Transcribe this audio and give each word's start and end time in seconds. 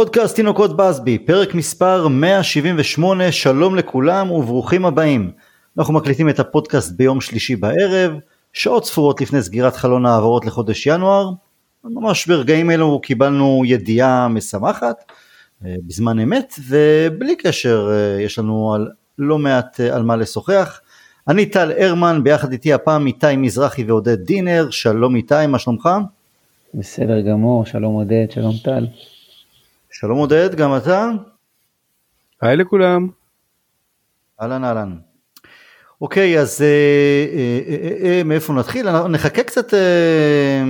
פודקאסט 0.00 0.36
תינוקות 0.36 0.76
בסבי, 0.76 1.18
פרק 1.18 1.54
מספר 1.54 2.08
178, 2.08 3.32
שלום 3.32 3.76
לכולם 3.76 4.30
וברוכים 4.30 4.86
הבאים. 4.86 5.30
אנחנו 5.78 5.94
מקליטים 5.94 6.28
את 6.28 6.40
הפודקאסט 6.40 6.92
ביום 6.92 7.20
שלישי 7.20 7.56
בערב, 7.56 8.12
שעות 8.52 8.84
ספורות 8.84 9.20
לפני 9.20 9.42
סגירת 9.42 9.76
חלון 9.76 10.06
העברות 10.06 10.46
לחודש 10.46 10.86
ינואר. 10.86 11.30
ממש 11.84 12.26
ברגעים 12.26 12.70
אלו 12.70 13.00
קיבלנו 13.00 13.62
ידיעה 13.66 14.28
משמחת 14.28 15.04
אה, 15.64 15.74
בזמן 15.86 16.18
אמת, 16.18 16.54
ובלי 16.68 17.36
קשר 17.36 17.90
אה, 17.92 18.22
יש 18.22 18.38
לנו 18.38 18.74
על, 18.74 18.88
לא 19.18 19.38
מעט 19.38 19.80
אה, 19.80 19.96
על 19.96 20.02
מה 20.02 20.16
לשוחח. 20.16 20.80
אני 21.28 21.46
טל 21.46 21.72
הרמן, 21.78 22.20
ביחד 22.24 22.52
איתי 22.52 22.72
הפעם 22.72 23.06
איתי 23.06 23.36
מזרחי 23.36 23.84
ועודד 23.84 24.24
דינר, 24.24 24.70
שלום 24.70 25.16
איתי, 25.16 25.46
מה 25.48 25.58
שלומך? 25.58 25.88
בסדר 26.74 27.20
גמור, 27.20 27.66
שלום 27.66 27.94
עודד, 27.94 28.26
שלום 28.30 28.54
טל. 28.64 28.86
שלום 29.92 30.18
עודד, 30.18 30.54
גם 30.54 30.76
אתה? 30.76 31.08
היי 32.42 32.56
לכולם. 32.56 33.08
אהלן 34.40 34.64
אהלן. 34.64 34.96
אוקיי, 36.00 36.40
אז 36.40 36.62
אה, 36.62 36.66
אה, 37.36 37.60
אה, 37.68 38.06
אה, 38.06 38.22
מאיפה 38.24 38.52
נתחיל? 38.52 38.90
נחכה 39.06 39.42
קצת, 39.42 39.74
אה, 39.74 40.62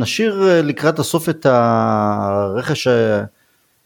נשאיר 0.00 0.60
לקראת 0.62 0.98
הסוף 0.98 1.28
את 1.28 1.46
הרכש, 1.46 2.86
אה, 2.86 3.24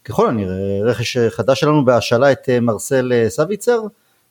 ככל 0.05 0.29
הנראה, 0.29 0.79
רכש 0.83 1.17
חדש 1.17 1.59
שלנו 1.59 1.85
בהשאלה 1.85 2.31
את 2.31 2.49
אה, 2.49 2.59
מרסל 2.59 3.11
אה, 3.15 3.29
סביצר, 3.29 3.81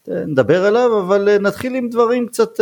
נדבר 0.08 0.64
עליו, 0.64 1.00
אבל 1.00 1.28
אה, 1.28 1.38
נתחיל 1.38 1.74
עם 1.74 1.88
דברים 1.88 2.26
קצת... 2.26 2.60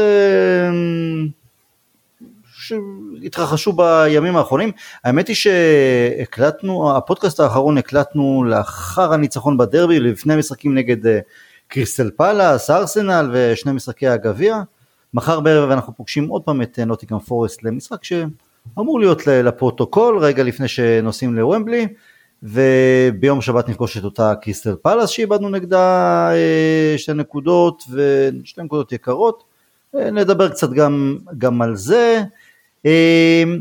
שהתרחשו 2.69 3.73
בימים 3.73 4.37
האחרונים. 4.37 4.73
האמת 5.05 5.29
היא 5.29 5.37
שהקלטנו, 5.37 6.97
הפודקאסט 6.97 7.41
האחרון 7.41 7.79
הקלטנו 7.79 8.45
לאחר 8.45 9.13
הניצחון 9.13 9.57
בדרבי, 9.57 10.01
לפני 10.01 10.37
משחקים 10.37 10.75
נגד 10.75 11.07
אה, 11.07 11.19
קריסטל 11.69 12.11
פאלאס, 12.17 12.71
ארסנל 12.71 13.31
ושני 13.33 13.73
משחקי 13.73 14.09
הגביע. 14.09 14.63
מחר 15.15 15.41
בערב 15.41 15.71
אנחנו 15.71 15.97
פוגשים 15.97 16.29
עוד 16.29 16.43
פעם 16.43 16.63
את 16.63 16.79
אה, 16.79 16.85
נוטינגהאם 16.85 17.19
פורסט 17.19 17.63
למשחק 17.63 18.05
שאמור 18.05 19.01
להיות 19.01 19.27
לפרוטוקול 19.27 20.19
רגע 20.19 20.43
לפני 20.43 20.69
שנוסעים 20.69 21.35
לוומבלי. 21.35 21.87
וביום 22.43 23.41
שבת 23.41 23.69
נפגוש 23.69 23.99
את 23.99 24.05
אותה 24.05 24.35
קריסטל 24.43 24.75
פאלאס 24.83 25.11
שאיבדנו 25.11 25.49
נגדה 25.49 26.31
אה, 26.33 26.95
שתי 26.97 27.13
נקודות 27.13 27.85
ושתי 27.91 28.63
נקודות 28.63 28.93
יקרות. 28.93 29.45
נדבר 29.95 30.49
קצת 30.49 30.71
גם, 30.71 31.19
גם 31.39 31.63
על 31.63 31.77
זה. 31.77 32.23
אמ, 32.85 33.61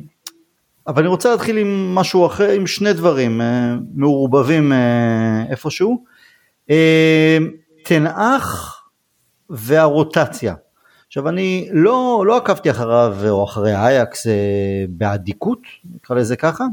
אבל 0.87 1.01
אני 1.01 1.07
רוצה 1.07 1.31
להתחיל 1.31 1.57
עם 1.57 1.95
משהו 1.95 2.25
אחר, 2.25 2.49
עם 2.49 2.67
שני 2.67 2.93
דברים 2.93 3.41
אה, 3.41 3.75
מעורבבים 3.93 4.71
אה, 4.71 5.43
איפשהו. 5.49 6.03
אמ, 6.69 6.75
תנאך 7.83 8.81
והרוטציה. 9.49 10.55
עכשיו 11.07 11.29
אני 11.29 11.69
לא, 11.71 12.23
לא 12.27 12.37
עקבתי 12.37 12.71
אחריו 12.71 13.15
או 13.29 13.43
אחרי 13.43 13.75
אייקס 13.75 14.27
אה, 14.27 14.85
באדיקות, 14.89 15.61
נקרא 15.95 16.15
לזה 16.15 16.35
ככה, 16.35 16.65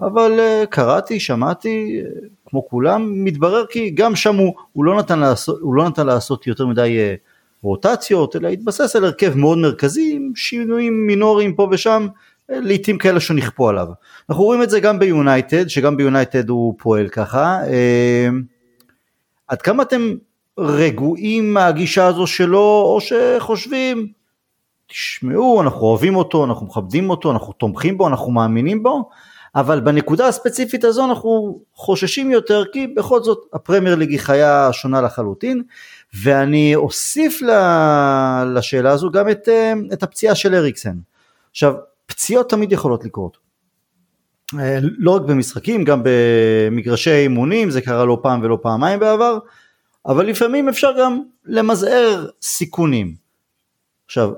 אבל 0.00 0.40
קראתי, 0.70 1.20
שמעתי, 1.20 2.02
כמו 2.46 2.68
כולם, 2.68 3.24
מתברר 3.24 3.66
כי 3.66 3.90
גם 3.90 4.16
שם 4.16 4.36
הוא, 4.36 4.54
הוא, 4.72 4.84
לא, 4.84 4.98
נתן 4.98 5.18
לעשות, 5.18 5.60
הוא 5.60 5.74
לא 5.74 5.88
נתן 5.88 6.06
לעשות 6.06 6.46
יותר 6.46 6.66
מדי 6.66 6.98
רוטציות, 7.64 8.36
אלא 8.36 8.48
התבסס 8.48 8.96
על 8.96 9.04
הרכב 9.04 9.34
מאוד 9.36 9.58
מרכזי 9.58 10.12
עם 10.16 10.32
שינויים 10.34 11.06
מינוריים 11.06 11.54
פה 11.54 11.68
ושם, 11.70 12.06
לעיתים 12.48 12.98
כאלה 12.98 13.20
שנכפו 13.20 13.68
עליו. 13.68 13.86
אנחנו 14.30 14.44
רואים 14.44 14.62
את 14.62 14.70
זה 14.70 14.80
גם 14.80 14.98
ביונייטד, 14.98 15.68
שגם 15.68 15.96
ביונייטד 15.96 16.48
הוא 16.48 16.74
פועל 16.78 17.08
ככה. 17.08 17.58
אה, 17.66 18.28
עד 19.48 19.62
כמה 19.62 19.82
אתם 19.82 20.14
רגועים 20.58 21.54
מהגישה 21.54 22.06
הזו 22.06 22.26
שלו, 22.26 22.82
או 22.86 22.98
שחושבים, 23.00 24.06
תשמעו, 24.86 25.62
אנחנו 25.62 25.80
אוהבים 25.80 26.16
אותו, 26.16 26.44
אנחנו 26.44 26.66
מכבדים 26.66 27.10
אותו, 27.10 27.30
אנחנו 27.30 27.52
תומכים 27.52 27.98
בו, 27.98 28.08
אנחנו 28.08 28.32
מאמינים 28.32 28.82
בו, 28.82 29.08
אבל 29.54 29.80
בנקודה 29.80 30.28
הספציפית 30.28 30.84
הזו 30.84 31.04
אנחנו 31.04 31.60
חוששים 31.74 32.30
יותר, 32.30 32.64
כי 32.72 32.86
בכל 32.86 33.22
זאת 33.22 33.38
הפרמייר 33.52 33.94
ליג 33.94 34.10
היא 34.10 34.20
חיה 34.20 34.68
שונה 34.72 35.00
לחלוטין, 35.00 35.62
ואני 36.22 36.74
אוסיף 36.74 37.42
לשאלה 38.54 38.90
הזו 38.90 39.10
גם 39.10 39.28
את, 39.28 39.48
אה, 39.48 39.72
את 39.92 40.02
הפציעה 40.02 40.34
של 40.34 40.54
אריקסן. 40.54 40.96
עכשיו, 41.50 41.74
פציעות 42.06 42.50
תמיד 42.50 42.72
יכולות 42.72 43.04
לקרות. 43.04 43.38
אה, 44.58 44.78
לא 44.82 45.10
רק 45.10 45.22
במשחקים, 45.22 45.84
גם 45.84 46.02
במגרשי 46.04 47.10
אימונים, 47.10 47.70
זה 47.70 47.80
קרה 47.80 48.04
לא 48.04 48.18
פעם 48.22 48.40
ולא 48.42 48.58
פעמיים 48.62 49.00
בעבר, 49.00 49.38
אבל 50.06 50.26
לפעמים 50.26 50.68
אפשר 50.68 50.90
גם 51.00 51.20
למזער 51.46 52.26
סיכונים. 52.42 53.14
עכשיו, 54.06 54.32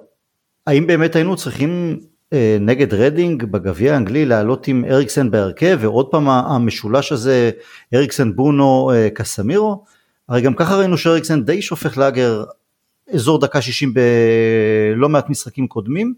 האם 0.67 0.87
באמת 0.87 1.17
היינו 1.17 1.37
צריכים 1.37 2.01
אה, 2.33 2.57
נגד 2.61 2.95
רדינג 2.95 3.45
בגביע 3.45 3.95
האנגלי 3.95 4.27
לעלות 4.27 4.69
עם 4.69 4.85
אריקסן 4.85 5.31
בהרכב 5.31 5.79
ועוד 5.81 6.07
פעם 6.11 6.29
המשולש 6.29 7.13
הזה 7.13 7.51
אריקסן 7.95 8.37
בונו 8.37 8.91
קסמירו? 9.15 9.85
הרי 10.29 10.43
גם 10.43 10.55
ככה 10.55 10.77
ראינו 10.77 10.99
שאריקסן 10.99 11.43
די 11.43 11.63
שופך 11.63 11.99
לאגר 11.99 12.45
אזור 13.13 13.41
דקה 13.41 13.61
60 13.61 13.95
בלא 13.95 15.09
מעט 15.09 15.31
משחקים 15.31 15.67
קודמים. 15.67 16.15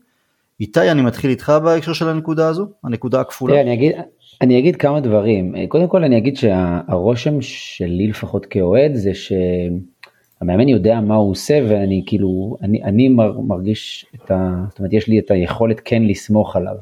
איתי 0.61 0.91
אני 0.91 1.03
מתחיל 1.03 1.31
איתך 1.31 1.53
בהקשר 1.65 1.93
של 1.93 2.09
הנקודה 2.09 2.49
הזו, 2.49 2.67
הנקודה 2.85 3.21
הכפולה. 3.21 3.53
תראה, 3.53 3.63
אני 3.63 3.75
אגיד, 3.75 3.93
אני 4.41 4.59
אגיד 4.59 4.77
כמה 4.77 5.01
דברים, 5.01 5.55
קודם 5.69 5.89
כל 5.89 6.05
אני 6.05 6.19
אגיד 6.19 6.37
שהרושם 6.37 7.41
שלי 7.41 8.07
לפחות 8.07 8.47
כאוהד 8.47 8.95
זה 8.95 9.13
שהמאמן 9.15 10.69
יודע 10.69 11.01
מה 11.01 11.15
הוא 11.15 11.31
עושה 11.31 11.61
ואני 11.69 12.03
כאילו, 12.07 12.57
אני, 12.63 12.83
אני 12.85 13.09
מרגיש 13.47 14.07
את 14.15 14.31
ה... 14.31 14.65
זאת 14.69 14.79
אומרת 14.79 14.93
יש 14.93 15.09
לי 15.09 15.19
את 15.19 15.31
היכולת 15.31 15.81
כן 15.85 16.03
לסמוך 16.03 16.57
עליו. 16.57 16.75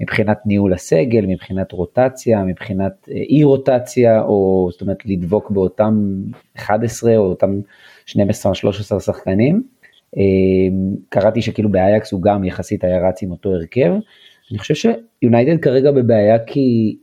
מבחינת 0.00 0.38
ניהול 0.46 0.72
הסגל, 0.72 1.26
מבחינת 1.26 1.72
רוטציה, 1.72 2.44
מבחינת 2.44 3.08
אה, 3.10 3.16
אי 3.16 3.44
רוטציה, 3.44 4.22
או 4.22 4.68
זאת 4.72 4.80
אומרת 4.80 5.06
לדבוק 5.06 5.50
באותם 5.50 6.22
11 6.56 7.16
או 7.16 7.22
אותם 7.22 7.60
12-13 8.08 8.12
שחקנים. 9.00 9.62
אה, 10.16 10.22
קראתי 11.08 11.42
שכאילו 11.42 11.68
באייקס 11.68 12.12
הוא 12.12 12.22
גם 12.22 12.44
יחסית 12.44 12.84
היה 12.84 13.08
רץ 13.08 13.22
עם 13.22 13.30
אותו 13.30 13.52
הרכב. 13.52 13.92
אני 14.50 14.58
חושב 14.58 14.74
שיונייטד 14.74 15.62
כרגע 15.62 15.90
בבעיה 15.90 16.38
כי 16.38 16.96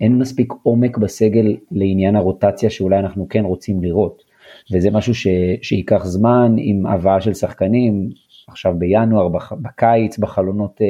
אין 0.00 0.18
מספיק 0.18 0.52
עומק 0.62 0.98
בסגל 0.98 1.56
לעניין 1.70 2.16
הרוטציה 2.16 2.70
שאולי 2.70 2.98
אנחנו 2.98 3.28
כן 3.28 3.44
רוצים 3.44 3.82
לראות. 3.82 4.22
וזה 4.72 4.90
משהו 4.90 5.14
ש, 5.14 5.26
שייקח 5.62 6.04
זמן 6.04 6.54
עם 6.58 6.86
הבאה 6.86 7.20
של 7.20 7.34
שחקנים, 7.34 8.10
עכשיו 8.48 8.74
בינואר, 8.78 9.28
בקיץ, 9.62 10.18
בחלונות 10.18 10.80
אה, 10.80 10.86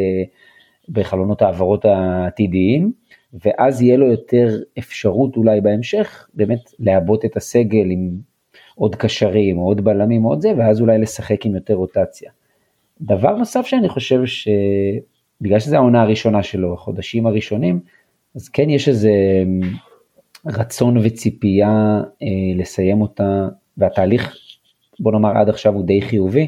בחלונות 0.88 1.42
העברות 1.42 1.84
העתידיים, 1.84 2.92
ואז 3.44 3.82
יהיה 3.82 3.96
לו 3.96 4.10
יותר 4.10 4.56
אפשרות 4.78 5.36
אולי 5.36 5.60
בהמשך 5.60 6.28
באמת 6.34 6.70
לעבות 6.78 7.24
את 7.24 7.36
הסגל 7.36 7.90
עם 7.90 8.10
עוד 8.74 8.94
קשרים 8.94 9.58
או 9.58 9.64
עוד 9.64 9.84
בלמים 9.84 10.24
או 10.24 10.30
עוד 10.30 10.40
זה, 10.40 10.52
ואז 10.58 10.80
אולי 10.80 10.98
לשחק 10.98 11.46
עם 11.46 11.54
יותר 11.54 11.74
רוטציה. 11.74 12.30
דבר 13.00 13.36
נוסף 13.36 13.66
שאני 13.66 13.88
חושב 13.88 14.22
שבגלל 14.24 15.58
שזו 15.58 15.76
העונה 15.76 16.02
הראשונה 16.02 16.42
שלו, 16.42 16.74
החודשים 16.74 17.26
הראשונים, 17.26 17.80
אז 18.36 18.48
כן 18.48 18.70
יש 18.70 18.88
איזה 18.88 19.12
רצון 20.46 20.96
וציפייה 20.96 22.00
אה, 22.22 22.28
לסיים 22.56 23.00
אותה, 23.00 23.48
והתהליך, 23.76 24.36
בוא 25.00 25.12
נאמר 25.12 25.38
עד 25.38 25.48
עכשיו 25.48 25.74
הוא 25.74 25.84
די 25.84 26.02
חיובי, 26.02 26.46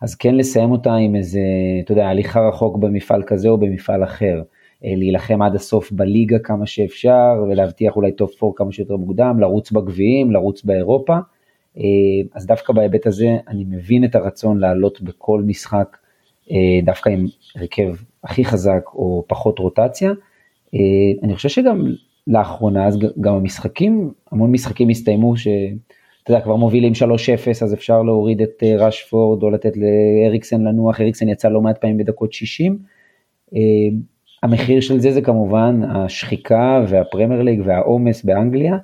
אז 0.00 0.14
כן 0.14 0.34
לסיים 0.34 0.70
אותה 0.70 0.94
עם 0.94 1.16
איזה, 1.16 1.40
אתה 1.84 1.92
יודע, 1.92 2.06
הליכה 2.06 2.48
רחוק 2.48 2.76
במפעל 2.76 3.22
כזה 3.26 3.48
או 3.48 3.58
במפעל 3.58 4.04
אחר. 4.04 4.42
אה, 4.84 4.94
להילחם 4.96 5.42
עד 5.42 5.54
הסוף 5.54 5.92
בליגה 5.92 6.38
כמה 6.38 6.66
שאפשר 6.66 7.44
ולהבטיח 7.48 7.96
אולי 7.96 8.12
top 8.12 8.44
4 8.44 8.54
כמה 8.56 8.72
שיותר 8.72 8.96
מוקדם, 8.96 9.40
לרוץ 9.40 9.72
בגביעים, 9.72 10.30
לרוץ 10.30 10.64
באירופה. 10.64 11.16
אה, 11.78 11.82
אז 12.34 12.46
דווקא 12.46 12.72
בהיבט 12.72 13.06
הזה 13.06 13.36
אני 13.48 13.64
מבין 13.64 14.04
את 14.04 14.14
הרצון 14.14 14.58
לעלות 14.58 15.00
בכל 15.00 15.42
משחק 15.46 15.96
אה, 16.50 16.56
דווקא 16.84 17.10
עם 17.10 17.26
הרכב 17.56 17.94
הכי 18.24 18.44
חזק 18.44 18.82
או 18.94 19.24
פחות 19.28 19.58
רוטציה. 19.58 20.12
אני 21.22 21.34
חושב 21.34 21.48
שגם 21.48 21.84
לאחרונה, 22.26 22.86
אז 22.86 22.98
גם 23.20 23.34
המשחקים, 23.34 24.12
המון 24.32 24.52
משחקים 24.52 24.88
הסתיימו 24.88 25.36
ש... 25.36 25.48
אתה 26.30 26.36
יודע, 26.36 26.44
כבר 26.44 26.56
מובילים 26.56 26.92
3-0, 26.92 26.96
אז 27.62 27.74
אפשר 27.74 28.02
להוריד 28.02 28.42
את 28.42 28.62
אה, 28.62 28.86
רשפורד 28.86 29.42
או 29.42 29.50
לתת 29.50 29.72
לאריקסן 29.76 30.62
לנוח, 30.62 31.00
אריקסן 31.00 31.28
יצא 31.28 31.48
לא 31.48 31.60
מעט 31.60 31.78
פעמים 31.78 31.96
בדקות 31.96 32.32
60. 32.32 32.78
אה, 33.54 33.60
המחיר 34.42 34.80
של 34.80 35.00
זה 35.00 35.12
זה 35.12 35.22
כמובן 35.22 35.80
השחיקה 35.88 36.84
והפרמייר 36.88 37.42
ליג 37.42 37.62
והעומס 37.64 38.24
באנגליה, 38.24 38.78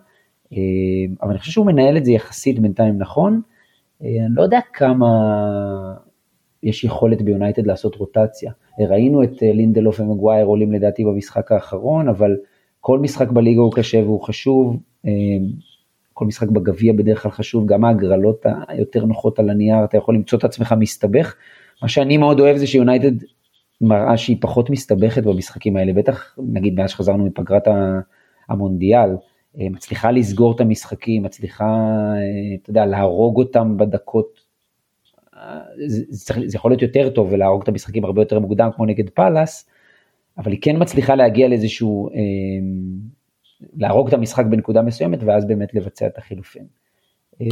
אה, 0.53 0.59
אבל 1.23 1.31
אני 1.31 1.39
חושב 1.39 1.53
שהוא 1.53 1.67
מנהל 1.67 1.97
את 1.97 2.05
זה 2.05 2.13
יחסית 2.13 2.59
בינתיים 2.59 2.99
נכון. 2.99 3.41
אני 4.01 4.35
לא 4.35 4.43
יודע 4.43 4.61
כמה 4.73 5.07
יש 6.63 6.85
יכולת 6.85 7.23
ביונייטד 7.23 7.67
לעשות 7.67 7.95
רוטציה. 7.95 8.53
ראינו 8.89 9.23
את 9.23 9.43
לינדלוף 9.43 10.01
ומגווייר 10.01 10.47
עולים 10.47 10.73
לדעתי 10.73 11.05
במשחק 11.05 11.53
האחרון, 11.53 12.09
אבל 12.09 12.37
כל 12.81 12.99
משחק 12.99 13.31
בליגה 13.31 13.61
הוא 13.61 13.73
קשה 13.73 13.99
והוא 13.99 14.21
חשוב, 14.21 14.77
כל 16.17 16.25
משחק 16.27 16.49
בגביע 16.49 16.93
בדרך 16.93 17.23
כלל 17.23 17.31
חשוב, 17.31 17.67
גם 17.67 17.85
ההגרלות 17.85 18.47
היותר 18.69 19.05
נוחות 19.05 19.39
על 19.39 19.51
הנייר, 19.51 19.85
אתה 19.85 19.97
יכול 19.97 20.15
למצוא 20.15 20.39
את 20.39 20.45
עצמך 20.45 20.75
מסתבך. 20.79 21.35
מה 21.83 21.89
שאני 21.89 22.17
מאוד 22.17 22.41
אוהב 22.41 22.57
זה 22.57 22.67
שיונייטד 22.67 23.13
מראה 23.81 24.17
שהיא 24.17 24.37
פחות 24.41 24.71
מסתבכת 24.71 25.23
במשחקים 25.23 25.77
האלה, 25.77 25.93
בטח 25.93 26.37
נגיד 26.39 26.75
מאז 26.75 26.91
שחזרנו 26.91 27.25
מפגרת 27.27 27.63
המונדיאל, 28.49 29.11
אה, 29.61 29.67
מצליחה 29.71 30.11
לסגור 30.11 30.55
את 30.55 30.61
המשחקים, 30.61 31.23
מצליחה, 31.23 31.65
אה, 31.65 32.57
אתה 32.63 32.71
יודע, 32.71 32.87
להרוג 32.87 33.37
אותם 33.37 33.77
בדקות, 33.77 34.41
זה, 35.87 36.03
זה, 36.09 36.35
זה 36.47 36.57
יכול 36.57 36.71
להיות 36.71 36.83
יותר 36.83 37.11
טוב 37.11 37.29
ולהרוג 37.33 37.63
את 37.63 37.69
המשחקים 37.69 38.05
הרבה 38.05 38.23
יותר 38.23 38.39
מוקדם 38.39 38.71
כמו 38.77 38.87
נגד 38.87 39.11
פאלאס, 39.11 39.69
אבל 40.39 40.53
היא 40.53 40.61
כן 40.63 40.77
מצליחה 40.83 41.15
להגיע 41.15 41.49
לאיזשהו, 41.49 42.09
אה, 42.09 42.15
להרוג 43.77 44.09
את 44.09 44.15
המשחק 44.15 44.45
בנקודה 44.45 44.83
מסוימת 44.83 45.19
ואז 45.23 45.47
באמת 45.47 45.75
לבצע 45.75 46.07
את 46.07 46.19
החילופים. 46.19 46.63
אה, 47.43 47.47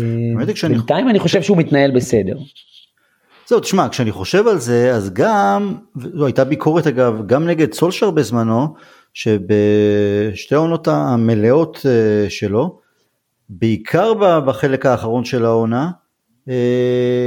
בינתיים 0.69 1.09
אני 1.09 1.19
חושב 1.19 1.43
שהוא 1.43 1.57
מתנהל 1.57 1.91
בסדר. 1.91 2.39
זהו, 3.47 3.61
תשמע, 3.61 3.89
כשאני 3.89 4.13
חושב 4.13 4.49
על 4.49 4.59
זה, 4.59 4.95
אז 4.95 5.11
גם, 5.13 5.75
זו 6.15 6.27
הייתה 6.27 6.45
ביקורת 6.45 6.87
אגב, 6.87 7.27
גם 7.27 7.47
נגד 7.47 7.73
סולשר 7.73 8.11
בזמנו, 8.11 8.75
שבשתי 9.15 10.55
העונות 10.55 10.89
המלאות 10.89 11.87
אה, 11.87 12.31
שלו, 12.31 12.79
בעיקר 13.49 14.41
בחלק 14.41 14.87
האחרון 14.87 15.25
של 15.25 15.45
העונה, 15.45 15.91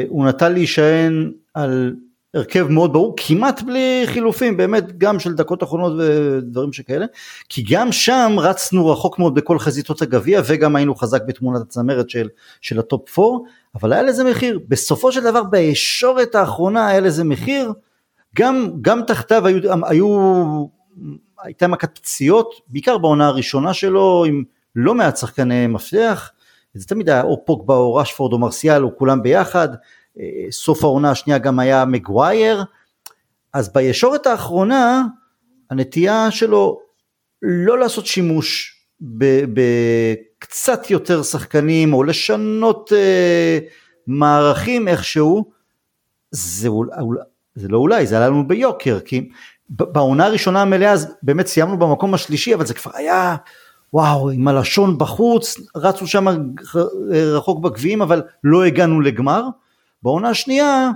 הוא 0.08 0.28
נטה 0.28 0.50
להישען 0.50 1.32
על 1.54 1.96
הרכב 2.38 2.68
מאוד 2.70 2.94
ברור, 2.94 3.14
כמעט 3.18 3.62
בלי 3.62 4.04
חילופים, 4.06 4.58
באמת 4.58 4.98
גם 4.98 5.20
של 5.20 5.34
דקות 5.34 5.64
אחרונות 5.64 5.94
ודברים 5.98 6.74
שכאלה, 6.74 7.06
כי 7.50 7.64
גם 7.70 7.92
שם 7.92 8.36
רצנו 8.38 8.88
רחוק 8.88 9.20
מאוד 9.20 9.36
בכל 9.36 9.60
חזיתות 9.60 10.02
הגביע 10.02 10.42
וגם 10.46 10.76
היינו 10.76 10.96
חזק 10.96 11.22
בתמונת 11.28 11.62
הצמרת 11.62 12.10
של, 12.10 12.28
של 12.62 12.80
ה 12.80 12.90
top 12.90 13.20
4, 13.20 13.30
אבל 13.76 13.94
היה 13.94 14.02
לזה 14.02 14.24
מחיר, 14.24 14.60
בסופו 14.68 15.12
של 15.12 15.24
דבר 15.24 15.44
בישורת 15.44 16.36
האחרונה 16.36 16.88
היה 16.88 17.00
לזה 17.00 17.24
מחיר, 17.24 17.74
גם, 18.36 18.70
גם 18.82 19.02
תחתיו 19.08 19.48
היו, 19.48 19.60
היו, 19.84 20.66
הייתה 21.44 21.68
מכת 21.68 21.98
פציעות, 21.98 22.54
בעיקר 22.68 22.98
בעונה 22.98 23.28
הראשונה 23.28 23.74
שלו 23.74 24.26
עם 24.28 24.44
לא 24.76 24.96
מעט 24.96 25.18
שחקני 25.18 25.68
מפתח, 25.68 26.32
זה 26.74 26.88
תמיד 26.88 27.10
היה 27.10 27.22
או 27.22 27.46
פוגבה 27.46 27.76
או 27.76 27.96
רשפורד 27.96 28.34
או 28.34 28.40
מרסיאל 28.40 28.84
או 28.84 28.98
כולם 28.98 29.24
ביחד, 29.24 29.70
סוף 30.52 30.84
העונה 30.84 31.12
השנייה 31.12 31.40
גם 31.40 31.60
היה 31.60 31.86
מגווייר, 31.86 32.64
אז 33.54 33.74
בישורת 33.74 34.28
האחרונה 34.28 35.04
הנטייה 35.70 36.32
שלו 36.32 36.80
לא 37.42 37.80
לעשות 37.80 38.06
שימוש 38.06 38.78
בקצת 39.02 40.90
יותר 40.90 41.24
שחקנים 41.24 41.94
או 41.94 42.04
לשנות 42.04 42.94
אה, 42.96 43.60
מערכים 44.08 44.88
איכשהו, 44.88 45.52
זה, 46.32 46.70
זה 47.56 47.68
לא 47.68 47.78
אולי, 47.78 48.08
זה 48.08 48.18
עלה 48.18 48.28
לנו 48.28 48.48
ביוקר, 48.48 49.00
כי 49.00 49.30
בעונה 49.70 50.26
הראשונה 50.26 50.62
המלאה 50.62 50.92
אז 50.92 51.14
באמת 51.24 51.48
סיימנו 51.48 51.80
במקום 51.80 52.14
השלישי, 52.14 52.54
אבל 52.54 52.66
זה 52.66 52.74
כבר 52.74 52.92
היה, 52.94 53.36
וואו, 53.94 54.30
עם 54.30 54.48
הלשון 54.48 54.98
בחוץ, 54.98 55.58
רצו 55.76 56.08
שם 56.08 56.28
רחוק 57.10 57.64
בגביעים, 57.64 58.02
אבל 58.02 58.22
לא 58.44 58.64
הגענו 58.64 59.02
לגמר. 59.02 59.44
בעונה 60.08 60.30
השנייה, 60.30 60.92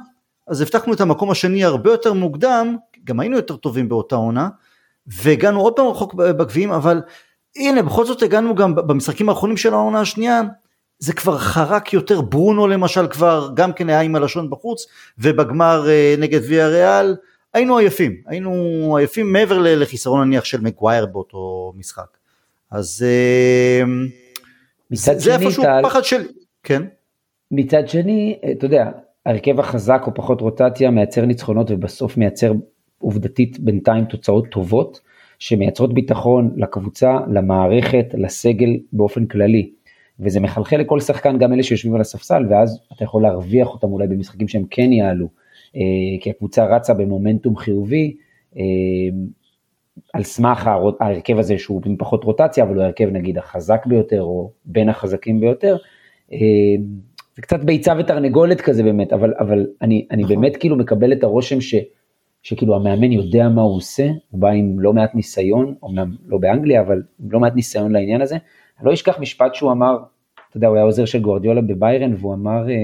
אז 0.47 0.61
הבטחנו 0.61 0.93
את 0.93 1.01
המקום 1.01 1.31
השני 1.31 1.63
הרבה 1.63 1.91
יותר 1.91 2.13
מוקדם, 2.13 2.77
גם 3.03 3.19
היינו 3.19 3.35
יותר 3.35 3.55
טובים 3.55 3.89
באותה 3.89 4.15
עונה, 4.15 4.49
והגענו 5.07 5.61
עוד 5.61 5.75
פעם 5.75 5.87
רחוק 5.87 6.13
בגביעים, 6.13 6.71
אבל 6.71 7.01
הנה 7.55 7.81
בכל 7.81 8.05
זאת 8.05 8.21
הגענו 8.21 8.55
גם 8.55 8.75
במשחקים 8.75 9.29
האחרונים 9.29 9.57
של 9.57 9.73
העונה 9.73 10.01
השנייה, 10.01 10.41
זה 10.99 11.13
כבר 11.13 11.37
חרק 11.37 11.93
יותר, 11.93 12.21
ברונו 12.21 12.67
למשל 12.67 13.07
כבר 13.07 13.49
גם 13.53 13.73
כן 13.73 13.89
היה 13.89 14.01
עם 14.01 14.15
הלשון 14.15 14.49
בחוץ, 14.49 14.85
ובגמר 15.17 15.89
אה, 15.89 16.15
נגד 16.17 16.41
ויה 16.47 16.67
ריאל, 16.67 17.15
היינו 17.53 17.77
עייפים, 17.77 18.21
היינו 18.25 18.97
עייפים 18.97 19.33
מעבר 19.33 19.57
לחיסרון 19.61 20.27
נניח 20.27 20.45
של 20.45 20.61
מגווייר 20.61 21.05
באותו 21.05 21.73
משחק. 21.75 22.17
אז 22.71 23.05
אה, 23.07 23.83
זה 24.89 25.35
איפשהו 25.35 25.63
פחד 25.83 26.03
של, 26.03 26.23
כן. 26.63 26.83
מצד 27.51 27.87
שני, 27.87 28.37
אתה 28.51 28.65
יודע, 28.65 28.91
הרכב 29.25 29.59
החזק 29.59 30.03
או 30.07 30.13
פחות 30.13 30.41
רוטציה 30.41 30.91
מייצר 30.91 31.25
ניצחונות 31.25 31.71
ובסוף 31.71 32.17
מייצר 32.17 32.53
עובדתית 32.99 33.59
בינתיים 33.59 34.05
תוצאות 34.05 34.47
טובות, 34.47 34.99
שמייצרות 35.39 35.93
ביטחון 35.93 36.53
לקבוצה, 36.57 37.17
למערכת, 37.27 38.05
לסגל 38.13 38.69
באופן 38.93 39.25
כללי. 39.25 39.71
וזה 40.19 40.39
מחלחל 40.39 40.77
לכל 40.77 40.99
שחקן, 40.99 41.37
גם 41.37 41.53
אלה 41.53 41.63
שיושבים 41.63 41.95
על 41.95 42.01
הספסל, 42.01 42.43
ואז 42.49 42.79
אתה 42.93 43.03
יכול 43.03 43.21
להרוויח 43.21 43.67
אותם 43.67 43.87
אולי 43.87 44.07
במשחקים 44.07 44.47
שהם 44.47 44.63
כן 44.69 44.93
יעלו, 44.93 45.27
אה, 45.75 45.81
כי 46.21 46.29
הקבוצה 46.29 46.65
רצה 46.65 46.93
במומנטום 46.93 47.55
חיובי, 47.57 48.15
אה, 48.57 48.63
על 50.13 50.23
סמך 50.23 50.69
ההרכב 50.99 51.37
הזה 51.37 51.57
שהוא 51.57 51.81
עם 51.85 51.95
פחות 51.97 52.23
רוטציה, 52.23 52.63
אבל 52.63 52.75
הוא 52.75 52.83
ההרכב 52.83 53.09
נגיד 53.11 53.37
החזק 53.37 53.85
ביותר, 53.85 54.21
או 54.21 54.51
בין 54.65 54.89
החזקים 54.89 55.39
ביותר, 55.39 55.77
אה, 56.33 56.37
זה 57.41 57.45
קצת 57.45 57.63
ביצה 57.63 57.93
ותרנגולת 57.99 58.61
כזה 58.61 58.83
באמת, 58.83 59.13
אבל, 59.13 59.33
אבל 59.39 59.65
אני, 59.81 60.07
אני 60.11 60.23
נכון. 60.23 60.35
באמת 60.35 60.57
כאילו 60.57 60.75
מקבל 60.75 61.13
את 61.13 61.23
הרושם 61.23 61.61
ש, 61.61 61.75
שכאילו 62.43 62.75
המאמן 62.75 63.11
יודע 63.11 63.49
מה 63.49 63.61
הוא 63.61 63.75
עושה, 63.75 64.07
הוא 64.29 64.41
בא 64.41 64.49
עם 64.49 64.79
לא 64.79 64.93
מעט 64.93 65.15
ניסיון, 65.15 65.75
אמנם 65.85 66.15
לא 66.27 66.37
באנגליה, 66.37 66.81
אבל 66.81 67.01
עם 67.23 67.31
לא 67.31 67.39
מעט 67.39 67.55
ניסיון 67.55 67.91
לעניין 67.91 68.21
הזה. 68.21 68.35
אני 68.79 68.87
לא 68.87 68.93
אשכח 68.93 69.19
משפט 69.19 69.55
שהוא 69.55 69.71
אמר, 69.71 69.97
אתה 70.49 70.57
יודע, 70.57 70.67
הוא 70.67 70.75
היה 70.75 70.85
עוזר 70.85 71.05
של 71.05 71.21
גוורדיולה 71.21 71.61
בביירן, 71.61 72.13
והוא 72.19 72.33
אמר, 72.33 72.69
אה, 72.69 72.75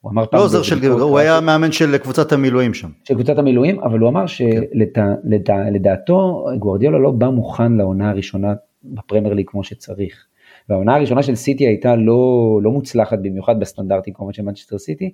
הוא 0.00 0.12
אמר 0.12 0.24
לא 0.32 0.44
עוזר 0.44 0.62
של 0.62 0.80
גוורדיולה, 0.80 1.04
הוא 1.04 1.18
היה 1.18 1.40
מאמן 1.40 1.72
של 1.72 1.98
קבוצת 1.98 2.32
המילואים 2.32 2.74
שם. 2.74 2.88
של 3.04 3.14
קבוצת 3.14 3.38
המילואים, 3.38 3.80
אבל 3.80 3.98
הוא 3.98 4.08
אמר 4.08 4.24
שלדעתו 4.26 6.46
כן. 6.50 6.58
גוורדיולה 6.58 6.98
לא 6.98 7.10
בא 7.10 7.28
מוכן 7.28 7.72
לעונה 7.72 8.10
הראשונה 8.10 8.54
בפרמייר 8.84 9.34
ליג 9.34 9.46
כמו 9.48 9.64
שצריך. 9.64 10.25
והעונה 10.68 10.94
הראשונה 10.94 11.22
של 11.22 11.34
סיטי 11.34 11.66
הייתה 11.66 11.96
לא, 11.96 12.58
לא 12.62 12.70
מוצלחת 12.70 13.18
במיוחד 13.18 13.60
בסטנדרטים 13.60 14.14
כמובן 14.14 14.32
של 14.32 14.42
מנצ'סטר 14.42 14.78
סיטי, 14.78 15.10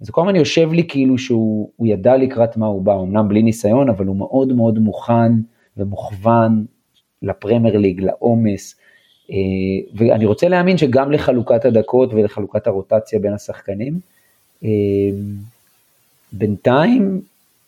אז 0.00 0.10
כל 0.10 0.20
הזמן 0.20 0.36
יושב 0.36 0.72
לי 0.72 0.88
כאילו 0.88 1.18
שהוא 1.18 1.68
ידע 1.86 2.16
לקראת 2.16 2.56
מה 2.56 2.66
הוא 2.66 2.82
בא, 2.82 2.94
אמנם 3.00 3.28
בלי 3.28 3.42
ניסיון, 3.42 3.88
אבל 3.88 4.06
הוא 4.06 4.16
מאוד 4.16 4.52
מאוד 4.52 4.78
מוכן 4.78 5.32
ומוכוון 5.76 6.64
לפרמייר 7.22 7.76
ליג, 7.76 8.00
לעומס, 8.00 8.74
אה, 9.30 9.36
ואני 9.94 10.26
רוצה 10.26 10.48
להאמין 10.48 10.76
שגם 10.76 11.12
לחלוקת 11.12 11.64
הדקות 11.64 12.14
ולחלוקת 12.14 12.66
הרוטציה 12.66 13.18
בין 13.18 13.32
השחקנים. 13.32 14.00
אה, 14.64 14.68
בינתיים, 16.32 17.20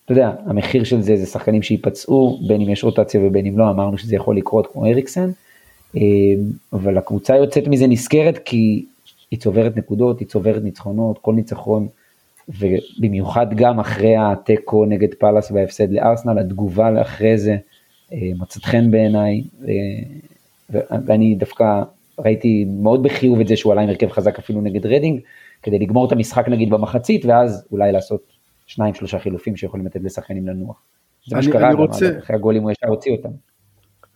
אתה 0.05 0.13
יודע, 0.13 0.33
המחיר 0.47 0.85
של 0.85 1.01
זה 1.01 1.17
זה 1.17 1.27
שחקנים 1.27 1.63
שייפצעו, 1.63 2.39
בין 2.49 2.61
אם 2.61 2.69
יש 2.69 2.85
רוטציה 2.85 3.21
ובין 3.25 3.47
אם 3.47 3.59
לא, 3.59 3.71
אמרנו 3.71 3.99
שזה 3.99 4.17
יכול 4.17 4.37
לקרות 4.37 4.67
כמו 4.73 4.87
אריקסן. 4.87 5.31
אמ, 5.95 6.01
אבל 6.73 6.99
הקבוצה 6.99 7.37
יוצאת 7.37 7.69
מזה 7.69 7.87
נשכרת 7.87 8.39
כי 8.39 8.85
היא 9.31 9.39
צוברת 9.39 9.77
נקודות, 9.77 10.21
היא 10.21 10.29
צוברת 10.29 10.63
ניצחונות, 10.63 11.19
כל 11.19 11.35
ניצחון, 11.35 11.89
ובמיוחד 12.49 13.55
גם 13.55 13.81
אחרי 13.81 14.17
התיקו 14.17 14.85
נגד 14.85 15.15
פאלאס 15.15 15.51
וההפסד 15.51 15.91
לארסנל, 15.91 16.39
התגובה 16.39 16.91
לאחרי 16.91 17.39
זה 17.39 17.57
אה, 18.13 18.19
מוצאת 18.37 18.65
חן 18.65 18.91
בעיניי, 18.91 19.43
אה, 19.69 20.81
ואני 21.07 21.35
דווקא 21.35 21.83
ראיתי 22.19 22.65
מאוד 22.65 23.03
בחיוב 23.03 23.41
את 23.41 23.49
זה 23.49 23.57
שהוא 23.57 23.73
עלה 23.73 23.83
עם 23.83 23.89
הרכב 23.89 24.11
חזק 24.11 24.39
אפילו 24.39 24.61
נגד 24.61 24.87
רדינג, 24.87 25.21
כדי 25.63 25.79
לגמור 25.79 26.07
את 26.07 26.13
המשחק 26.13 26.49
נגיד 26.49 26.71
במחצית, 26.71 27.25
ואז 27.25 27.67
אולי 27.73 27.93
לעשות 27.93 28.23
שניים 28.67 28.95
שלושה 28.95 29.19
חילופים 29.19 29.57
שיכולים 29.57 29.87
לתת 29.87 30.01
לשחקנים 30.03 30.49
לנוח. 30.49 30.83
זה 31.27 31.37
מה 31.37 31.43
שקרה 31.43 31.71
אחרי 32.19 32.37
הגולים 32.37 32.63
הוא 32.63 32.71
ישר 32.71 32.89
הוציא 32.89 33.13
אותם. 33.13 33.29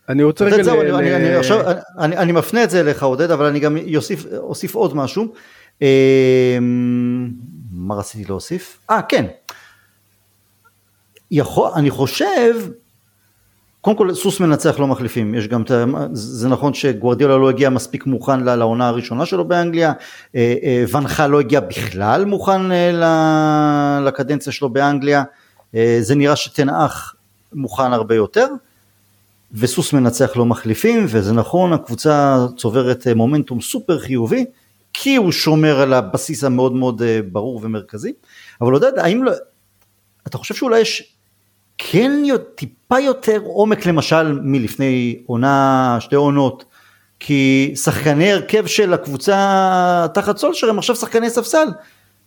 אני 0.09 0.23
רוצה 0.23 0.45
רגע... 0.45 0.63
זהו, 0.63 0.83
ל... 0.83 0.95
אני, 0.95 1.15
אני, 1.15 1.35
עכשיו, 1.35 1.59
אני, 1.99 2.17
אני 2.17 2.31
מפנה 2.31 2.63
את 2.63 2.69
זה 2.69 2.79
אליך 2.79 3.03
עודד, 3.03 3.31
אבל 3.31 3.45
אני 3.45 3.59
גם 3.59 3.77
יוסיף, 3.77 4.25
אוסיף 4.37 4.75
עוד 4.75 4.95
משהו. 4.95 5.33
אמ, 5.81 7.29
מה 7.71 7.95
רציתי 7.95 8.25
להוסיף? 8.25 8.77
אה, 8.89 9.01
כן. 9.01 9.25
יכול, 11.31 11.69
אני 11.75 11.89
חושב, 11.89 12.53
קודם 13.81 13.97
כל 13.97 14.13
סוס 14.13 14.39
מנצח 14.39 14.79
לא 14.79 14.87
מחליפים, 14.87 15.35
יש 15.35 15.47
גם, 15.47 15.63
זה 16.13 16.49
נכון 16.49 16.73
שגוורדיולה 16.73 17.37
לא 17.37 17.49
הגיע 17.49 17.69
מספיק 17.69 18.05
מוכן 18.05 18.39
לעונה 18.39 18.87
הראשונה 18.87 19.25
שלו 19.25 19.45
באנגליה, 19.45 19.93
אה, 20.35 20.55
אה, 20.63 20.83
ונחל 20.91 21.27
לא 21.27 21.39
הגיע 21.39 21.59
בכלל 21.59 22.25
מוכן 22.25 22.71
אה, 22.71 23.99
לקדנציה 24.05 24.53
שלו 24.53 24.69
באנגליה, 24.69 25.23
זה 25.99 26.15
נראה 26.15 26.35
שתנאך 26.35 27.15
מוכן 27.53 27.93
הרבה 27.93 28.15
יותר. 28.15 28.47
וסוס 29.53 29.93
מנצח 29.93 30.37
לא 30.37 30.45
מחליפים, 30.45 31.05
וזה 31.09 31.33
נכון, 31.33 31.73
הקבוצה 31.73 32.37
צוברת 32.57 33.07
אה, 33.07 33.13
מומנטום 33.13 33.61
סופר 33.61 33.99
חיובי, 33.99 34.45
כי 34.93 35.15
הוא 35.15 35.31
שומר 35.31 35.79
על 35.79 35.93
הבסיס 35.93 36.43
המאוד 36.43 36.73
מאוד 36.73 37.01
אה, 37.01 37.19
ברור 37.31 37.59
ומרכזי, 37.63 38.13
אבל 38.61 38.73
עודד, 38.73 38.97
האם 38.97 39.23
לא, 39.23 39.31
אתה 40.27 40.37
חושב 40.37 40.55
שאולי 40.55 40.79
יש 40.79 41.13
כן 41.77 42.11
טיפה 42.55 42.99
יותר 42.99 43.39
עומק 43.43 43.85
למשל 43.85 44.39
מלפני 44.43 45.19
עונה, 45.25 45.97
שתי 45.99 46.15
עונות, 46.15 46.65
כי 47.19 47.73
שחקני 47.75 48.31
הרכב 48.31 48.65
של 48.65 48.93
הקבוצה 48.93 50.07
תחת 50.13 50.37
סולשר 50.37 50.69
הם 50.69 50.77
עכשיו 50.77 50.95
שחקני 50.95 51.29
ספסל, 51.29 51.67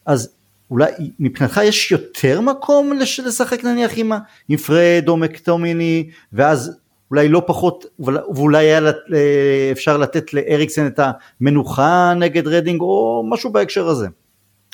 אז 0.06 0.28
אולי 0.70 0.90
מבחינתך 1.20 1.60
יש 1.64 1.92
יותר 1.92 2.40
מקום 2.40 2.92
לשחק 3.24 3.64
נניח 3.64 3.92
עם, 3.96 4.12
עם 4.48 4.56
פרד 4.56 5.04
או 5.08 5.16
מקטומיני 5.16 6.10
ואז 6.32 6.76
אולי 7.10 7.28
לא 7.28 7.42
פחות 7.46 7.86
ואולי 8.34 8.58
היה 8.58 8.80
אה, 9.14 9.68
אפשר 9.72 9.96
לתת 9.96 10.34
לאריקסן 10.34 10.86
את 10.86 11.00
המנוחה 11.40 12.14
נגד 12.16 12.46
רדינג 12.48 12.80
או 12.80 13.24
משהו 13.30 13.52
בהקשר 13.52 13.88
הזה. 13.88 14.06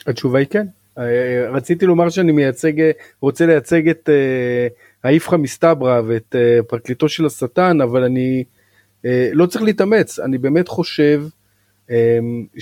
התשובה 0.07 0.39
היא 0.39 0.47
כן. 0.51 0.67
אה, 0.99 1.51
רציתי 1.51 1.87
לומר 1.87 2.09
שאני 2.09 2.33
מייצג 2.33 2.73
רוצה 3.21 3.47
לייצג 3.47 3.89
את 3.89 4.09
אה, 4.09 4.69
האיפכא 5.05 5.37
מסתברא 5.37 6.01
ואת 6.07 6.37
פרקליטו 6.69 7.09
של 7.09 7.27
השטן 7.27 7.81
אבל 7.81 8.05
אני 8.05 8.45
לא 9.33 9.47
צריך 9.47 9.65
להתאמץ 9.65 10.19
אני 10.19 10.39
באמת 10.39 10.69
חושב 10.69 11.23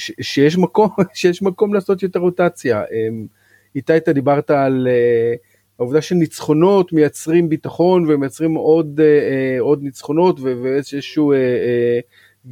שיש 0.06 0.58
מקום 0.58 0.88
שיש 1.14 1.42
מקום 1.42 1.74
לעשות 1.74 2.02
יותר 2.02 2.18
רוטציה. 2.18 2.82
איתי 3.76 3.96
אתה 3.96 4.12
דיברת 4.12 4.50
על 4.50 4.88
העובדה 5.80 6.02
שניצחונות 6.02 6.92
מייצרים 6.92 7.48
ביטחון 7.48 8.04
ומייצרים 8.08 8.54
עוד, 8.54 9.00
אה, 9.00 9.60
עוד 9.60 9.82
ניצחונות 9.82 10.40
ואיזשהו 10.40 11.32
אה, 11.32 11.36
אה, 11.36 12.00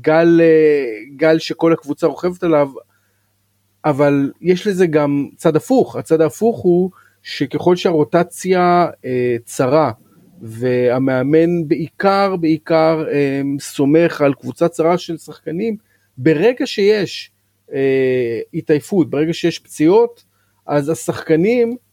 גל, 0.01 0.41
אה, 0.41 0.85
גל 1.17 1.39
שכל 1.39 1.73
הקבוצה 1.73 2.07
רוכבת 2.07 2.43
עליו, 2.43 2.71
אבל 3.85 4.33
יש 4.41 4.67
לזה 4.67 4.87
גם 4.87 5.29
צד 5.37 5.57
הפוך, 5.57 5.97
הצד 5.97 6.21
ההפוך 6.21 6.61
הוא 6.61 6.91
שככל 7.23 7.77
שהרוטציה 7.77 8.87
אה, 9.05 9.37
צרה 9.45 9.93
והמאמן 10.43 11.69
בעיקר 11.69 12.37
בעיקר 12.37 13.05
אה, 13.13 13.43
סומך 13.61 14.21
על 14.21 14.35
קבוצה 14.35 14.69
צרה 14.69 14.99
של 14.99 15.19
שחקנים, 15.19 15.77
ברגע 16.19 16.67
שיש 16.67 17.31
אה, 17.73 18.41
התעייפות, 18.55 19.11
ברגע 19.11 19.33
שיש 19.33 19.59
פציעות, 19.59 20.25
אז 20.67 20.89
השחקנים 20.89 21.69
אה, 21.69 21.75
אה, 21.75 21.88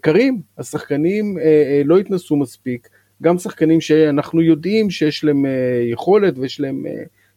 קרים, 0.00 0.40
השחקנים 0.58 1.38
אה, 1.38 1.82
לא 1.84 1.98
התנסו 1.98 2.36
מספיק, 2.36 2.88
גם 3.22 3.38
שחקנים 3.38 3.80
שאנחנו 3.80 4.42
יודעים 4.42 4.90
שיש 4.90 5.24
להם 5.24 5.46
יכולת 5.92 6.38
ויש 6.38 6.60
להם, 6.60 6.84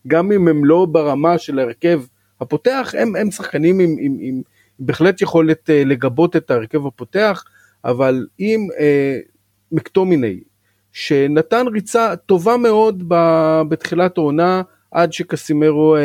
גם 0.07 0.31
אם 0.31 0.47
הם 0.47 0.65
לא 0.65 0.85
ברמה 0.85 1.37
של 1.37 1.59
ההרכב 1.59 2.01
הפותח, 2.41 2.93
הם, 2.97 3.15
הם 3.15 3.31
שחקנים 3.31 3.79
עם, 3.79 3.95
עם, 3.99 4.17
עם 4.19 4.41
בהחלט 4.79 5.21
יכולת 5.21 5.69
לגבות 5.73 6.35
את 6.35 6.51
ההרכב 6.51 6.85
הפותח, 6.85 7.43
אבל 7.85 8.27
אם 8.39 8.67
מקטומיני, 9.71 10.39
שנתן 10.91 11.65
ריצה 11.73 12.15
טובה 12.15 12.57
מאוד 12.57 13.03
בתחילת 13.69 14.17
העונה, 14.17 14.61
עד 14.91 15.13
שקסימרו 15.13 15.95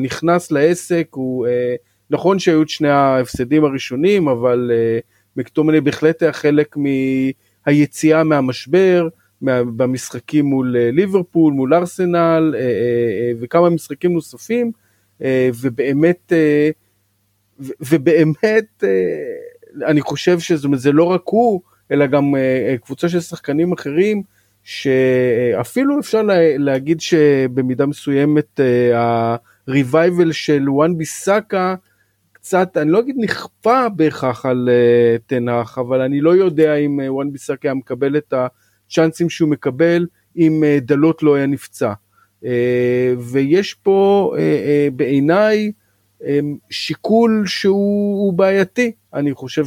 נכנס 0.00 0.52
לעסק, 0.52 1.08
הוא, 1.10 1.46
נכון 2.10 2.38
שהיו 2.38 2.62
את 2.62 2.68
שני 2.68 2.88
ההפסדים 2.88 3.64
הראשונים, 3.64 4.28
אבל 4.28 4.70
מקטומני 5.36 5.80
בהחלט 5.80 6.22
היה 6.22 6.32
חלק 6.32 6.76
מהיציאה 7.66 8.24
מהמשבר, 8.24 9.08
במשחקים 9.42 10.44
מול 10.44 10.76
אה, 10.76 10.90
ליברפול, 10.90 11.52
מול 11.52 11.74
ארסנל 11.74 12.54
אה, 12.56 12.60
אה, 12.60 13.32
וכמה 13.40 13.70
משחקים 13.70 14.12
נוספים, 14.12 14.72
ובאמת, 15.60 16.32
ובאמת 17.60 18.84
אני 19.86 20.00
חושב 20.00 20.38
שזה 20.38 20.92
לא 20.92 21.04
רק 21.04 21.22
הוא, 21.24 21.60
אלא 21.90 22.06
גם 22.06 22.34
קבוצה 22.80 23.08
של 23.08 23.20
שחקנים 23.20 23.72
אחרים, 23.72 24.22
שאפילו 24.64 26.00
אפשר 26.00 26.22
להגיד 26.58 27.00
שבמידה 27.00 27.86
מסוימת 27.86 28.60
ה-revival 28.94 30.32
של 30.32 30.70
וואן 30.70 30.98
ביסאקה 30.98 31.74
קצת, 32.46 32.76
אני 32.76 32.90
לא 32.90 33.00
אגיד 33.00 33.16
נכפה 33.18 33.88
בהכרח 33.88 34.46
על 34.46 34.68
uh, 34.68 35.22
תנח, 35.26 35.78
אבל 35.78 36.00
אני 36.00 36.20
לא 36.20 36.36
יודע 36.36 36.74
אם 36.74 37.00
uh, 37.00 37.02
וואן 37.12 37.32
ביסאק 37.32 37.64
היה 37.64 37.74
מקבל 37.74 38.16
את 38.16 38.34
הצ'אנסים 38.36 39.30
שהוא 39.30 39.48
מקבל 39.48 40.06
אם 40.36 40.62
uh, 40.62 40.66
דלות 40.84 41.22
לא 41.22 41.34
היה 41.34 41.46
נפצע. 41.46 41.92
Uh, 42.42 42.46
ויש 43.18 43.74
פה 43.74 44.32
uh, 44.34 44.38
uh, 44.38 44.40
בעיניי 44.96 45.72
um, 46.20 46.24
שיקול 46.70 47.44
שהוא 47.46 48.32
בעייתי. 48.32 48.92
אני 49.14 49.34
חושב 49.34 49.64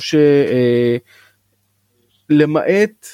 שלמעט 2.29 3.03
uh, 3.03 3.07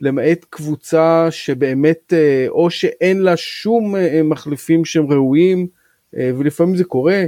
למעט 0.00 0.46
קבוצה 0.50 1.26
שבאמת 1.30 2.12
או 2.48 2.70
שאין 2.70 3.20
לה 3.22 3.36
שום 3.36 3.94
מחליפים 4.24 4.84
שהם 4.84 5.12
ראויים, 5.12 5.66
ולפעמים 6.12 6.76
זה 6.76 6.84
קורה, 6.84 7.24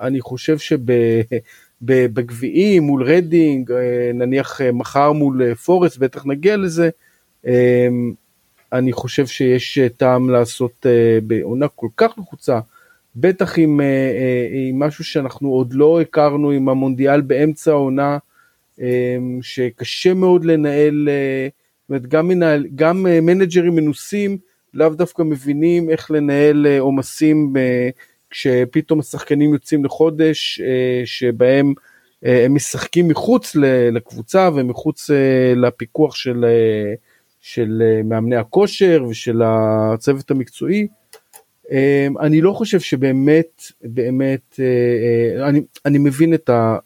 אני 0.00 0.20
חושב 0.20 0.56
שבגביעים 1.82 2.82
מול 2.82 3.02
רדינג, 3.02 3.72
אה, 3.72 4.10
נניח 4.14 4.60
אה, 4.60 4.72
מחר 4.72 5.12
מול 5.12 5.42
אה, 5.42 5.54
פורסט, 5.54 5.98
בטח 5.98 6.26
נגיע 6.26 6.56
לזה, 6.56 6.90
אמ, 7.46 8.12
אני 8.72 8.92
חושב 8.92 9.26
שיש 9.26 9.78
טעם 9.96 10.30
לעשות 10.30 10.86
בעונה 11.22 11.68
כל 11.68 11.88
כך 11.96 12.14
לחוצה, 12.18 12.60
בטח 13.16 13.58
עם, 13.58 13.80
עם 14.52 14.78
משהו 14.78 15.04
שאנחנו 15.04 15.48
עוד 15.48 15.72
לא 15.72 16.00
הכרנו 16.00 16.50
עם 16.50 16.68
המונדיאל 16.68 17.20
באמצע 17.20 17.70
העונה, 17.70 18.18
אמ, 18.80 19.38
שקשה 19.42 20.14
מאוד 20.14 20.44
לנהל, 20.44 21.08
זאת 21.82 21.88
אומרת, 21.88 22.06
גם, 22.06 22.28
מנהל, 22.28 22.66
גם 22.74 23.02
מנג'רים 23.02 23.74
מנוסים 23.74 24.38
לאו 24.74 24.88
דווקא 24.88 25.22
מבינים 25.22 25.90
איך 25.90 26.10
לנהל 26.10 26.66
עומסים 26.78 27.52
כשפתאום 28.30 29.00
השחקנים 29.00 29.52
יוצאים 29.52 29.84
לחודש 29.84 30.60
אה, 30.60 31.02
שבהם 31.04 31.74
אה, 32.24 32.44
הם 32.44 32.54
משחקים 32.54 33.08
מחוץ 33.08 33.56
לקבוצה 33.92 34.50
ומחוץ 34.54 35.10
אה, 35.10 35.52
לפיקוח 35.56 36.14
של, 36.14 36.44
של 37.40 37.82
מאמני 38.04 38.36
הכושר 38.36 39.04
ושל 39.08 39.42
הצוות 39.44 40.30
המקצועי. 40.30 40.86
אני 42.20 42.40
לא 42.40 42.52
חושב 42.52 42.80
שבאמת, 42.80 43.62
באמת, 43.82 44.60
אני, 45.42 45.60
אני 45.86 45.98
מבין 45.98 46.34
את 46.34 46.50
ה... 46.50 46.76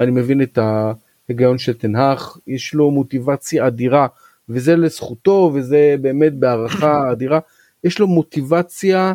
אני 0.00 0.10
מבין 0.10 0.42
את 0.42 0.58
ההיגיון 0.58 1.58
של 1.58 1.74
תנהך, 1.74 2.38
יש 2.46 2.74
לו 2.74 2.90
מוטיבציה 2.90 3.66
אדירה, 3.66 4.06
וזה 4.48 4.76
לזכותו, 4.76 5.50
וזה 5.54 5.96
באמת 6.00 6.34
בהערכה 6.34 7.12
אדירה, 7.12 7.38
יש 7.84 7.98
לו 7.98 8.06
מוטיבציה 8.06 9.12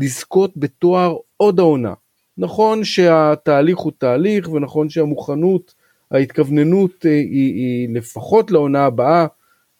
לזכות 0.00 0.52
בתואר 0.56 1.16
עוד 1.36 1.60
העונה. 1.60 1.94
נכון 2.38 2.84
שהתהליך 2.84 3.78
הוא 3.78 3.92
תהליך 3.98 4.48
ונכון 4.48 4.88
שהמוכנות, 4.88 5.74
ההתכווננות 6.10 7.06
אה, 7.06 7.10
היא, 7.10 7.54
היא 7.54 7.88
לפחות 7.94 8.50
לעונה 8.50 8.84
הבאה, 8.84 9.26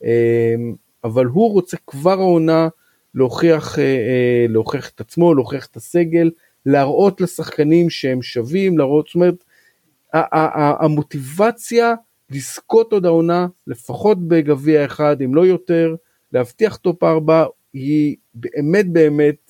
אה, 0.05 0.55
אבל 1.05 1.27
הוא 1.27 1.53
רוצה 1.53 1.77
כבר 1.87 2.21
העונה 2.21 2.69
להוכיח, 3.15 3.79
אה, 3.79 4.47
להוכיח 4.49 4.89
את 4.89 5.01
עצמו, 5.01 5.35
להוכיח 5.35 5.67
את 5.67 5.77
הסגל, 5.77 6.31
להראות 6.67 7.21
לשחקנים 7.21 7.91
שהם 7.91 8.23
שווים, 8.23 8.79
להראות, 8.79 9.07
זאת 9.07 9.15
אומרת, 9.15 9.45
המוטיבציה 10.81 11.95
לזכות 12.31 12.93
עוד 12.93 13.07
העונה, 13.07 13.47
לפחות 13.67 14.29
בגביע 14.29 14.85
אחד, 14.85 15.23
אם 15.23 15.35
לא 15.35 15.47
יותר, 15.47 15.95
להבטיח 16.33 16.77
טופ 16.77 17.03
4, 17.03 17.47
היא 17.73 18.17
באמת 18.35 18.93
באמת 18.93 19.46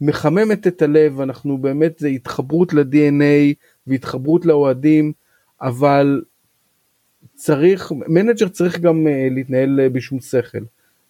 מחממת 0.00 0.66
את 0.66 0.82
הלב, 0.82 1.20
אנחנו 1.20 1.58
באמת, 1.58 1.98
זה 1.98 2.08
התחברות 2.08 2.72
ל-DNA 2.72 3.54
והתחברות 3.86 4.46
לאוהדים, 4.46 5.12
אבל 5.60 6.22
צריך, 7.34 7.92
מנג'ר 8.08 8.48
צריך 8.48 8.80
גם 8.80 9.06
uh, 9.06 9.34
להתנהל 9.34 9.80
uh, 9.80 9.88
בשום 9.94 10.20
שכל. 10.20 10.58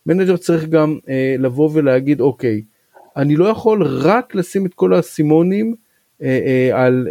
מנג'ר 0.07 0.37
צריך 0.37 0.65
גם 0.65 0.99
uh, 1.03 1.09
לבוא 1.39 1.71
ולהגיד, 1.73 2.21
אוקיי, 2.21 2.63
אני 3.17 3.37
לא 3.37 3.45
יכול 3.45 3.83
רק 3.87 4.35
לשים 4.35 4.67
את 4.67 4.75
כל 4.75 4.95
האסימונים 4.95 5.75
uh, 5.75 6.23
uh, 6.23 6.75
על 6.75 7.09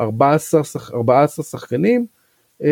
uh, 0.00 0.02
14, 0.02 0.64
שח, 0.64 0.90
14 0.94 1.44
שחקנים, 1.44 2.06
uh, 2.62 2.64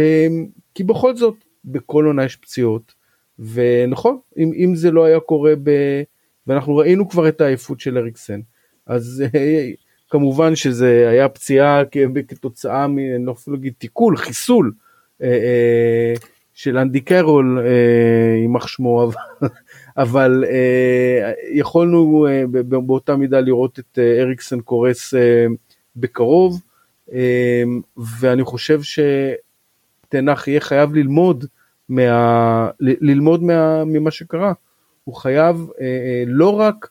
כי 0.75 0.85
בכל 0.85 1.17
זאת, 1.17 1.35
בכל 1.65 2.05
עונה 2.05 2.25
יש 2.25 2.37
פציעות. 2.37 2.95
ונכון, 3.39 4.19
אם, 4.39 4.53
אם 4.57 4.75
זה 4.75 4.91
לא 4.91 5.05
היה 5.05 5.21
קורה 5.21 5.53
ב... 5.63 5.71
ואנחנו 6.47 6.77
ראינו 6.77 7.09
כבר 7.09 7.29
את 7.29 7.41
העייפות 7.41 7.81
של 7.81 7.99
אריקסן. 7.99 8.41
אז 8.87 9.25
אה, 9.35 9.71
כמובן 10.11 10.57
שזה 10.57 11.09
היה 11.11 11.29
פציעה 11.29 11.83
כתוצאה 12.29 12.87
מ... 12.87 12.99
אני 12.99 13.25
לא 13.27 13.35
תיקול, 13.79 14.17
חיסול 14.17 14.73
אה, 15.23 15.29
אה, 15.29 16.15
של 16.55 16.79
אנדי 16.79 17.01
קרול, 17.01 17.61
יימח 18.43 18.67
שמו, 18.67 19.11
אבל 19.97 20.45
יכולנו 21.53 22.27
באותה 22.87 23.17
מידה 23.17 23.41
לראות 23.41 23.79
את 23.79 23.99
אריקסן 24.21 24.61
קורס 24.61 25.15
בקרוב, 25.97 26.61
ואני 28.21 28.45
חושב 28.45 28.81
תנח 30.09 30.49
יהיה 30.49 30.61
חייב 30.61 30.95
ללמוד, 30.95 31.45
מה, 31.89 32.71
ללמוד 32.81 33.43
מה, 33.43 33.85
ממה 33.85 34.11
שקרה. 34.11 34.53
הוא 35.05 35.15
חייב 35.15 35.67
אה, 35.81 35.87
אה, 35.87 36.25
לא 36.27 36.61
רק 36.61 36.89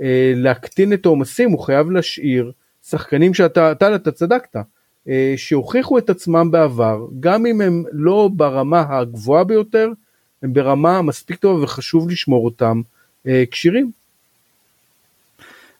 אה, 0.00 0.32
להקטין 0.36 0.92
את 0.92 1.06
העומסים, 1.06 1.50
הוא 1.50 1.60
חייב 1.60 1.90
להשאיר 1.90 2.52
שחקנים 2.88 3.34
שאתה, 3.34 3.72
אתה, 3.72 3.94
אתה 3.94 4.10
צדקת, 4.10 4.56
שהוכיחו 5.36 5.98
את 5.98 6.10
עצמם 6.10 6.50
בעבר, 6.50 7.06
גם 7.20 7.46
אם 7.46 7.60
הם 7.60 7.84
לא 7.92 8.30
ברמה 8.32 8.84
הגבוהה 8.88 9.44
ביותר, 9.44 9.90
הם 10.42 10.52
ברמה 10.52 11.02
מספיק 11.02 11.36
טובה 11.36 11.64
וחשוב 11.64 12.10
לשמור 12.10 12.44
אותם 12.44 12.80
כשירים. 13.50 13.90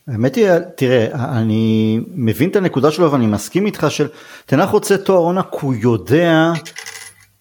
האמת 0.09 0.35
היא, 0.35 0.49
תראה, 0.77 1.39
אני 1.39 2.01
מבין 2.15 2.51
את 2.51 2.57
הנקודה 2.57 2.91
שלו 2.91 3.13
ואני 3.13 3.27
מסכים 3.27 3.67
איתך 3.67 3.87
של 3.89 4.09
תנח 4.47 4.71
רוצה 4.71 4.99
תואר 4.99 5.19
עונה 5.19 5.43
כי 5.43 5.59
הוא 5.61 5.75
יודע 5.75 6.53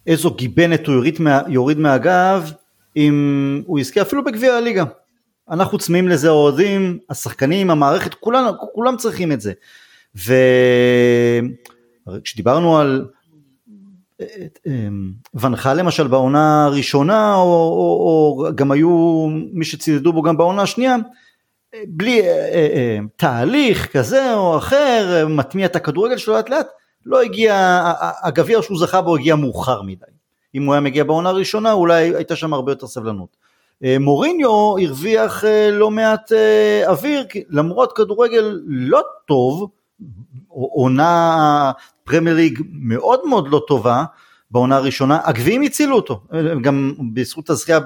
איזו 0.07 0.33
גיבנת 0.33 0.87
הוא 0.87 0.95
יוריד, 0.95 1.21
מה, 1.21 1.41
יוריד 1.47 1.77
מהגב 1.77 2.51
אם 2.95 3.63
הוא 3.65 3.79
יזכה 3.79 4.01
אפילו 4.01 4.23
בגביע 4.23 4.53
הליגה. 4.53 4.83
אנחנו 5.49 5.77
צמאים 5.77 6.07
לזה 6.07 6.29
אוהדים, 6.29 6.99
השחקנים, 7.09 7.69
המערכת, 7.69 8.13
כולם, 8.13 8.45
כולם 8.73 8.97
צריכים 8.97 9.31
את 9.31 9.41
זה. 9.41 9.53
וכשדיברנו 12.07 12.77
על 12.77 13.05
ונחל 15.33 15.73
למשל 15.73 16.07
בעונה 16.07 16.65
הראשונה, 16.65 17.35
או, 17.35 17.41
או, 17.41 18.45
או 18.47 18.51
גם 18.55 18.71
היו 18.71 19.27
מי 19.53 19.65
שצידדו 19.65 20.13
בו 20.13 20.21
גם 20.21 20.37
בעונה 20.37 20.61
השנייה, 20.61 20.95
בלי 21.87 22.21
אה, 22.21 22.27
אה, 22.27 22.67
אה, 22.73 22.97
תהליך 23.15 23.97
כזה 23.97 24.33
או 24.33 24.57
אחר, 24.57 25.27
מטמיע 25.29 25.65
את 25.65 25.75
הכדורגל 25.75 26.17
שלו 26.17 26.33
לאט 26.33 26.49
לאט, 26.49 26.67
לא 27.05 27.21
הגיע, 27.21 27.81
הגביע 28.23 28.61
שהוא 28.61 28.79
זכה 28.79 29.01
בו 29.01 29.15
הגיע 29.15 29.35
מאוחר 29.35 29.81
מדי. 29.81 30.05
אם 30.55 30.65
הוא 30.65 30.73
היה 30.73 30.81
מגיע 30.81 31.03
בעונה 31.03 31.29
הראשונה 31.29 31.71
אולי 31.71 32.15
הייתה 32.15 32.35
שם 32.35 32.53
הרבה 32.53 32.71
יותר 32.71 32.87
סבלנות. 32.87 33.37
מוריניו 33.99 34.75
הרוויח 34.77 35.43
לא 35.71 35.91
מעט 35.91 36.31
אוויר, 36.87 37.25
למרות 37.49 37.97
כדורגל 37.97 38.59
לא 38.65 39.01
טוב, 39.25 39.69
עונה 40.47 41.71
פרמייר 42.03 42.35
ליג 42.35 42.61
מאוד 42.71 43.19
מאוד 43.27 43.47
לא 43.51 43.61
טובה, 43.67 44.03
בעונה 44.51 44.77
הראשונה, 44.77 45.19
הגביעים 45.23 45.61
הצילו 45.61 45.95
אותו, 45.95 46.21
גם 46.61 46.93
בזכות 47.13 47.49
הזכייה 47.49 47.79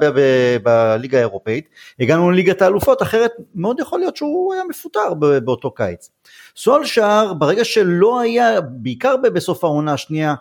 בליגה 0.64 1.18
האירופאית, 1.18 1.70
הגענו 2.00 2.32
לליגת 2.32 2.62
האלופות, 2.62 3.02
אחרת 3.02 3.32
מאוד 3.56 3.80
יכול 3.80 4.00
להיות 4.00 4.18
שהוא 4.18 4.54
היה 4.54 4.64
מפוטר 4.70 5.14
באותו 5.44 5.72
קיץ. 5.72 6.10
סולשאר, 6.56 7.34
ברגע 7.34 7.66
שלא 7.66 8.20
היה, 8.20 8.62
בעיקר 8.62 9.16
בסוף 9.18 9.64
העונה 9.64 9.94
השנייה, 9.94 10.36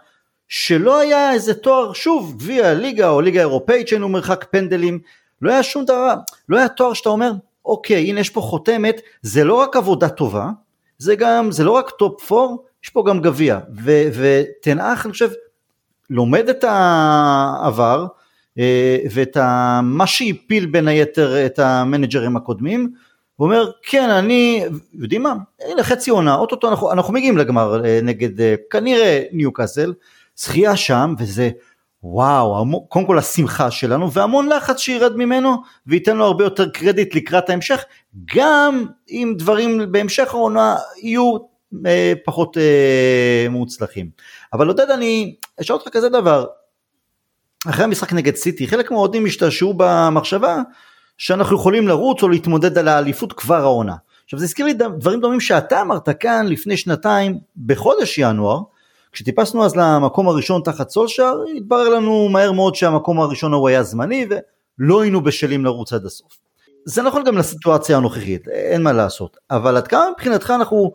שלא 0.49 0.99
היה 0.99 1.33
איזה 1.33 1.55
תואר, 1.55 1.92
שוב, 1.92 2.38
גביע 2.38 2.68
הליגה 2.68 3.09
או 3.09 3.21
ליגה 3.21 3.40
האירופאית 3.40 3.88
שהיינו 3.88 4.09
מרחק 4.09 4.45
פנדלים, 4.51 4.99
לא 5.42 5.53
היה 5.53 5.62
שום 5.62 5.85
דבר, 5.85 6.14
לא 6.49 6.59
היה 6.59 6.68
תואר 6.68 6.92
שאתה 6.92 7.09
אומר, 7.09 7.33
אוקיי, 7.64 8.09
הנה 8.09 8.21
יש 8.21 8.31
פה 8.31 8.40
חותמת, 8.40 9.01
זה 9.23 9.45
לא 9.45 9.55
רק 9.55 9.77
עבודה 9.77 10.09
טובה, 10.09 10.51
זה 10.99 11.14
גם, 11.14 11.53
זה 11.53 11.64
לא 11.64 11.71
רק 11.71 11.90
טופ 11.90 12.33
4, 12.33 12.55
יש 12.85 12.90
פה 12.90 13.05
גם 13.07 13.21
גביע, 13.21 13.59
וטן 14.14 14.54
האח, 14.54 15.07
אני 15.07 15.12
חושב, 15.12 15.31
לומד 16.11 16.49
את 16.49 16.64
העבר 16.64 18.07
אה, 18.59 18.99
ואת 19.11 19.37
מה 19.83 20.07
שהפיל 20.07 20.66
בין 20.66 20.88
היתר 20.88 21.47
את 21.47 21.59
המנג'רים 21.59 22.37
הקודמים 22.37 22.92
ואומר 23.38 23.71
כן 23.83 24.11
אני 24.11 24.64
יודעים 24.95 25.23
מה? 25.23 25.35
הנה 25.61 25.83
חצי 25.83 26.11
עונה 26.11 26.35
אוטוטו 26.35 26.68
אנחנו, 26.68 26.92
אנחנו 26.92 27.12
מגיעים 27.14 27.38
לגמר 27.38 27.85
אה, 27.85 28.01
נגד 28.03 28.40
אה, 28.40 28.55
כנראה 28.71 29.23
ניוקאסל 29.33 29.92
זכייה 30.37 30.77
שם 30.77 31.14
וזה 31.18 31.51
וואו 32.03 32.88
קודם 32.88 33.07
כל 33.07 33.18
השמחה 33.18 33.70
שלנו 33.70 34.12
והמון 34.12 34.49
לחץ 34.49 34.79
שירד 34.79 35.16
ממנו 35.16 35.57
וייתן 35.87 36.16
לו 36.16 36.25
הרבה 36.25 36.44
יותר 36.44 36.68
קרדיט 36.68 37.14
לקראת 37.14 37.51
ההמשך 37.51 37.85
גם 38.35 38.87
אם 39.11 39.35
דברים 39.38 39.92
בהמשך 39.92 40.35
העונה 40.35 40.77
יהיו 41.03 41.37
אה, 41.87 42.12
פחות 42.25 42.59
אה, 42.59 43.47
מוצלחים. 43.51 44.11
אבל 44.53 44.68
עודד 44.68 44.90
אני 44.90 45.37
אשאל 45.61 45.77
אותך 45.77 45.88
כזה 45.88 46.09
דבר, 46.09 46.47
אחרי 47.68 47.85
המשחק 47.85 48.12
נגד 48.12 48.35
סיטי 48.37 48.66
חלק 48.66 48.90
מהאוהדים 48.90 49.27
השתעשעו 49.27 49.75
במחשבה 49.77 50.59
שאנחנו 51.18 51.57
יכולים 51.57 51.88
לרוץ 51.88 52.23
או 52.23 52.29
להתמודד 52.29 52.79
על 52.79 52.88
האליפות 52.88 53.33
כבר 53.33 53.61
העונה. 53.61 53.94
עכשיו 54.25 54.38
זה 54.38 54.44
הזכיר 54.44 54.66
לי 54.66 54.75
דברים 54.99 55.20
דומים 55.20 55.40
שאתה 55.40 55.81
אמרת 55.81 56.09
כאן 56.20 56.47
לפני 56.47 56.77
שנתיים 56.77 57.38
בחודש 57.66 58.18
ינואר, 58.18 58.61
כשטיפסנו 59.14 59.64
אז 59.64 59.77
למקום 59.77 60.29
הראשון 60.29 60.62
תחת 60.64 60.90
סולשאר, 60.90 61.42
התברר 61.57 61.88
לנו 61.88 62.29
מהר 62.29 62.53
מאוד 62.53 62.74
שהמקום 62.74 63.20
הראשון 63.20 63.53
הוא 63.53 63.68
היה 63.68 63.83
זמני 63.83 64.27
ולא 64.79 65.03
היינו 65.03 65.20
בשלים 65.20 65.64
לרוץ 65.64 65.92
עד 65.92 66.05
הסוף. 66.07 66.38
זה 66.85 67.03
נכון 67.03 67.24
גם 67.24 67.38
לסיטואציה 67.38 67.96
הנוכחית, 67.96 68.48
אין 68.48 68.83
מה 68.83 68.92
לעשות, 68.92 69.37
אבל 69.50 69.77
עד 69.77 69.88
כמה 69.88 70.05
מבחינתך 70.16 70.50
אנחנו 70.50 70.92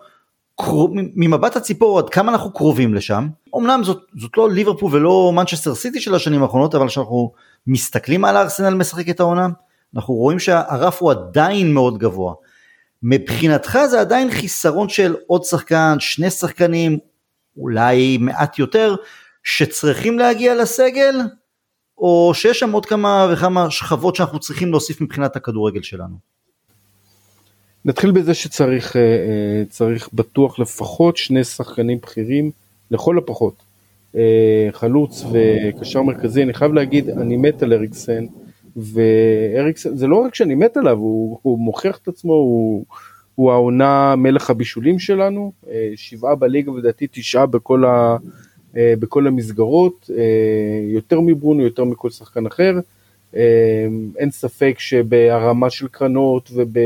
ממבט 0.94 1.56
הציפור 1.56 2.00
עד 2.00 2.10
כמה 2.10 2.32
אנחנו 2.32 2.54
קרובים 2.54 2.94
לשם 2.94 3.28
אמנם 3.58 3.82
זאת, 3.84 4.02
זאת 4.18 4.38
לא 4.38 4.52
ליברפול 4.52 4.96
ולא 4.96 5.32
מנצ'סטר 5.36 5.76
סיטי 5.76 6.00
של 6.00 6.16
השנים 6.16 6.44
האחרונות 6.44 6.76
אבל 6.76 6.88
כשאנחנו 6.88 7.32
מסתכלים 7.68 8.26
על 8.26 8.38
הארסנל 8.38 8.74
משחק 8.74 9.10
את 9.10 9.20
העונה 9.20 9.48
אנחנו 9.96 10.14
רואים 10.14 10.40
שהרף 10.40 11.02
הוא 11.02 11.12
עדיין 11.12 11.74
מאוד 11.74 11.98
גבוה. 11.98 12.34
מבחינתך 13.04 13.80
זה 13.90 14.02
עדיין 14.02 14.32
חיסרון 14.32 14.90
של 14.90 15.16
עוד 15.28 15.44
שחקן 15.44 15.96
שני 16.00 16.30
שחקנים 16.30 16.98
אולי 17.60 18.18
מעט 18.18 18.60
יותר 18.60 18.96
שצריכים 19.44 20.20
להגיע 20.20 20.56
לסגל 20.56 21.16
או 21.98 22.32
שיש 22.34 22.60
שם 22.60 22.72
עוד 22.72 22.86
כמה 22.86 23.28
וכמה 23.34 23.72
שכבות 23.72 24.16
שאנחנו 24.16 24.40
צריכים 24.40 24.72
להוסיף 24.72 25.02
מבחינת 25.02 25.36
הכדורגל 25.36 25.82
שלנו. 25.82 26.16
נתחיל 27.86 28.12
בזה 28.12 28.34
שצריך 28.34 28.96
אה, 28.96 29.02
אה, 29.02 29.64
צריך 29.70 30.10
בטוח 30.14 30.60
לפחות 30.60 31.18
שני 31.18 31.44
שחקנים 31.44 31.98
בכירים, 32.02 32.52
לכל 32.92 33.18
הפחות. 33.18 33.54
אה, 34.16 34.70
חלוץ 34.72 35.24
וקשר 35.32 36.02
מרכזי, 36.02 36.44
אני 36.44 36.54
חייב 36.54 36.74
להגיד, 36.74 37.10
אני 37.10 37.38
מת 37.38 37.64
על 37.64 37.74
אריקסן, 37.74 38.26
ואריקסן, 38.76 39.98
זה 39.98 40.08
לא 40.08 40.16
רק 40.16 40.36
שאני 40.36 40.56
מת 40.56 40.78
עליו, 40.78 40.98
הוא, 40.98 41.40
הוא 41.42 41.60
מוכיח 41.60 41.98
את 41.98 42.08
עצמו, 42.08 42.34
הוא, 42.34 42.86
הוא 43.40 43.52
העונה 43.52 44.16
מלך 44.16 44.50
הבישולים 44.50 45.00
שלנו, 45.00 45.52
שבעה 45.96 46.36
בליגה 46.36 46.72
ולדעתי 46.72 47.08
תשעה 47.12 47.46
בכל, 47.46 47.86
ה, 47.86 48.18
בכל 48.74 49.28
המסגרות, 49.28 50.10
יותר 50.88 51.20
מברונו, 51.20 51.64
יותר 51.64 51.84
מכל 51.84 52.10
שחקן 52.10 52.46
אחר. 52.46 52.80
אין 54.18 54.32
ספק 54.32 54.76
שבהרמה 54.80 55.70
של 55.70 55.88
קרנות 55.88 56.50
וב... 56.54 56.78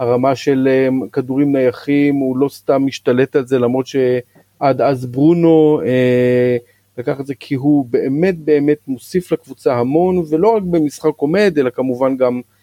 הרמה 0.00 0.34
של 0.34 0.68
אה, 0.70 0.88
כדורים 1.12 1.56
נייחים, 1.56 2.14
הוא 2.14 2.36
לא 2.36 2.48
סתם 2.48 2.82
משתלט 2.86 3.36
על 3.36 3.46
זה, 3.46 3.58
למרות 3.58 3.86
שעד 3.86 4.80
אז 4.80 5.06
ברונו 5.06 5.80
אה, 5.86 6.56
לקח 6.98 7.20
את 7.20 7.26
זה 7.26 7.34
כי 7.34 7.54
הוא 7.54 7.86
באמת 7.90 8.38
באמת 8.38 8.78
מוסיף 8.88 9.32
לקבוצה 9.32 9.76
המון, 9.76 10.22
ולא 10.30 10.48
רק 10.48 10.62
במשחק 10.62 11.12
עומד, 11.16 11.54
אלא 11.58 11.70
כמובן 11.70 12.16
גם 12.16 12.36
אה, 12.36 12.59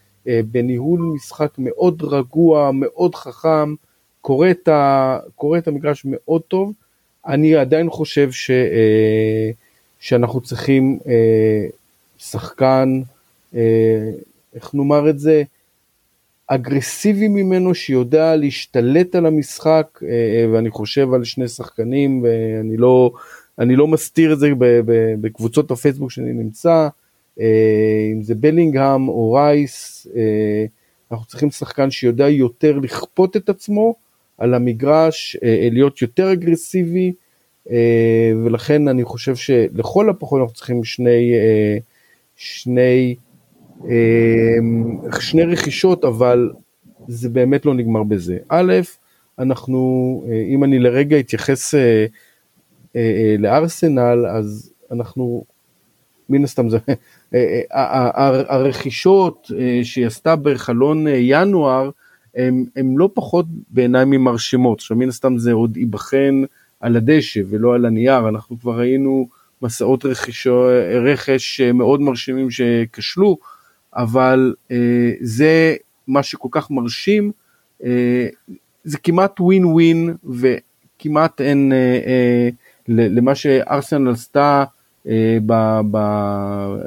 בניהול 0.51 0.99
משחק 0.99 1.51
מאוד 1.57 2.03
רגוע, 2.03 2.71
מאוד 2.73 3.15
חכם, 3.15 3.75
קורא 4.21 4.51
את, 4.51 4.67
ה, 4.67 5.19
קורא 5.35 5.57
את 5.57 5.67
המגרש 5.67 6.01
מאוד 6.05 6.41
טוב. 6.41 6.73
אני 7.27 7.55
עדיין 7.55 7.89
חושב 7.89 8.31
ש, 8.31 8.51
אה, 8.51 9.51
שאנחנו 9.99 10.41
צריכים 10.41 10.99
אה, 11.07 11.67
שחקן, 12.17 13.01
אה, 13.55 14.11
איך 14.55 14.73
נאמר 14.73 15.09
את 15.09 15.19
זה, 15.19 15.43
אגרסיבי 16.47 17.27
ממנו 17.27 17.75
שיודע 17.75 18.35
להשתלט 18.35 19.15
על 19.15 19.25
המשחק 19.25 19.99
אה, 20.03 20.45
ואני 20.53 20.69
חושב 20.69 21.13
על 21.13 21.23
שני 21.23 21.47
שחקנים 21.47 22.23
ואני 22.23 22.77
לא, 22.77 23.11
אני 23.59 23.75
לא 23.75 23.87
מסתיר 23.87 24.33
את 24.33 24.39
זה 24.39 24.49
בקבוצות 25.21 25.71
הפייסבוק 25.71 26.11
שאני 26.11 26.33
נמצא 26.33 26.69
אה, 26.69 26.87
אם 28.13 28.23
זה 28.23 28.35
בלינגהם 28.35 29.07
או 29.07 29.31
רייס 29.31 30.07
אה, 30.15 30.65
אנחנו 31.11 31.25
צריכים 31.25 31.51
שחקן 31.51 31.91
שיודע 31.91 32.29
יותר 32.29 32.79
לכפות 32.79 33.37
את 33.37 33.49
עצמו 33.49 33.95
על 34.37 34.53
המגרש 34.53 35.37
להיות 35.71 36.01
יותר 36.01 36.33
אגרסיבי 36.33 37.13
ולכן 38.45 38.87
אני 38.87 39.03
חושב 39.03 39.35
שלכל 39.35 40.09
הפחות 40.09 40.41
אנחנו 40.41 40.53
צריכים 40.53 40.83
שני 40.83 41.33
שני 42.35 43.15
שני 45.19 45.43
רכישות, 45.43 46.05
אבל 46.05 46.51
זה 47.07 47.29
באמת 47.29 47.65
לא 47.65 47.73
נגמר 47.73 48.03
בזה. 48.03 48.37
א', 48.49 48.73
אנחנו, 49.39 50.23
אה, 50.29 50.43
אם 50.47 50.63
אני 50.63 50.79
לרגע 50.79 51.19
אתייחס 51.19 51.75
אה, 51.75 52.05
אה, 52.95 53.35
לארסנל, 53.39 54.25
אז 54.27 54.73
אנחנו, 54.91 55.43
מן 56.29 56.43
הסתם 56.43 56.69
זה, 56.69 56.77
הרכישות 58.49 59.51
שהיא 59.83 60.07
עשתה 60.07 60.35
בחלון 60.35 61.05
ינואר, 61.07 61.89
הן 62.75 62.95
לא 62.97 63.09
פחות 63.13 63.45
בעיניי 63.69 64.05
ממרשימות. 64.05 64.79
עכשיו 64.79 64.97
מן 64.97 65.09
הסתם 65.09 65.37
זה 65.37 65.51
עוד 65.53 65.77
ייבחן 65.77 66.43
על 66.79 66.95
הדשא 66.95 67.39
ולא 67.49 67.75
על 67.75 67.85
הנייר, 67.85 68.29
אנחנו 68.29 68.59
כבר 68.59 68.79
ראינו 68.79 69.27
מסעות 69.61 70.05
רכישו, 70.05 70.67
רכש 71.05 71.61
מאוד 71.61 72.01
מרשימים 72.01 72.51
שכשלו, 72.51 73.37
אבל 73.95 74.53
זה 75.21 75.75
מה 76.07 76.23
שכל 76.23 76.47
כך 76.51 76.71
מרשים, 76.71 77.31
זה 78.83 78.97
כמעט 79.03 79.39
ווין 79.39 79.65
ווין 79.65 80.15
וכמעט 80.23 81.41
אין 81.41 81.73
למה 82.87 83.35
שארסנל 83.35 84.11
עשתה 84.11 84.63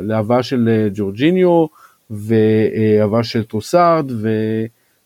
להבאה 0.02 0.42
של 0.42 0.88
ג'ורג'יניו 0.94 1.66
והבאה 2.10 3.24
של 3.24 3.44
טרוסארד 3.44 4.10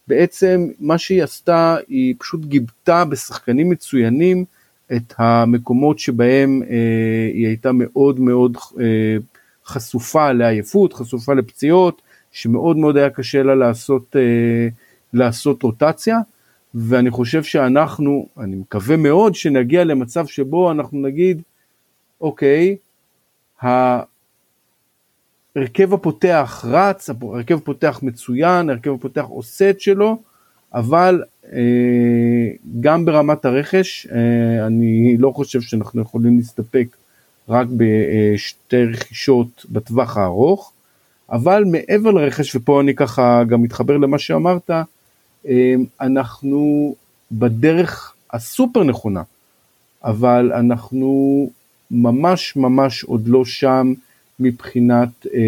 ובעצם 0.07 0.69
מה 0.81 0.99
שהיא 0.99 1.23
עשתה 1.23 1.77
היא 1.89 2.15
פשוט 2.19 2.45
גיבתה 2.45 3.05
בשחקנים 3.05 3.71
מצוינים 3.71 4.45
את 4.93 5.15
המקומות 5.19 5.99
שבהם 5.99 6.63
אה, 6.71 7.31
היא 7.35 7.47
הייתה 7.47 7.71
מאוד 7.73 8.21
מאוד 8.21 8.57
אה, 8.81 9.17
חשופה 9.67 10.33
לעייפות, 10.33 10.93
חשופה 10.93 11.35
לפציעות, 11.35 12.03
שמאוד 12.33 12.77
מאוד 12.77 12.97
היה 12.97 13.11
קשה 13.11 13.43
לה 13.43 13.55
לעשות, 13.55 14.17
אה, 14.17 14.69
לעשות 15.13 15.63
רוטציה, 15.63 16.19
ואני 16.75 17.11
חושב 17.11 17.43
שאנחנו, 17.43 18.29
אני 18.39 18.57
מקווה 18.57 18.97
מאוד 18.97 19.35
שנגיע 19.35 19.85
למצב 19.85 20.27
שבו 20.27 20.71
אנחנו 20.71 21.01
נגיד, 21.01 21.43
אוקיי, 22.21 22.77
ההרכב 23.63 23.95
הפותח 25.95 26.65
רץ, 26.69 27.11
ההרכב 27.11 27.55
הפותח 27.55 28.01
מצוין, 28.03 28.69
ההרכב 28.69 28.91
הפותח 28.91 29.25
עושה 29.29 29.71
את 29.71 29.81
שלו, 29.81 30.19
אבל 30.75 31.23
אה, 31.53 32.51
גם 32.81 33.05
ברמת 33.05 33.45
הרכש, 33.45 34.07
אה, 34.07 34.67
אני 34.67 35.17
לא 35.19 35.31
חושב 35.31 35.61
שאנחנו 35.61 36.03
יכולים 36.03 36.37
להסתפק 36.37 36.87
רק 37.49 37.67
בשתי 37.77 38.85
רכישות 38.85 39.67
בטווח 39.71 40.17
הארוך, 40.17 40.73
אבל 41.31 41.65
מעבר 41.65 42.11
לרכש, 42.11 42.57
ופה 42.57 42.81
אני 42.81 42.95
ככה 42.95 43.45
גם 43.45 43.63
מתחבר 43.63 43.97
למה 43.97 44.19
שאמרת, 44.19 44.71
אה, 45.49 45.75
אנחנו 46.01 46.95
בדרך 47.33 48.15
הסופר 48.31 48.83
נכונה, 48.83 49.23
אבל 50.05 50.53
אנחנו 50.53 51.51
ממש 51.95 52.57
ממש 52.57 53.05
עוד 53.05 53.29
לא 53.29 53.45
שם 53.45 53.93
מבחינת 54.41 55.27
אה, 55.35 55.41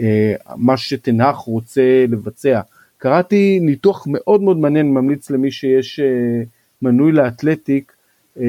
אה, 0.00 0.34
מה 0.56 0.76
שתנח 0.76 1.36
רוצה 1.36 2.04
לבצע. 2.08 2.60
קראתי 2.98 3.58
ניתוח 3.62 4.06
מאוד 4.10 4.42
מאוד 4.42 4.58
מעניין, 4.58 4.94
ממליץ 4.94 5.30
למי 5.30 5.50
שיש 5.50 6.00
אה, 6.00 6.42
מנוי 6.82 7.12
לאתלטיק, 7.12 7.92
אה, 8.40 8.44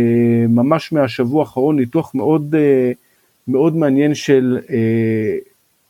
ממש 0.49 0.91
מהשבוע 0.91 1.41
האחרון, 1.41 1.75
ניתוח 1.79 2.15
מאוד, 2.15 2.55
אה, 2.55 2.91
מאוד 3.47 3.75
מעניין 3.75 4.15
של 4.15 4.59
אה, 4.69 5.37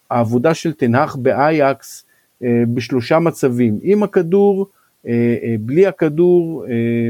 העבודה 0.10 0.54
של 0.54 0.74
תנח 0.74 1.16
באייקס 1.16 2.06
אה, 2.44 2.64
בשלושה 2.74 3.20
מצבים, 3.20 3.80
עם 3.82 4.04
הכדור, 4.04 4.68
אה, 5.08 5.36
אה, 5.44 5.56
בלי 5.60 5.88
הכדור, 5.88 6.66
אה, 6.66 7.10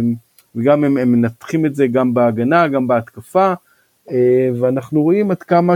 וגם 0.55 0.83
הם, 0.83 0.97
הם 0.97 1.11
מנתחים 1.11 1.65
את 1.65 1.75
זה 1.75 1.87
גם 1.87 2.13
בהגנה, 2.13 2.67
גם 2.67 2.87
בהתקפה, 2.87 3.53
ואנחנו 4.55 5.01
רואים 5.01 5.31
עד 5.31 5.43
כמה 5.43 5.73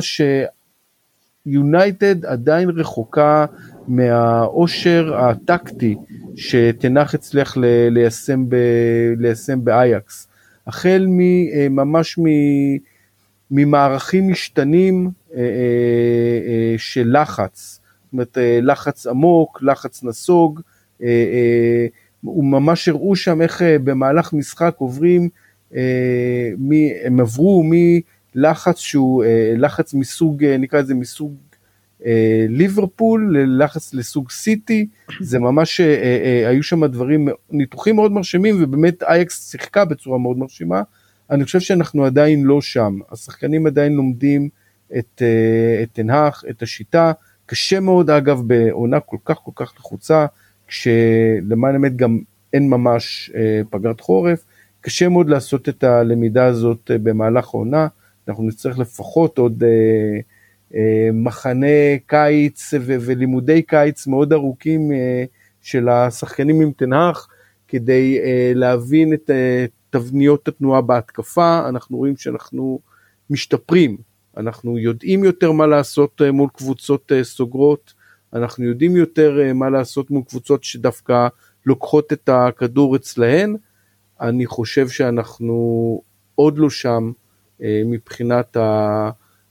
שיונייטד 1.46 2.26
עדיין 2.26 2.70
רחוקה 2.70 3.46
מהאושר 3.88 5.16
הטקטי 5.16 5.96
שתנח 6.36 7.14
הצליח 7.16 7.58
ליישם, 7.92 8.50
ב, 8.50 8.56
ליישם 9.18 9.64
באייקס. 9.64 10.28
החל 10.68 11.08
ממש 11.70 12.20
אה, 12.20 12.24
ממערכים 13.52 14.32
משתנים 14.32 15.10
אה, 15.36 15.42
של 16.78 17.18
לחץ, 17.22 17.80
זאת 18.04 18.14
אומרת 18.14 18.38
לחץ 18.62 19.08
עמוק, 19.08 19.60
לחץ 19.62 20.04
נסוג, 20.04 20.62
וממש 22.24 22.88
הראו 22.90 23.16
שם 23.16 23.42
איך 23.42 23.62
במהלך 23.84 24.34
משחק 24.34 24.76
עוברים, 24.78 25.30
הם 27.06 27.20
עברו 27.20 27.64
מ... 27.64 27.72
לחץ 28.38 28.80
שהוא 28.80 29.24
אה, 29.24 29.54
לחץ 29.58 29.94
מסוג, 29.94 30.44
אה, 30.44 30.58
נקרא 30.58 30.80
לזה 30.80 30.94
מסוג 30.96 31.36
אה, 32.06 32.46
ליברפול, 32.50 33.38
ללחץ 33.38 33.94
לסוג 33.94 34.32
סיטי, 34.32 34.88
זה 35.20 35.40
ממש, 35.40 35.82
היו 36.46 36.64
שם 36.64 36.86
דברים, 36.86 37.28
ניתוחים 37.52 37.96
מאוד 37.96 38.12
מרשימים 38.12 38.64
ובאמת 38.64 39.04
אייקס 39.04 39.52
שיחקה 39.52 39.86
בצורה 39.86 40.18
מאוד 40.18 40.38
מרשימה. 40.38 40.82
אני 41.30 41.44
חושב 41.44 41.60
שאנחנו 41.60 42.06
עדיין 42.06 42.44
לא 42.44 42.62
שם, 42.62 43.00
השחקנים 43.12 43.68
עדיין 43.68 43.94
לומדים 43.94 44.50
את, 44.98 45.22
את 45.84 45.90
תנהך, 45.94 46.44
את 46.50 46.62
השיטה, 46.62 47.12
קשה 47.46 47.80
מאוד 47.80 48.10
אגב 48.10 48.42
בעונה 48.48 49.00
כל 49.00 49.18
כך 49.26 49.38
כל 49.38 49.52
כך 49.56 49.74
לחוצה, 49.80 50.26
כשלמען 50.68 51.74
האמת 51.74 51.96
גם 51.96 52.20
אין 52.54 52.70
ממש 52.70 53.32
פגרת 53.70 54.02
חורף, 54.02 54.46
קשה 54.82 55.10
מאוד 55.10 55.30
לעשות 55.30 55.70
את 55.70 55.84
הלמידה 55.84 56.46
הזאת 56.46 56.92
במהלך 57.04 57.54
העונה. 57.54 57.88
אנחנו 58.28 58.44
נצטרך 58.44 58.80
לפחות 58.80 59.38
עוד 59.38 59.64
אה, 59.64 60.20
אה, 60.76 61.10
מחנה 61.14 61.98
קיץ 62.06 62.74
ו- 62.74 62.96
ולימודי 63.02 63.62
קיץ 63.62 64.08
מאוד 64.08 64.34
ארוכים 64.34 64.92
אה, 64.92 65.24
של 65.62 65.90
השחקנים 65.90 66.62
עם 66.62 66.72
תנח, 66.72 67.28
כדי 67.68 68.20
אה, 68.20 68.52
להבין 68.56 69.14
את 69.14 69.30
אה, 69.30 69.66
תבניות 69.90 70.48
התנועה 70.48 70.82
בהתקפה, 70.82 71.70
אנחנו 71.70 71.98
רואים 71.98 72.18
שאנחנו 72.18 72.80
משתפרים, 73.30 73.98
אנחנו 74.38 74.78
יודעים 74.78 75.24
יותר 75.24 75.52
מה 75.52 75.68
לעשות 75.68 76.22
אה, 76.22 76.32
מול 76.32 76.50
קבוצות 76.54 77.12
אה, 77.12 77.24
סוגרות, 77.24 77.94
אנחנו 78.34 78.66
יודעים 78.66 78.96
יותר 78.96 79.40
אה, 79.42 79.54
מה 79.54 79.70
לעשות 79.70 80.12
מול 80.12 80.24
קבוצות 80.30 80.64
שדווקא 80.64 81.28
לוקחות 81.66 82.14
את 82.14 82.30
הכדור 82.30 82.96
אצלהן, 82.96 83.56
אני 84.22 84.46
חושב 84.46 84.88
שאנחנו 84.90 86.02
עוד 86.36 86.58
לא 86.58 86.70
שם. 86.70 87.12
אה, 87.64 87.82
מבחינת 87.86 88.58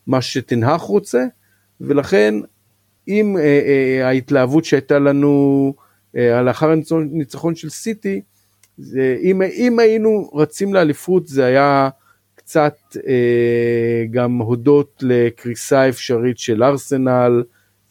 מה 0.07 0.23
שתנהך 0.23 0.83
רוצה, 0.83 1.25
ולכן 1.81 2.35
אם 3.09 3.37
אה, 3.39 3.43
אה, 3.43 4.09
ההתלהבות 4.09 4.65
שהייתה 4.65 4.99
לנו 4.99 5.75
לאחר 6.15 6.71
הניצחון 6.91 7.55
של 7.55 7.71
סיטי, 7.71 8.21
זה, 8.79 9.17
אם, 9.23 9.43
אם 9.43 9.79
היינו 9.79 10.31
רצים 10.35 10.75
לאליפות 10.75 11.27
זה 11.27 11.45
היה 11.45 11.89
קצת 12.35 12.77
אה, 13.09 14.05
גם 14.11 14.39
הודות 14.39 15.03
לקריסה 15.03 15.89
אפשרית 15.89 16.39
של 16.39 16.63
ארסנל 16.63 17.45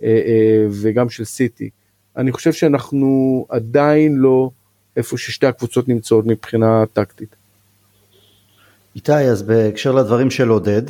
אה, 0.04 0.08
אה, 0.08 0.67
וגם 0.82 1.10
של 1.10 1.25
סיטי. 1.25 1.69
אני 2.17 2.32
חושב 2.32 2.54
שאנחנו 2.54 3.45
עדיין 3.49 4.15
לא 4.15 4.49
איפה 4.97 5.17
ששתי 5.17 5.45
הקבוצות 5.45 5.88
נמצאות 5.88 6.25
מבחינה 6.25 6.84
טקטית. 6.93 7.36
איתי, 8.95 9.13
אז 9.13 9.43
בהקשר 9.43 9.91
לדברים 9.91 10.31
של 10.31 10.49
עודד, 10.49 10.81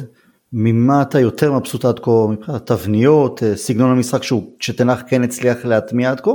ממה 0.53 1.01
אתה 1.01 1.19
יותר 1.19 1.53
מבסוט 1.53 1.85
עד 1.85 1.99
כה 1.99 2.11
מבחינת 2.29 2.71
תבניות, 2.71 3.43
אה, 3.43 3.55
סגנון 3.55 3.91
המשחק 3.91 4.23
שהוא, 4.23 4.51
שתנח 4.59 5.03
כן 5.07 5.23
הצליח 5.23 5.65
להטמיע 5.65 6.11
עד 6.11 6.19
כה, 6.19 6.31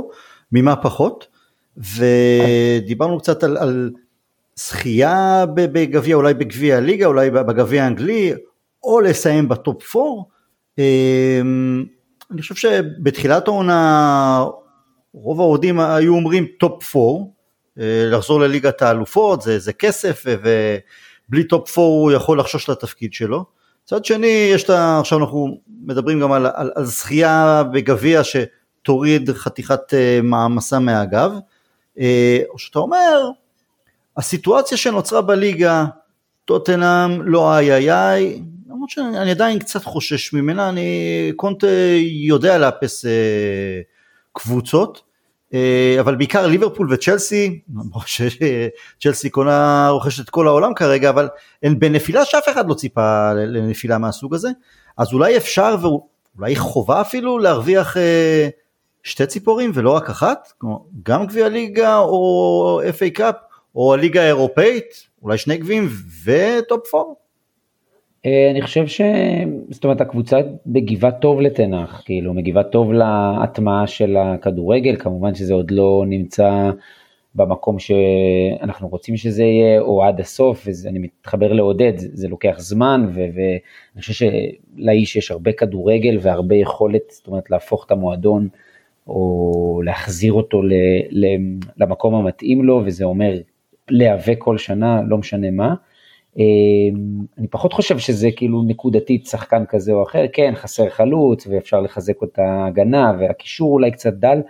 ממה 0.51 0.75
פחות? 0.75 1.27
ודיברנו 1.77 3.19
קצת 3.19 3.43
על, 3.43 3.57
על 3.57 3.91
זכייה 4.55 5.45
בגביע, 5.53 6.15
אולי 6.15 6.33
בגביע 6.33 6.77
הליגה, 6.77 7.05
אולי 7.05 7.31
בגביע 7.31 7.83
האנגלי, 7.83 8.33
או 8.83 9.01
לסיים 9.01 9.49
בטופ 9.49 9.95
4. 9.95 10.07
אמ, 10.77 11.85
אני 12.31 12.41
חושב 12.41 12.55
שבתחילת 12.55 13.47
העונה 13.47 14.45
רוב 15.13 15.39
האוהדים 15.39 15.79
היו 15.79 16.13
אומרים 16.13 16.45
טופ 16.59 16.95
4, 16.95 17.07
אה, 17.79 18.05
לחזור 18.11 18.39
לליגת 18.39 18.81
האלופות, 18.81 19.41
זה, 19.41 19.59
זה 19.59 19.73
כסף, 19.73 20.25
ו... 20.25 20.77
בלי 21.31 21.43
טופ 21.43 21.77
4 21.77 21.87
הוא 21.87 22.11
יכול 22.11 22.39
לחשוש 22.39 22.69
לתפקיד 22.69 23.13
שלו. 23.13 23.45
מצד 23.85 24.05
שני, 24.05 24.49
יש 24.53 24.63
את 24.63 24.69
ה... 24.69 24.99
עכשיו 24.99 25.19
אנחנו 25.19 25.57
מדברים 25.83 26.19
גם 26.19 26.31
על, 26.31 26.45
על, 26.53 26.71
על 26.75 26.85
זכייה 26.85 27.63
בגביע 27.73 28.21
שתוריד 28.23 29.29
חתיכת 29.31 29.79
uh, 29.89 30.23
מעמסה 30.23 30.79
מהגב, 30.79 31.31
uh, 31.97 32.01
או 32.49 32.59
שאתה 32.59 32.79
אומר, 32.79 33.29
הסיטואציה 34.17 34.77
שנוצרה 34.77 35.21
בליגה, 35.21 35.85
טוטנאם, 36.45 37.21
לא 37.21 37.53
איי 37.53 37.73
איי 37.73 37.91
איי, 37.91 38.41
למרות 38.69 38.89
שאני 38.89 39.31
עדיין 39.31 39.59
קצת 39.59 39.83
חושש 39.83 40.33
ממנה, 40.33 40.69
אני 40.69 41.31
קונטה 41.35 41.67
יודע 41.99 42.57
לאפס 42.57 43.05
uh, 43.05 43.07
קבוצות, 44.33 44.97
אה, 44.97 45.10
אבל 45.99 46.15
בעיקר 46.15 46.47
ליברפול 46.47 46.93
וצ'לסי, 46.93 47.59
צ'לסי 49.01 49.29
קונה 49.29 49.89
רוכשת 49.89 50.23
את 50.23 50.29
כל 50.29 50.47
העולם 50.47 50.73
כרגע, 50.73 51.09
אבל 51.09 51.29
הן 51.63 51.79
בנפילה 51.79 52.25
שאף 52.25 52.49
אחד 52.49 52.69
לא 52.69 52.73
ציפה 52.73 53.33
לנפילה 53.33 53.97
מהסוג 53.97 54.35
הזה, 54.35 54.49
אז 54.97 55.13
אולי 55.13 55.37
אפשר 55.37 55.75
ואולי 55.81 56.55
חובה 56.55 57.01
אפילו 57.01 57.39
להרוויח 57.39 57.97
אה, 57.97 58.49
שתי 59.03 59.25
ציפורים 59.25 59.71
ולא 59.73 59.91
רק 59.91 60.09
אחת, 60.09 60.53
גם 61.03 61.25
גביע 61.25 61.49
ליגה 61.49 61.97
או 61.97 62.81
FA 62.99 63.09
קאפ 63.13 63.35
או 63.75 63.93
הליגה 63.93 64.21
האירופאית, 64.21 65.07
אולי 65.21 65.37
שני 65.37 65.57
גביעים 65.57 65.89
וטופ 66.25 66.87
פור. 66.87 67.20
אני 68.25 68.61
חושב 68.61 68.87
ש... 68.87 69.01
זאת 69.69 69.83
אומרת, 69.83 70.01
הקבוצה 70.01 70.39
מגיבה 70.65 71.11
טוב 71.11 71.41
לתנח, 71.41 72.01
כאילו, 72.05 72.33
מגיבה 72.33 72.63
טוב 72.63 72.93
להטמעה 72.93 73.87
של 73.87 74.17
הכדורגל, 74.17 74.95
כמובן 74.95 75.35
שזה 75.35 75.53
עוד 75.53 75.71
לא 75.71 76.03
נמצא 76.07 76.71
במקום 77.35 77.79
שאנחנו 77.79 78.87
רוצים 78.87 79.17
שזה 79.17 79.43
יהיה, 79.43 79.81
או 79.81 80.03
עד 80.03 80.19
הסוף, 80.19 80.67
ואני 80.83 80.99
מתחבר 80.99 81.53
לעודד, 81.53 81.97
זה, 81.97 82.07
זה 82.13 82.27
לוקח 82.27 82.55
זמן, 82.57 83.05
ו, 83.13 83.19
ואני 83.19 84.01
חושב 84.01 84.27
שלאיש 84.77 85.15
יש 85.15 85.31
הרבה 85.31 85.51
כדורגל 85.51 86.17
והרבה 86.21 86.55
יכולת, 86.55 87.01
זאת 87.09 87.27
אומרת, 87.27 87.49
להפוך 87.49 87.85
את 87.85 87.91
המועדון, 87.91 88.47
או 89.07 89.81
להחזיר 89.85 90.33
אותו 90.33 90.61
ל, 90.61 90.73
ל, 91.09 91.25
למקום 91.77 92.15
המתאים 92.15 92.63
לו, 92.63 92.81
וזה 92.85 93.05
אומר 93.05 93.37
להיאבק 93.89 94.37
כל 94.37 94.57
שנה, 94.57 95.01
לא 95.07 95.17
משנה 95.17 95.51
מה. 95.51 95.73
אני 97.37 97.47
פחות 97.49 97.73
חושב 97.73 97.97
שזה 97.97 98.29
כאילו 98.35 98.63
נקודתית 98.63 99.25
שחקן 99.25 99.63
כזה 99.65 99.91
או 99.91 100.03
אחר, 100.03 100.25
כן, 100.33 100.53
חסר 100.55 100.89
חלוץ, 100.89 101.47
ואפשר 101.47 101.81
לחזק 101.81 102.23
את 102.23 102.39
ההגנה, 102.39 103.13
והקישור 103.19 103.73
אולי 103.73 103.91
קצת 103.91 104.13
דל. 104.13 104.41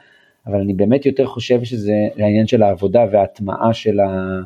אבל 0.47 0.59
אני 0.59 0.73
באמת 0.73 1.05
יותר 1.05 1.25
חושב 1.25 1.63
שזה 1.63 1.93
העניין 2.17 2.47
של 2.47 2.63
העבודה 2.63 3.05
וההטמעה 3.11 3.73
של, 3.73 3.99
ה, 3.99 4.39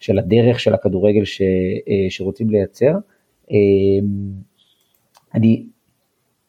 של 0.00 0.18
הדרך 0.18 0.60
של 0.60 0.74
הכדורגל 0.74 1.24
ש, 1.24 1.42
אה, 1.88 2.10
שרוצים 2.10 2.50
לייצר. 2.50 2.92
אה, 3.50 3.56
אני, 5.34 5.66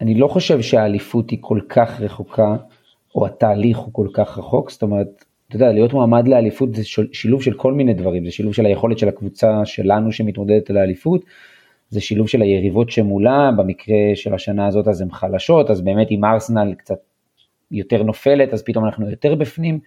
אני 0.01 0.15
לא 0.15 0.27
חושב 0.27 0.61
שהאליפות 0.61 1.29
היא 1.29 1.39
כל 1.41 1.59
כך 1.69 2.01
רחוקה, 2.01 2.55
או 3.15 3.25
התהליך 3.25 3.77
הוא 3.77 3.93
כל 3.93 4.07
כך 4.13 4.37
רחוק, 4.37 4.71
זאת 4.71 4.81
אומרת, 4.81 5.25
אתה 5.49 5.55
יודע, 5.55 5.71
להיות 5.71 5.93
מועמד 5.93 6.27
לאליפות 6.27 6.75
זה 6.75 6.83
שילוב 7.11 7.43
של 7.43 7.53
כל 7.53 7.73
מיני 7.73 7.93
דברים, 7.93 8.25
זה 8.25 8.31
שילוב 8.31 8.53
של 8.53 8.65
היכולת 8.65 8.97
של 8.97 9.07
הקבוצה 9.07 9.65
שלנו 9.65 10.11
שמתמודדת 10.11 10.69
על 10.69 10.77
האליפות, 10.77 11.21
זה 11.89 12.01
שילוב 12.01 12.27
של 12.27 12.41
היריבות 12.41 12.89
שמולה, 12.89 13.51
במקרה 13.57 13.95
של 14.15 14.33
השנה 14.33 14.67
הזאת 14.67 14.87
אז 14.87 15.01
הן 15.01 15.11
חלשות, 15.11 15.69
אז 15.69 15.81
באמת 15.81 16.07
עם 16.09 16.25
ארסנל 16.25 16.73
קצת 16.73 16.99
יותר 17.71 18.03
נופלת, 18.03 18.53
אז 18.53 18.63
פתאום 18.63 18.85
אנחנו 18.85 19.09
יותר 19.09 19.35
בפנים. 19.35 19.79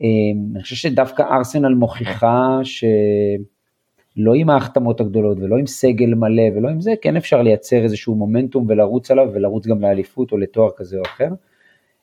אמ, 0.00 0.06
אני 0.54 0.62
חושב 0.62 0.76
שדווקא 0.76 1.22
ארסנל 1.22 1.74
מוכיחה 1.74 2.58
שלא 2.64 4.34
עם 4.34 4.50
ההחתמות 4.50 5.00
הגדולות 5.00 5.38
ולא 5.40 5.56
עם 5.56 5.66
סגל 5.66 6.14
מלא 6.14 6.42
ולא 6.56 6.68
עם 6.68 6.80
זה, 6.80 6.94
כן 7.02 7.16
אפשר 7.16 7.42
לייצר 7.42 7.82
איזשהו 7.82 8.14
מומנטום 8.14 8.64
ולרוץ 8.68 9.10
עליו 9.10 9.30
ולרוץ 9.34 9.66
גם 9.66 9.80
לאליפות 9.80 10.32
או 10.32 10.38
לתואר 10.38 10.70
כזה 10.76 10.98
או 10.98 11.02
אחר. 11.02 11.28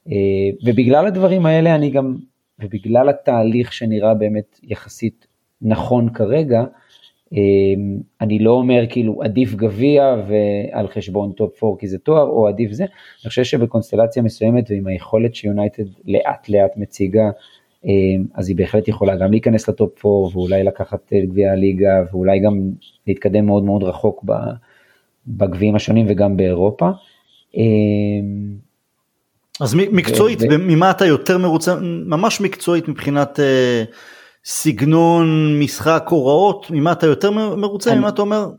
אה, 0.08 0.16
ובגלל 0.66 1.08
הדברים 1.08 1.46
האלה 1.46 1.76
אני 1.76 1.90
גם, 1.90 2.16
ובגלל 2.62 3.10
התהליך 3.10 3.74
שנראה 3.74 4.14
באמת 4.14 4.60
יחסית 4.64 5.28
נכון 5.62 6.10
כרגע, 6.14 6.64
אמ, 7.34 7.98
אני 8.22 8.40
לא 8.40 8.52
אומר 8.52 8.84
כאילו 8.90 9.24
עדיף 9.24 9.56
גביע 9.56 10.16
ועל 10.28 10.88
חשבון 10.88 11.32
טופ 11.32 11.64
4 11.64 11.78
כי 11.80 11.88
זה 11.88 11.98
תואר 11.98 12.28
או 12.28 12.48
עדיף 12.48 12.72
זה, 12.72 12.84
אני 12.84 13.30
חושב 13.30 13.44
שבקונסטלציה 13.44 14.24
מסוימת 14.24 14.72
ועם 14.72 14.88
היכולת 14.88 15.36
שיונייטד 15.36 15.84
לאט 16.06 16.50
לאט 16.50 16.78
מציגה, 16.78 17.30
אמ, 17.86 18.26
אז 18.34 18.50
היא 18.50 18.58
בהחלט 18.58 18.88
יכולה 18.88 19.16
גם 19.16 19.32
להיכנס 19.32 19.70
לטופ 19.70 20.06
4 20.06 20.18
ואולי 20.18 20.64
לקחת 20.64 21.14
את 21.14 21.30
גביע 21.30 21.52
הליגה 21.52 22.04
ואולי 22.12 22.40
גם 22.40 22.70
להתקדם 23.08 23.46
מאוד 23.46 23.64
מאוד 23.64 23.84
רחוק 23.84 24.26
בגביעים 25.28 25.76
השונים 25.76 26.06
וגם 26.10 26.38
באירופה. 26.38 26.90
אז 29.62 29.76
מקצועית, 29.76 30.40
ממה 30.60 30.92
אתה 30.92 31.06
יותר 31.06 31.38
מרוצה, 31.38 31.76
ממש 32.06 32.42
מקצועית 32.42 32.88
מבחינת... 32.88 33.40
Uh... 33.40 33.94
סגנון 34.46 35.60
משחק 35.60 36.06
הוראות 36.10 36.72
ממה 36.72 36.92
אתה 36.92 37.08
יותר 37.08 37.32
מרוצה? 37.32 37.96
ממה 37.96 38.10
אתה 38.10 38.22
אומר 38.22 38.50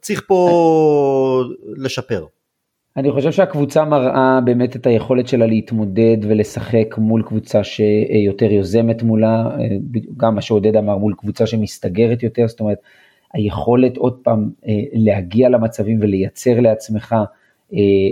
צריך 0.00 0.22
פה 0.26 1.42
לשפר. 1.76 2.24
אני 2.96 3.12
חושב 3.12 3.32
שהקבוצה 3.32 3.84
מראה 3.84 4.40
באמת 4.44 4.76
את 4.76 4.86
היכולת 4.86 5.28
שלה 5.28 5.46
להתמודד 5.46 6.16
ולשחק 6.22 6.94
מול 6.98 7.22
קבוצה 7.22 7.64
שיותר 7.64 8.52
יוזמת 8.52 9.02
מולה, 9.02 9.50
גם 10.16 10.34
מה 10.34 10.40
שעודד 10.40 10.76
אמר 10.76 10.96
מול 10.96 11.14
קבוצה 11.18 11.46
שמסתגרת 11.46 12.22
יותר, 12.22 12.48
זאת 12.48 12.60
אומרת 12.60 12.78
היכולת 13.34 13.96
עוד 13.96 14.18
פעם 14.22 14.50
להגיע 14.92 15.48
למצבים 15.48 15.98
ולייצר 16.00 16.60
לעצמך 16.60 17.14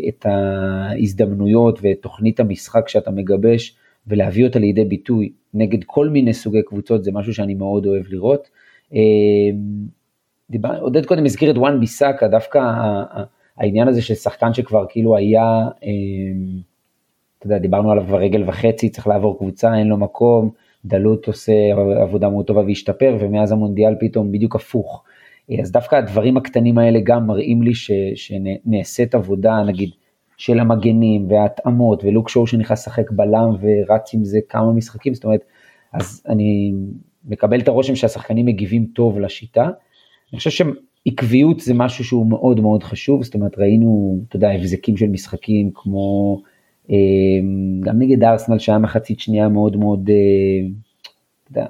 את 0.08 0.26
ההזדמנויות 0.26 1.78
ואת 1.82 2.02
תוכנית 2.02 2.40
המשחק 2.40 2.88
שאתה 2.88 3.10
מגבש 3.10 3.76
ולהביא 4.06 4.44
אותה 4.44 4.58
לידי 4.58 4.84
ביטוי 4.84 5.32
נגד 5.54 5.84
כל 5.86 6.08
מיני 6.08 6.34
סוגי 6.34 6.62
קבוצות, 6.62 7.04
זה 7.04 7.12
משהו 7.12 7.34
שאני 7.34 7.54
מאוד 7.54 7.86
אוהב 7.86 8.04
לראות. 8.08 8.48
דיבר, 10.50 10.80
עודד 10.80 11.06
קודם 11.06 11.24
הזכיר 11.24 11.50
את 11.50 11.56
וואן 11.58 11.80
ביסאקה, 11.80 12.28
דווקא 12.28 12.58
העניין 13.56 13.88
הזה 13.88 14.02
של 14.02 14.14
שחקן 14.14 14.54
שכבר 14.54 14.84
כאילו 14.88 15.16
היה, 15.16 15.68
אמ, 15.82 16.60
אתה 17.38 17.46
יודע, 17.46 17.58
דיברנו 17.58 17.90
עליו 17.90 18.04
כבר 18.06 18.18
רגל 18.18 18.48
וחצי, 18.48 18.88
צריך 18.88 19.06
לעבור 19.06 19.38
קבוצה, 19.38 19.78
אין 19.78 19.86
לו 19.86 19.96
מקום, 19.96 20.50
דלות 20.84 21.26
עושה 21.26 21.52
עבודה 22.02 22.28
מאוד 22.28 22.46
טובה 22.46 22.60
והשתפר, 22.60 23.16
ומאז 23.20 23.52
המונדיאל 23.52 23.94
פתאום 24.00 24.32
בדיוק 24.32 24.56
הפוך. 24.56 25.04
אז 25.61 25.72
דווקא 25.72 25.96
הדברים 25.96 26.37
הקטנים 26.37 26.78
האלה 26.78 26.98
גם 27.04 27.26
מראים 27.26 27.62
לי 27.62 27.74
ש, 27.74 27.90
שנעשית 28.14 29.14
עבודה, 29.14 29.62
נגיד, 29.66 29.90
של 30.37 30.61
המגנים 30.61 31.30
וההתאמות 31.30 32.04
ולוק 32.04 32.28
שואו 32.28 32.46
שנכנס 32.46 32.80
לשחק 32.80 33.11
בלם 33.11 33.50
ורץ 33.61 34.14
עם 34.14 34.24
זה 34.24 34.38
כמה 34.48 34.72
משחקים, 34.72 35.14
זאת 35.14 35.24
אומרת, 35.24 35.44
אז 35.92 36.22
אני 36.28 36.72
מקבל 37.24 37.61
את 37.61 37.68
הרושם 37.68 37.96
שהשחקנים 37.96 38.46
מגיבים 38.46 38.87
טוב 38.94 39.18
לשיטה. 39.18 39.64
אני 40.33 40.38
חושב 40.38 40.50
שעקביות 40.50 41.61
זה 41.61 41.74
משהו 41.74 42.04
שהוא 42.04 42.26
מאוד 42.26 42.61
מאוד 42.61 42.83
חשוב, 42.83 43.22
זאת 43.22 43.35
אומרת 43.35 43.59
ראינו, 43.59 44.18
אתה 44.28 44.37
יודע, 44.37 44.50
הבזקים 44.50 44.96
של 44.96 45.09
משחקים 45.09 45.70
כמו 45.74 46.40
אה, 46.90 46.96
גם 47.80 47.98
נגד 47.98 48.24
ארסנל 48.24 48.59
שהיה 48.59 48.78
מחצית 48.78 49.20
שנייה 49.20 49.48
מאוד 49.48 49.76
מאוד, 49.76 50.11
אה, 50.11 50.68
אתה 51.42 51.50
יודע, 51.50 51.66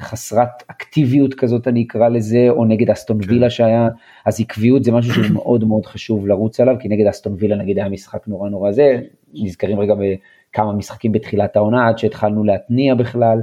חסרת 0.00 0.62
אקטיביות 0.66 1.34
כזאת 1.34 1.68
אני 1.68 1.82
אקרא 1.82 2.08
לזה, 2.08 2.46
או 2.50 2.64
נגד 2.64 2.90
אסטון 2.90 3.22
כן. 3.22 3.30
וילה 3.30 3.50
שהיה, 3.50 3.88
אז 4.26 4.40
עקביות 4.40 4.84
זה 4.84 4.92
משהו 4.92 5.14
שהוא 5.14 5.34
מאוד 5.42 5.64
מאוד 5.64 5.86
חשוב 5.86 6.26
לרוץ 6.26 6.60
עליו, 6.60 6.76
כי 6.80 6.88
נגד 6.88 7.06
אסטון 7.06 7.36
וילה 7.38 7.56
נגיד 7.56 7.78
היה 7.78 7.88
משחק 7.88 8.28
נורא 8.28 8.48
נורא 8.48 8.72
זה, 8.72 9.00
נזכרים 9.34 9.80
רגע 9.80 9.94
בכמה 9.94 10.72
משחקים 10.72 11.12
בתחילת 11.12 11.56
העונה 11.56 11.88
עד 11.88 11.98
שהתחלנו 11.98 12.44
להתניע 12.44 12.94
בכלל, 12.94 13.42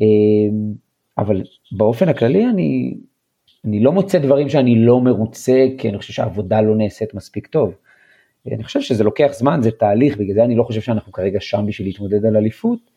אמ, 0.00 0.06
אבל 1.18 1.42
באופן 1.72 2.08
הכללי 2.08 2.46
אני, 2.46 2.94
אני 3.64 3.80
לא 3.80 3.92
מוצא 3.92 4.18
דברים 4.18 4.48
שאני 4.48 4.84
לא 4.84 5.00
מרוצה, 5.00 5.66
כי 5.78 5.88
אני 5.88 5.98
חושב 5.98 6.12
שהעבודה 6.12 6.60
לא 6.60 6.76
נעשית 6.76 7.14
מספיק 7.14 7.46
טוב. 7.46 7.74
אני 8.46 8.64
חושב 8.64 8.80
שזה 8.80 9.04
לוקח 9.04 9.30
זמן, 9.32 9.62
זה 9.62 9.70
תהליך, 9.70 10.16
בגלל 10.16 10.34
זה 10.34 10.44
אני 10.44 10.56
לא 10.56 10.62
חושב 10.62 10.80
שאנחנו 10.80 11.12
כרגע 11.12 11.40
שם 11.40 11.64
בשביל 11.66 11.88
להתמודד 11.88 12.24
על 12.24 12.36
אליפות, 12.36 12.87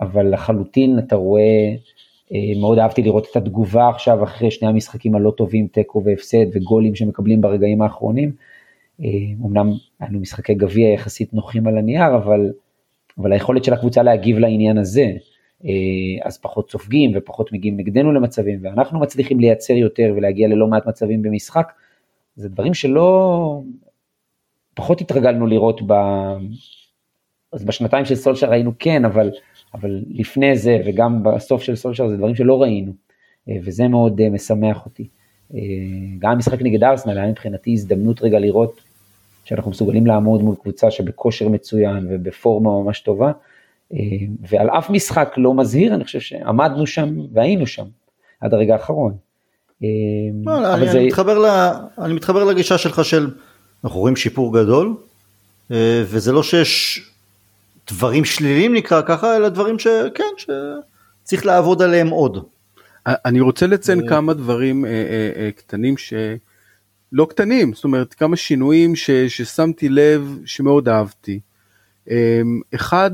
אבל 0.00 0.34
לחלוטין 0.34 0.98
אתה 0.98 1.16
רואה, 1.16 1.74
אה, 2.32 2.60
מאוד 2.60 2.78
אהבתי 2.78 3.02
לראות 3.02 3.26
את 3.30 3.36
התגובה 3.36 3.88
עכשיו 3.88 4.24
אחרי 4.24 4.50
שני 4.50 4.68
המשחקים 4.68 5.14
הלא 5.14 5.30
טובים, 5.30 5.66
תיקו 5.66 6.02
והפסד 6.04 6.46
וגולים 6.52 6.94
שמקבלים 6.94 7.40
ברגעים 7.40 7.82
האחרונים. 7.82 8.32
אה, 9.04 9.08
אמנם 9.46 9.72
היינו 10.00 10.20
משחקי 10.20 10.54
גביע 10.54 10.88
יחסית 10.88 11.34
נוחים 11.34 11.66
על 11.66 11.78
הנייר, 11.78 12.16
אבל, 12.16 12.52
אבל 13.18 13.32
היכולת 13.32 13.64
של 13.64 13.72
הקבוצה 13.72 14.02
להגיב 14.02 14.38
לעניין 14.38 14.78
הזה, 14.78 15.12
אה, 15.64 15.70
אז 16.22 16.38
פחות 16.38 16.70
סופגים 16.70 17.12
ופחות 17.14 17.52
מגיעים 17.52 17.76
נגדנו 17.76 18.12
למצבים, 18.12 18.58
ואנחנו 18.62 19.00
מצליחים 19.00 19.40
לייצר 19.40 19.72
יותר 19.72 20.12
ולהגיע 20.16 20.48
ללא 20.48 20.66
מעט 20.66 20.86
מצבים 20.86 21.22
במשחק, 21.22 21.72
זה 22.36 22.48
דברים 22.48 22.74
שלא, 22.74 23.60
פחות 24.74 25.00
התרגלנו 25.00 25.46
לראות 25.46 25.80
ב, 25.86 25.92
אז 27.56 27.64
בשנתיים 27.64 28.04
של 28.04 28.14
סולשר 28.14 28.50
ראינו 28.50 28.72
כן, 28.78 29.04
אבל, 29.04 29.30
אבל 29.74 30.02
לפני 30.10 30.56
זה 30.56 30.78
וגם 30.86 31.22
בסוף 31.22 31.62
של 31.62 31.76
סולשר 31.76 32.08
זה 32.08 32.16
דברים 32.16 32.34
שלא 32.34 32.62
ראינו, 32.62 32.92
אה, 33.48 33.56
וזה 33.64 33.88
מאוד 33.88 34.20
אה, 34.20 34.30
משמח 34.30 34.84
אותי. 34.84 35.08
אה, 35.54 35.60
גם 36.18 36.30
המשחק 36.30 36.62
נגד 36.62 36.84
ארסנל 36.84 37.18
היה 37.18 37.30
מבחינתי 37.30 37.72
הזדמנות 37.72 38.22
רגע 38.22 38.38
לראות 38.38 38.80
שאנחנו 39.44 39.70
מסוגלים 39.70 40.06
לעמוד 40.06 40.42
מול 40.42 40.54
קבוצה 40.62 40.90
שבכושר 40.90 41.48
מצוין 41.48 42.06
ובפורמה 42.10 42.82
ממש 42.82 43.00
טובה, 43.00 43.32
ועל 44.40 44.70
אף 44.70 44.90
משחק 44.90 45.34
לא 45.36 45.54
מזהיר, 45.54 45.94
אני 45.94 46.04
חושב 46.04 46.20
שעמדנו 46.20 46.86
שם 46.86 47.16
והיינו 47.32 47.66
שם 47.66 47.84
עד 48.40 48.54
הרגע 48.54 48.72
האחרון. 48.72 49.14
לא, 50.44 50.74
אני, 50.74 50.88
זה... 50.88 50.98
אני, 50.98 51.06
מתחבר 51.06 51.38
ל, 51.38 51.46
אני 51.98 52.14
מתחבר 52.14 52.44
לגישה 52.44 52.78
שלך 52.78 53.04
של 53.04 53.30
אנחנו 53.84 54.00
רואים 54.00 54.16
שיפור 54.16 54.54
גדול, 54.54 54.96
וזה 56.04 56.32
לא 56.32 56.42
שיש 56.42 57.00
דברים 57.90 58.24
שליליים 58.24 58.74
נקרא 58.74 59.02
ככה, 59.06 59.36
אלא 59.36 59.48
דברים 59.48 59.78
שכן, 59.78 60.24
שצריך 60.36 61.46
לעבוד 61.46 61.82
עליהם 61.82 62.08
עוד. 62.08 62.44
אני 63.06 63.40
רוצה 63.40 63.66
לציין 63.66 64.08
כמה 64.08 64.34
דברים 64.34 64.84
אה, 64.84 64.90
אה, 64.90 65.30
אה, 65.36 65.50
קטנים 65.52 65.96
ש... 65.96 66.14
לא 67.12 67.26
קטנים, 67.30 67.72
זאת 67.72 67.84
אומרת 67.84 68.14
כמה 68.14 68.36
שינויים 68.36 68.96
ש, 68.96 69.10
ששמתי 69.10 69.88
לב 69.88 70.38
שמאוד 70.44 70.88
אהבתי. 70.88 71.40
אחד, 72.74 73.10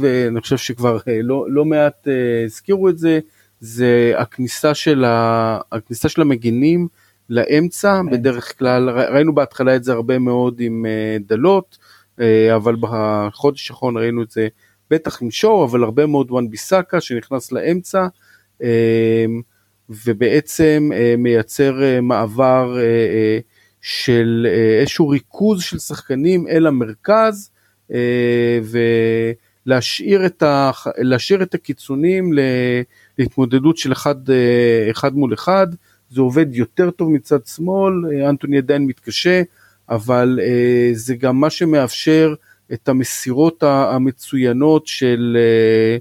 ואני 0.00 0.40
חושב 0.40 0.56
שכבר 0.56 0.98
לא, 1.22 1.46
לא 1.48 1.64
מעט 1.64 2.08
הזכירו 2.44 2.88
את 2.88 2.98
זה, 2.98 3.20
זה 3.60 4.12
הכניסה 4.16 4.74
של, 4.74 5.04
ה, 5.04 5.58
הכניסה 5.72 6.08
של 6.08 6.20
המגינים 6.20 6.88
לאמצע, 7.30 8.00
כן. 8.04 8.10
בדרך 8.10 8.58
כלל, 8.58 8.90
ראינו 8.90 9.34
בהתחלה 9.34 9.76
את 9.76 9.84
זה 9.84 9.92
הרבה 9.92 10.18
מאוד 10.18 10.60
עם 10.60 10.86
אה, 10.86 11.16
דלות, 11.26 11.78
אה, 11.80 11.81
אבל 12.56 12.76
בחודש 12.80 13.70
האחרון 13.70 13.96
ראינו 13.96 14.22
את 14.22 14.30
זה 14.30 14.48
בטח 14.90 15.22
עם 15.22 15.30
שואו, 15.30 15.64
אבל 15.64 15.84
הרבה 15.84 16.06
מאוד 16.06 16.30
וואן 16.30 16.50
ביסאקה 16.50 17.00
שנכנס 17.00 17.52
לאמצע, 17.52 18.06
אה, 18.62 19.24
ובעצם 19.88 20.90
אה, 20.94 21.14
מייצר 21.18 21.82
אה, 21.82 22.00
מעבר 22.00 22.76
אה, 22.76 22.82
אה, 22.82 23.38
של 23.80 24.46
אה, 24.50 24.80
איזשהו 24.80 25.08
ריכוז 25.08 25.62
של 25.62 25.78
שחקנים 25.78 26.48
אל 26.48 26.66
המרכז, 26.66 27.50
אה, 27.92 28.60
ולהשאיר 29.66 30.26
את, 30.26 30.42
ה, 30.42 30.70
להשאיר 30.98 31.42
את 31.42 31.54
הקיצונים 31.54 32.32
להתמודדות 33.18 33.76
של 33.76 33.92
אחד, 33.92 34.30
אה, 34.30 34.90
אחד 34.90 35.14
מול 35.14 35.34
אחד. 35.34 35.66
זה 36.10 36.20
עובד 36.20 36.54
יותר 36.54 36.90
טוב 36.90 37.10
מצד 37.10 37.46
שמאל, 37.46 37.92
אה, 38.12 38.30
אנטוני 38.30 38.58
עדיין 38.58 38.86
מתקשה, 38.86 39.42
אבל 39.88 40.38
אה, 40.42 40.90
זה 40.92 41.14
גם 41.14 41.40
מה 41.40 41.50
שמאפשר 41.50 42.34
את 42.72 42.88
המסירות 42.88 43.62
המצוינות 43.62 44.86
של, 44.86 45.36
אה, 45.40 45.96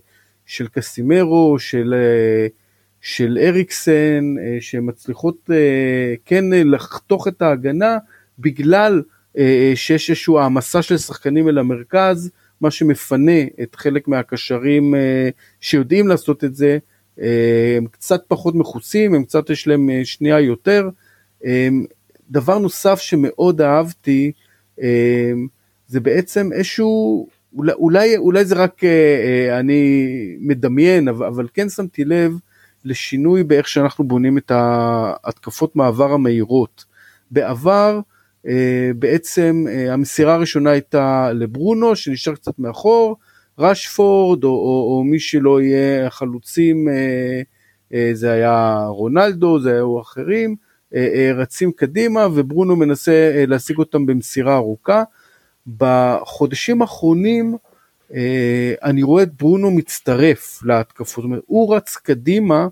של 0.45 0.67
קסימרו, 0.67 1.59
של, 1.59 1.93
אה, 1.97 2.47
של 3.01 3.37
אריקסן, 3.41 4.35
שמצליחות 4.59 5.49
כן 6.25 6.45
לחתוך 6.65 7.27
את 7.27 7.41
ההגנה 7.41 7.97
בגלל 8.39 9.01
שיש 9.75 10.09
איזושהי 10.09 10.33
העמסה 10.39 10.81
של 10.81 10.97
שחקנים 10.97 11.49
אל 11.49 11.57
המרכז, 11.57 12.31
מה 12.61 12.71
שמפנה 12.71 13.41
את 13.63 13.75
חלק 13.75 14.07
מהקשרים 14.07 14.93
שיודעים 15.59 16.07
לעשות 16.07 16.43
את 16.43 16.55
זה, 16.55 16.77
הם 17.77 17.85
קצת 17.91 18.21
פחות 18.27 18.55
מכוסים, 18.55 19.13
הם 19.13 19.23
קצת 19.23 19.49
יש 19.49 19.67
להם 19.67 19.89
שנייה 20.03 20.39
יותר. 20.39 20.89
דבר 22.31 22.57
נוסף 22.57 22.99
שמאוד 22.99 23.61
אהבתי, 23.61 24.31
אה, 24.81 25.31
זה 25.87 25.99
בעצם 25.99 26.49
איזשהו, 26.53 27.27
אולי, 27.57 28.17
אולי, 28.17 28.45
זה 28.45 28.55
רק 28.55 28.83
אה, 28.83 28.89
אה, 28.89 29.59
אני 29.59 30.05
מדמיין, 30.39 31.07
אבל, 31.07 31.47
כן 31.53 31.69
שמתי 31.69 32.05
לב 32.05 32.31
לשינוי 32.85 33.43
באיך 33.43 33.67
שאנחנו 33.67 34.03
בונים 34.03 34.37
את 34.37 34.51
ההתקפות 34.51 35.75
מעבר 35.75 36.11
המהירות. 36.11 36.85
בעבר 37.31 37.99
בעצם 38.95 39.65
המסירה 39.89 40.33
הראשונה 40.33 40.69
הייתה 40.69 41.31
לברונו 41.33 41.95
שנשאר 41.95 42.35
קצת 42.35 42.59
מאחור, 42.59 43.17
רשפורד 43.59 44.43
או, 44.43 44.49
או, 44.49 44.97
או 44.97 45.03
מי 45.03 45.19
שלא 45.19 45.61
יהיה 45.61 46.07
החלוצים, 46.07 46.87
אה, 47.93 48.09
זה 48.13 48.31
היה 48.31 48.85
רונלדו, 48.87 49.59
זה 49.59 49.73
היו 49.73 50.01
אחרים, 50.01 50.55
רצים 51.35 51.71
קדימה 51.71 52.27
וברונו 52.33 52.75
מנסה 52.75 53.11
אה, 53.11 53.45
להשיג 53.45 53.77
אותם 53.77 54.05
במסירה 54.05 54.55
ארוכה. 54.55 55.03
בחודשים 55.77 56.81
האחרונים 56.81 57.57
אה, 58.13 58.73
אני 58.83 59.03
רואה 59.03 59.23
את 59.23 59.33
ברונו 59.33 59.71
מצטרף 59.71 60.59
להתקפות, 60.63 61.23
זאת 61.23 61.23
אומרת, 61.23 61.43
הוא 61.45 61.75
רץ 61.75 61.95
קדימה 61.95 62.67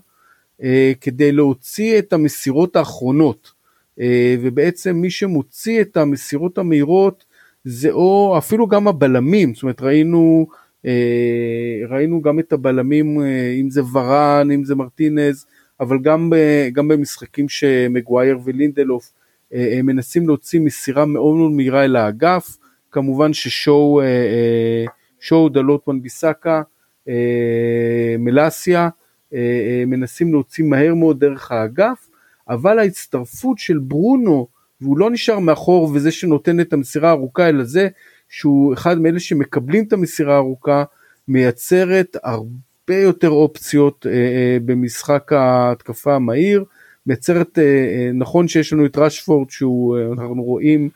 אה, 0.62 0.92
כדי 1.00 1.32
להוציא 1.32 1.98
את 1.98 2.12
המסירות 2.12 2.76
האחרונות, 2.76 3.52
אה, 4.00 4.36
ובעצם 4.40 4.96
מי 4.96 5.10
שמוציא 5.10 5.80
את 5.80 5.96
המסירות 5.96 6.58
המהירות 6.58 7.24
זה 7.64 7.90
או 7.90 8.34
אפילו 8.38 8.66
גם 8.66 8.88
הבלמים, 8.88 9.54
זאת 9.54 9.62
אומרת 9.62 9.82
ראינו, 9.82 10.46
אה, 10.86 11.80
ראינו 11.88 12.22
גם 12.22 12.38
את 12.38 12.52
הבלמים, 12.52 13.20
אה, 13.22 13.54
אם 13.60 13.70
זה 13.70 13.82
ורן, 13.92 14.50
אם 14.50 14.64
זה 14.64 14.74
מרטינז, 14.74 15.46
אבל 15.80 15.98
גם, 15.98 16.32
גם 16.72 16.88
במשחקים 16.88 17.48
שמגווייר 17.48 18.38
ולינדלוף 18.44 19.12
אה, 19.54 19.78
הם 19.78 19.86
מנסים 19.86 20.26
להוציא 20.26 20.60
מסירה 20.60 21.04
מאוד 21.04 21.36
מאוד 21.36 21.50
מהירה 21.50 21.84
אל 21.84 21.96
האגף, 21.96 22.56
כמובן 22.90 23.32
ששואו, 23.32 24.00
אה, 24.00 24.06
אה, 24.06 24.84
שואו 25.20 25.48
דלות 25.48 25.82
וואנביסאקה, 25.86 26.62
אה, 27.08 28.16
מלאסיה, 28.18 28.88
אה, 29.34 29.38
אה, 29.38 29.84
מנסים 29.86 30.32
להוציא 30.32 30.64
מהר 30.64 30.94
מאוד 30.94 31.20
דרך 31.20 31.52
האגף, 31.52 32.08
אבל 32.48 32.78
ההצטרפות 32.78 33.58
של 33.58 33.78
ברונו, 33.78 34.46
והוא 34.80 34.98
לא 34.98 35.10
נשאר 35.10 35.38
מאחור 35.38 35.90
וזה 35.94 36.10
שנותן 36.12 36.60
את 36.60 36.72
המסירה 36.72 37.08
הארוכה, 37.08 37.48
אלא 37.48 37.64
זה 37.64 37.88
שהוא 38.28 38.74
אחד 38.74 38.98
מאלה 38.98 39.20
שמקבלים 39.20 39.84
את 39.84 39.92
המסירה 39.92 40.34
הארוכה, 40.34 40.84
מייצרת 41.28 42.16
הרבה 42.22 42.69
יותר 42.94 43.28
אופציות 43.30 44.06
אה, 44.06 44.12
אה, 44.12 44.58
במשחק 44.64 45.32
ההתקפה 45.32 46.14
המהיר, 46.14 46.64
מייצרת, 47.06 47.58
אה, 47.58 48.10
נכון 48.14 48.48
שיש 48.48 48.72
לנו 48.72 48.86
את 48.86 48.98
רשפורד 48.98 49.50
שהוא, 49.50 49.98
אנחנו 50.12 50.42
רואים 50.42 50.88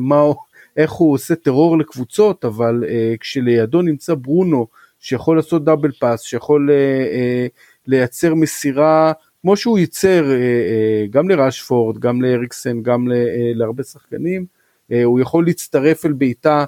מה, 0.00 0.22
איך 0.76 0.92
הוא 0.92 1.14
עושה 1.14 1.34
טרור 1.34 1.78
לקבוצות, 1.78 2.44
אבל 2.44 2.84
כשלידו 3.20 3.82
נמצא 3.82 4.14
ברונו, 4.14 4.66
שיכול 5.00 5.36
לעשות 5.36 5.64
דאבל 5.64 5.92
פאס, 5.92 6.22
שיכול 6.22 6.70
לייצר 7.86 8.34
מסירה, 8.34 9.12
כמו 9.42 9.56
שהוא 9.56 9.78
ייצר 9.78 10.24
גם 11.10 11.28
לרשפורד, 11.28 11.98
גם 11.98 12.22
לאריקסן, 12.22 12.82
גם 12.82 13.08
להרבה 13.54 13.82
שחקנים, 13.82 14.46
הוא 15.04 15.20
יכול 15.20 15.44
להצטרף 15.46 16.06
אל 16.06 16.12
בעיטה 16.12 16.64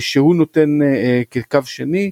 שהוא 0.00 0.34
נותן 0.34 0.78
כקו 1.30 1.62
שני, 1.64 2.10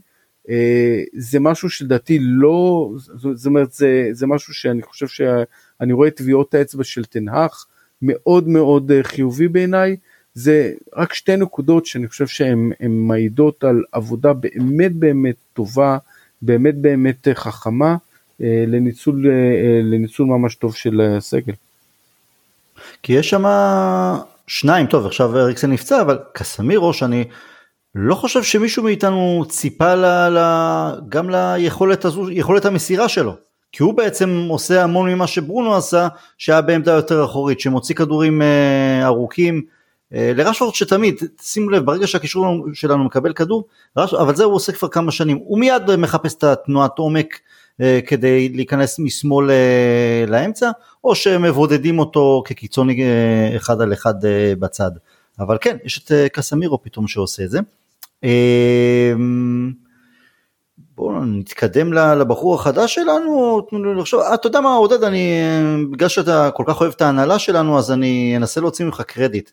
זה 1.17 1.41
משהו 1.41 1.71
שלדעתי 1.71 2.19
לא, 2.21 2.91
זאת 3.15 3.47
אומרת 3.47 3.73
זה, 3.73 4.09
זה 4.13 4.27
משהו 4.27 4.55
שאני 4.55 4.83
חושב 4.83 5.07
שאני 5.09 5.93
רואה 5.93 6.11
טביעות 6.11 6.55
האצבע 6.55 6.85
של 6.85 7.05
תנהך 7.05 7.67
מאוד 8.03 8.49
מאוד 8.49 8.93
אה, 8.93 9.03
חיובי 9.03 9.49
בעיניי, 9.49 9.97
זה 10.35 10.73
רק 10.97 11.15
שתי 11.15 11.37
נקודות 11.37 11.87
שאני 11.87 12.09
חושב 12.09 12.27
שהן 12.27 12.73
הן 12.81 12.91
מעידות 12.91 13.65
על 13.65 13.83
עבודה 13.93 14.33
באמת 14.33 14.93
באמת 14.93 15.37
טובה, 15.53 15.99
באמת 16.43 16.75
באמת 16.75 17.29
אה, 17.29 17.35
חכמה 17.35 17.97
אה, 18.43 18.65
לניצול, 18.67 19.27
אה, 19.27 19.33
אה, 19.33 19.81
לניצול 19.83 20.27
ממש 20.27 20.55
טוב 20.55 20.75
של 20.75 21.01
הסגל. 21.01 21.53
כי 23.03 23.13
יש 23.13 23.31
שם 23.31 23.45
שניים, 24.47 24.87
טוב 24.87 25.07
עכשיו 25.07 25.39
אריקסן 25.39 25.73
נפצע, 25.73 26.01
אבל 26.01 26.19
קסמירו 26.33 26.93
שאני 26.93 27.25
לא 27.95 28.15
חושב 28.15 28.43
שמישהו 28.43 28.83
מאיתנו 28.83 29.45
ציפה 29.49 29.95
ל, 29.95 30.05
ל, 30.39 30.39
גם 31.09 31.31
ליכולת 31.31 32.05
הזו, 32.05 32.31
יכולת 32.31 32.65
המסירה 32.65 33.09
שלו. 33.09 33.35
כי 33.73 33.83
הוא 33.83 33.95
בעצם 33.95 34.47
עושה 34.49 34.83
המון 34.83 35.11
ממה 35.11 35.27
שברונו 35.27 35.75
עשה, 35.77 36.09
שהיה 36.39 36.61
בעמדה 36.61 36.93
יותר 36.93 37.25
אחורית, 37.25 37.61
שמוציא 37.61 37.95
כדורים 37.95 38.43
אה, 38.43 39.07
ארוכים. 39.07 39.63
אה, 40.15 40.33
לרשפורד 40.35 40.75
שתמיד, 40.75 41.15
שימו 41.43 41.71
לב, 41.71 41.85
ברגע 41.85 42.07
שהקישור 42.07 42.67
שלנו 42.73 43.05
מקבל 43.05 43.33
כדור, 43.33 43.65
רש, 43.97 44.15
אבל 44.15 44.35
זה 44.35 44.45
הוא 44.45 44.55
עושה 44.55 44.73
כבר 44.73 44.89
כמה 44.89 45.13
שנים, 45.13 45.39
הוא 45.45 45.59
מיד 45.59 45.97
מחפש 45.97 46.35
את 46.35 46.45
התנועת 46.45 46.99
עומק 46.99 47.41
אה, 47.81 48.01
כדי 48.07 48.49
להיכנס 48.49 48.99
משמאל 48.99 49.51
אה, 49.51 50.25
לאמצע, 50.29 50.71
או 51.05 51.15
שמבודדים 51.15 51.99
אותו 51.99 52.43
כקיצוני 52.47 53.03
אה, 53.03 53.57
אחד 53.57 53.81
על 53.81 53.93
אחד 53.93 54.25
אה, 54.25 54.53
בצד. 54.59 54.91
אבל 55.39 55.59
כן, 55.61 55.77
יש 55.85 56.05
את 56.05 56.13
אה, 56.13 56.29
קסמירו 56.29 56.83
פתאום 56.83 57.09
שעושה 57.09 57.45
את 57.45 57.51
זה. 57.51 57.59
אה, 58.25 59.13
בואו 60.97 61.25
נתקדם 61.25 61.93
לבחור 61.93 62.55
החדש 62.55 62.95
שלנו, 62.95 63.61
תנו 63.71 63.85
לי 63.85 64.01
לחשוב, 64.01 64.21
אה, 64.21 64.35
אתה 64.35 64.47
יודע 64.47 64.61
מה 64.61 64.75
עודד, 64.75 65.05
אני, 65.05 65.43
בגלל 65.93 66.09
שאתה 66.09 66.51
כל 66.55 66.65
כך 66.67 66.81
אוהב 66.81 66.93
את 66.97 67.03
ההנהלה 67.03 67.39
שלנו, 67.39 67.79
אז 67.79 67.93
אני 67.93 68.37
אנסה 68.37 68.61
להוציא 68.61 68.85
ממך 68.85 69.01
קרדיט. 69.01 69.51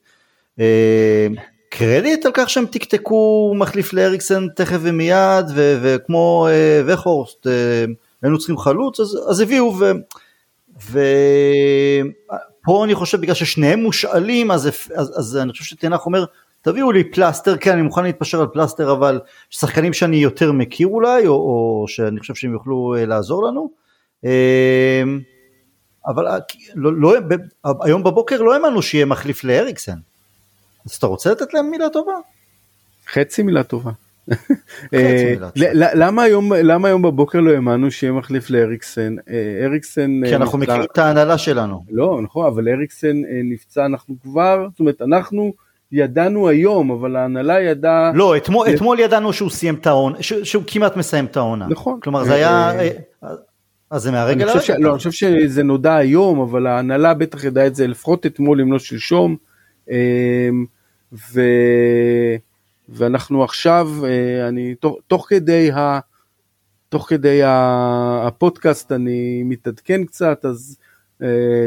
אה, 0.59 1.27
קרדיט 1.69 2.25
על 2.25 2.31
כך 2.33 2.49
שהם 2.49 2.65
תקתקו 2.65 3.53
מחליף 3.57 3.93
לאריקסן 3.93 4.47
תכף 4.55 4.77
ומיד, 4.81 5.45
ו- 5.55 5.79
וכמו 5.81 6.47
אה, 6.49 6.81
וכורסט, 6.85 7.47
אה, 7.47 7.85
היינו 8.21 8.37
צריכים 8.37 8.57
חלוץ, 8.57 8.99
אז, 8.99 9.19
אז 9.27 9.39
הביאו. 9.39 9.73
ופה 10.91 12.83
אני 12.83 12.95
חושב 12.95 13.21
בגלל 13.21 13.35
ששניהם 13.35 13.79
מושאלים, 13.79 14.51
אז, 14.51 14.69
אז, 14.95 15.19
אז 15.19 15.37
אני 15.37 15.51
חושב 15.51 15.63
שתנח 15.63 16.05
אומר, 16.05 16.25
תביאו 16.61 16.91
לי 16.91 17.03
פלסטר, 17.03 17.57
כן 17.57 17.71
אני 17.71 17.81
מוכן 17.81 18.03
להתפשר 18.03 18.41
על 18.41 18.47
פלסטר, 18.53 18.91
אבל 18.91 19.19
שחקנים 19.49 19.93
שאני 19.93 20.17
יותר 20.17 20.51
מכיר 20.51 20.87
אולי, 20.87 21.27
או, 21.27 21.33
או 21.33 21.85
שאני 21.87 22.19
חושב 22.19 22.35
שהם 22.35 22.53
יוכלו 22.53 22.95
אה, 22.97 23.05
לעזור 23.05 23.47
לנו. 23.47 23.71
אה, 24.25 25.03
אבל 26.07 26.27
אה, 26.27 26.37
לא, 26.75 26.93
לא, 26.93 27.19
ב- 27.19 27.67
היום 27.81 28.03
בבוקר 28.03 28.41
לא 28.41 28.53
האמנו 28.53 28.81
שיהיה 28.81 29.05
מחליף 29.05 29.43
לאריקסן. 29.43 29.97
אז 30.85 30.91
אתה 30.91 31.07
רוצה 31.07 31.31
לתת 31.31 31.53
להם 31.53 31.69
מילה 31.71 31.89
טובה? 31.89 32.13
חצי 33.13 33.43
מילה 33.43 33.63
טובה. 33.63 33.91
למה 35.73 36.23
היום 36.23 36.53
למה 36.53 36.87
היום 36.87 37.01
בבוקר 37.01 37.39
לא 37.39 37.51
האמנו 37.51 37.91
שיהיה 37.91 38.13
מחליף 38.13 38.49
לאריקסן 38.49 39.15
אריקסן 39.65 40.25
כי 40.25 40.35
אנחנו 40.35 40.57
מכירים 40.57 40.83
את 40.83 40.97
ההנהלה 40.97 41.37
שלנו. 41.37 41.85
לא 41.89 42.19
נכון 42.23 42.45
אבל 42.45 42.69
אריקסן 42.69 43.21
נפצע 43.43 43.85
אנחנו 43.85 44.15
כבר 44.23 44.67
זאת 44.71 44.79
אומרת 44.79 45.01
אנחנו 45.01 45.53
ידענו 45.91 46.49
היום 46.49 46.91
אבל 46.91 47.15
ההנהלה 47.15 47.61
ידעה 47.61 48.11
לא, 48.15 48.37
אתמול, 48.37 48.67
זה- 48.69 48.75
אתמול 48.75 48.99
ידענו 48.99 49.33
שהוא 49.33 49.49
סיים 49.49 49.75
את 49.75 49.87
העונה, 49.87 50.23
ש- 50.23 50.33
שהוא 50.33 50.63
כמעט 50.67 50.97
מסיים 50.97 51.25
את 51.25 51.37
העונה. 51.37 51.67
נכון. 51.69 51.99
כלומר 51.99 52.23
זה 52.23 52.33
היה, 52.33 52.71
אה, 52.79 52.89
אה, 53.23 53.29
אז 53.89 54.01
זה 54.03 54.11
מהרגע 54.11 54.47
חושב, 54.47 54.61
ש... 54.61 54.69
לא, 54.69 54.89
אני 54.89 54.97
חושב 54.97 55.11
שזה 55.11 55.63
נודע 55.63 55.95
היום, 55.95 56.39
אבל 56.39 56.67
ההנהלה 56.67 57.13
בטח 57.13 57.43
ידעה 57.43 57.67
את 57.67 57.75
זה 57.75 57.87
לפחות 57.87 58.25
אתמול 58.25 58.61
אם 58.61 58.71
לא 58.73 58.79
שלשום. 58.79 59.35
אמ, 59.89 59.95
ו... 61.33 61.41
ואנחנו 62.89 63.43
עכשיו, 63.43 63.89
אה, 64.05 64.47
אני 64.47 64.75
תוך, 64.75 64.97
תוך 65.07 65.25
כדי 65.29 65.71
ה... 65.71 65.99
תוך 66.89 67.09
כדי 67.09 67.41
הפודקאסט 67.45 68.91
אני 68.91 69.43
מתעדכן 69.45 70.03
קצת, 70.05 70.45
אז 70.45 70.77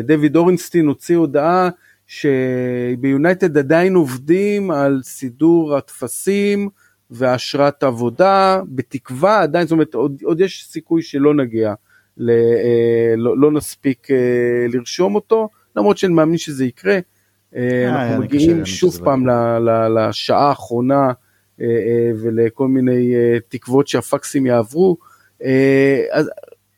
דויד 0.05 0.37
אורנסטין 0.37 0.87
הוציא 0.87 1.17
הודעה 1.17 1.69
שביונייטד 2.07 3.59
עדיין 3.59 3.95
עובדים 3.95 4.71
על 4.71 5.01
סידור 5.03 5.77
הטפסים 5.77 6.69
ואשרת 7.11 7.83
עבודה, 7.83 8.61
בתקווה 8.69 9.43
עדיין, 9.43 9.67
זאת 9.67 9.73
אומרת 9.73 9.95
עוד, 9.95 10.17
עוד 10.25 10.41
יש 10.41 10.67
סיכוי 10.71 11.03
שלא 11.03 11.35
נגיע, 11.35 11.75
ל, 12.17 12.31
אה, 12.31 13.15
לא, 13.17 13.39
לא 13.39 13.53
נספיק 13.53 14.11
אה, 14.11 14.17
לרשום 14.69 15.15
אותו, 15.15 15.49
למרות 15.77 15.99
שאני 15.99 16.13
מאמין 16.15 16.39
שזה 16.39 16.65
יקרה. 16.65 16.99
אנחנו 17.89 18.23
מגיעים 18.23 18.67
שוב 18.67 18.99
פעם 19.05 19.27
לשעה 19.97 20.49
האחרונה 20.49 21.13
ולכל 22.23 22.69
מיני 22.69 23.15
תקוות 23.49 23.89
שהפקסים 23.89 24.47
יעברו. 24.47 24.97
אז, 26.11 26.31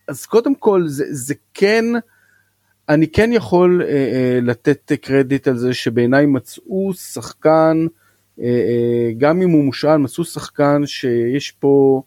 אז 0.07 0.25
קודם 0.25 0.55
כל 0.55 0.83
זה, 0.87 1.05
זה 1.09 1.33
כן, 1.53 1.85
אני 2.89 3.07
כן 3.07 3.29
יכול 3.33 3.81
אה, 3.81 3.87
אה, 3.87 4.39
לתת 4.41 4.91
קרדיט 5.01 5.47
על 5.47 5.57
זה 5.57 5.73
שבעיניי 5.73 6.25
מצאו 6.25 6.93
שחקן, 6.93 7.87
אה, 8.41 8.45
אה, 8.45 9.11
גם 9.17 9.41
אם 9.41 9.49
הוא 9.49 9.63
מושאל, 9.63 9.97
מצאו 9.97 10.25
שחקן 10.25 10.81
שיש 10.85 11.51
פה 11.51 12.01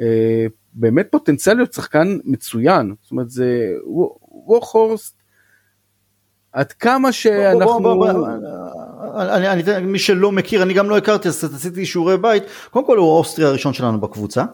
אה, 0.00 0.46
באמת 0.74 1.06
פוטנציאל 1.10 1.56
להיות 1.56 1.72
שחקן 1.72 2.18
מצוין, 2.24 2.94
זאת 3.02 3.10
אומרת 3.10 3.30
זה 3.30 3.70
ווקהורסט, 4.46 5.22
עד 6.52 6.72
כמה 6.72 7.12
שאנחנו... 7.12 7.80
בוא, 7.80 7.80
בוא, 7.80 8.12
בוא, 8.12 8.28
אני, 9.18 9.48
אני, 9.50 9.86
מי 9.86 9.98
שלא 9.98 10.32
מכיר, 10.32 10.62
אני 10.62 10.74
גם 10.74 10.90
לא 10.90 10.96
הכרתי, 10.96 11.28
אז 11.28 11.54
עשיתי 11.54 11.86
שיעורי 11.86 12.18
בית, 12.18 12.42
קודם 12.70 12.86
כל 12.86 12.98
הוא 12.98 13.14
האוסטרי 13.14 13.44
הראשון 13.44 13.72
שלנו 13.72 14.00
בקבוצה. 14.00 14.44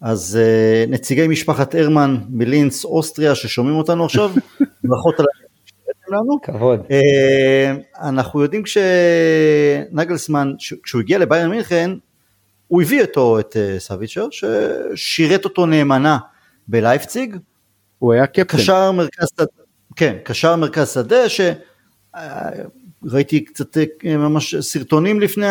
אז 0.00 0.38
uh, 0.40 0.90
נציגי 0.90 1.28
משפחת 1.28 1.74
הרמן 1.74 2.16
מלינץ, 2.28 2.84
אוסטריה 2.84 3.34
ששומעים 3.34 3.76
אותנו 3.76 4.04
עכשיו, 4.04 4.30
ברכות 4.84 5.20
על 5.20 5.26
לנו. 6.08 6.42
כבוד. 6.42 6.80
Uh, 6.80 7.98
אנחנו 8.08 8.42
יודעים 8.42 8.62
כשנגלסמן, 8.62 10.52
כשהוא 10.82 11.00
הגיע 11.00 11.18
לביירן 11.18 11.50
מינכן, 11.50 11.90
הוא 12.68 12.82
הביא 12.82 13.00
איתו 13.00 13.40
את 13.40 13.56
uh, 13.56 13.80
סביצר, 13.80 14.26
ששירת 14.30 15.44
אותו 15.44 15.66
נאמנה 15.66 16.18
בלייפציג. 16.68 17.36
הוא 17.98 18.12
היה 18.12 18.26
קפטן. 18.26 18.44
קשר 18.58 18.92
מרכז, 18.92 19.28
כן, 19.96 20.16
קשר 20.24 20.56
מרכז 20.56 20.94
שדה, 20.94 21.28
ש... 21.28 21.40
ראיתי 23.04 23.44
קצת 23.44 23.76
אה, 23.78 23.84
ממש 24.04 24.54
סרטונים 24.54 25.20
לפני 25.20 25.46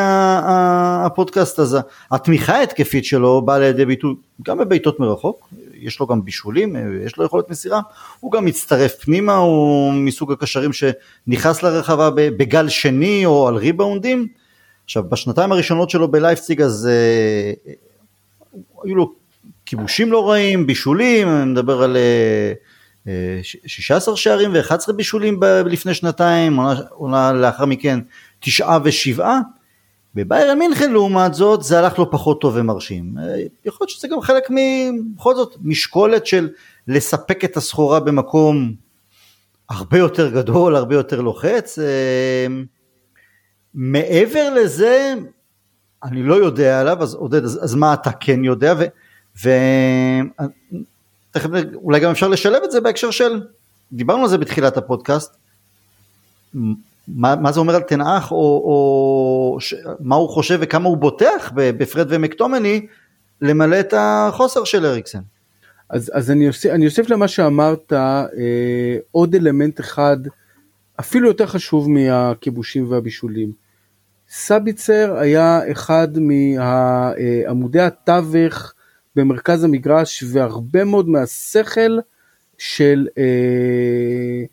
הפודקאסט, 1.05 1.59
אז 1.59 1.77
התמיכה 2.11 2.55
ההתקפית 2.55 3.05
שלו 3.05 3.41
באה 3.41 3.59
לידי 3.59 3.85
ביטוי 3.85 4.15
גם 4.43 4.57
בבעיטות 4.57 4.99
מרחוק, 4.99 5.49
יש 5.73 5.99
לו 5.99 6.07
גם 6.07 6.25
בישולים, 6.25 6.75
אה, 6.75 6.81
יש 7.05 7.17
לו 7.17 7.25
יכולת 7.25 7.49
מסירה, 7.49 7.81
הוא 8.19 8.31
גם 8.31 8.45
מצטרף 8.45 8.95
פנימה, 8.95 9.35
הוא 9.35 9.93
מסוג 9.93 10.31
הקשרים 10.31 10.71
שנכנס 10.73 11.63
לרחבה 11.63 12.09
בגל 12.15 12.69
שני 12.69 13.25
או 13.25 13.47
על 13.47 13.55
ריבאונדים. 13.55 14.27
עכשיו 14.85 15.03
בשנתיים 15.09 15.51
הראשונות 15.51 15.89
שלו 15.89 16.07
בלייפציג 16.07 16.61
אז 16.61 16.89
אה, 16.91 17.73
היו 18.83 18.95
לו 18.95 19.13
כיבושים 19.65 20.11
לא 20.11 20.29
רעים, 20.29 20.67
בישולים, 20.67 21.27
אני 21.27 21.51
מדבר 21.51 21.83
על 21.83 21.97
16 23.43 24.15
שערים 24.17 24.53
ו-11 24.53 24.93
בישולים 24.93 25.39
לפני 25.65 25.93
שנתיים, 25.93 26.59
עונה 26.89 27.33
לאחר 27.33 27.65
מכן 27.65 27.99
תשעה 28.39 28.79
ושבעה. 28.83 29.39
בביירן 30.15 30.59
מינכן 30.59 30.91
לעומת 30.91 31.33
זאת 31.33 31.63
זה 31.63 31.79
הלך 31.79 31.99
לו 31.99 32.11
פחות 32.11 32.41
טוב 32.41 32.53
ומרשים. 32.57 33.15
יכול 33.65 33.77
להיות 33.85 33.89
שזה 33.89 34.07
גם 34.07 34.21
חלק 34.21 34.43
בכל 35.15 35.35
זאת 35.35 35.55
משקולת 35.61 36.25
של 36.25 36.49
לספק 36.87 37.45
את 37.45 37.57
הסחורה 37.57 37.99
במקום 37.99 38.73
הרבה 39.69 39.97
יותר 39.97 40.29
גדול, 40.29 40.75
הרבה 40.75 40.95
יותר 40.95 41.21
לוחץ. 41.21 41.79
מעבר 43.73 44.53
לזה, 44.53 45.13
אני 46.03 46.23
לא 46.23 46.35
יודע 46.35 46.79
עליו, 46.79 47.03
אז 47.03 47.13
עודד, 47.13 47.43
אז, 47.43 47.59
אז 47.63 47.75
מה 47.75 47.93
אתה 47.93 48.11
כן 48.11 48.43
יודע? 48.43 48.73
ו, 49.43 49.49
תכף 51.31 51.49
אולי 51.75 51.99
גם 51.99 52.11
אפשר 52.11 52.27
לשלב 52.27 52.63
את 52.63 52.71
זה 52.71 52.81
בהקשר 52.81 53.11
של, 53.11 53.41
דיברנו 53.91 54.23
על 54.23 54.29
זה 54.29 54.37
בתחילת 54.37 54.77
הפודקאסט, 54.77 55.35
מה, 56.53 57.35
מה 57.35 57.51
זה 57.51 57.59
אומר 57.59 57.75
על 57.75 57.81
תנאך, 57.81 58.31
או, 58.31 58.37
או 58.37 59.57
ש, 59.59 59.73
מה 59.99 60.15
הוא 60.15 60.29
חושב 60.29 60.59
וכמה 60.61 60.89
הוא 60.89 60.97
בוטח 60.97 61.51
בפרד 61.55 62.07
ומקטומני 62.09 62.87
למלא 63.41 63.79
את 63.79 63.93
החוסר 63.97 64.63
של 64.63 64.85
אריקסן. 64.85 65.19
אז, 65.89 66.11
אז 66.13 66.31
אני, 66.31 66.47
אוסיף, 66.47 66.71
אני 66.71 66.85
אוסיף 66.85 67.09
למה 67.09 67.27
שאמרת 67.27 67.93
אה, 67.93 68.25
עוד 69.11 69.35
אלמנט 69.35 69.79
אחד, 69.79 70.17
אפילו 70.99 71.27
יותר 71.27 71.45
חשוב 71.45 71.89
מהכיבושים 71.89 72.91
והבישולים. 72.91 73.51
סביצר 74.29 75.17
היה 75.17 75.71
אחד 75.71 76.07
מעמודי 76.19 77.79
התווך 77.79 78.73
במרכז 79.19 79.63
המגרש 79.63 80.23
והרבה 80.27 80.83
מאוד 80.83 81.09
מהשכל 81.09 81.99
של, 82.57 83.07
אה, 83.17 84.43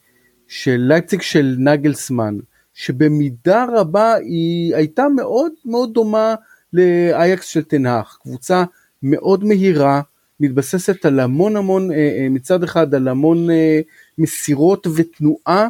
של 0.48 0.76
לייפציג 0.76 1.22
של 1.22 1.56
נגלסמן, 1.58 2.38
שבמידה 2.74 3.66
רבה 3.72 4.14
היא 4.14 4.74
הייתה 4.74 5.08
מאוד 5.16 5.52
מאוד 5.64 5.92
דומה 5.92 6.34
לאייקס 6.72 7.46
של 7.46 7.62
תנהך, 7.62 8.18
קבוצה 8.22 8.64
מאוד 9.02 9.44
מהירה, 9.44 10.00
מתבססת 10.40 11.04
על 11.04 11.20
המון 11.20 11.56
המון, 11.56 11.92
אה, 11.92 11.96
אה, 11.96 12.26
מצד 12.30 12.62
אחד 12.62 12.94
על 12.94 13.08
המון 13.08 13.50
אה, 13.50 13.80
מסירות 14.18 14.86
ותנועה, 14.96 15.68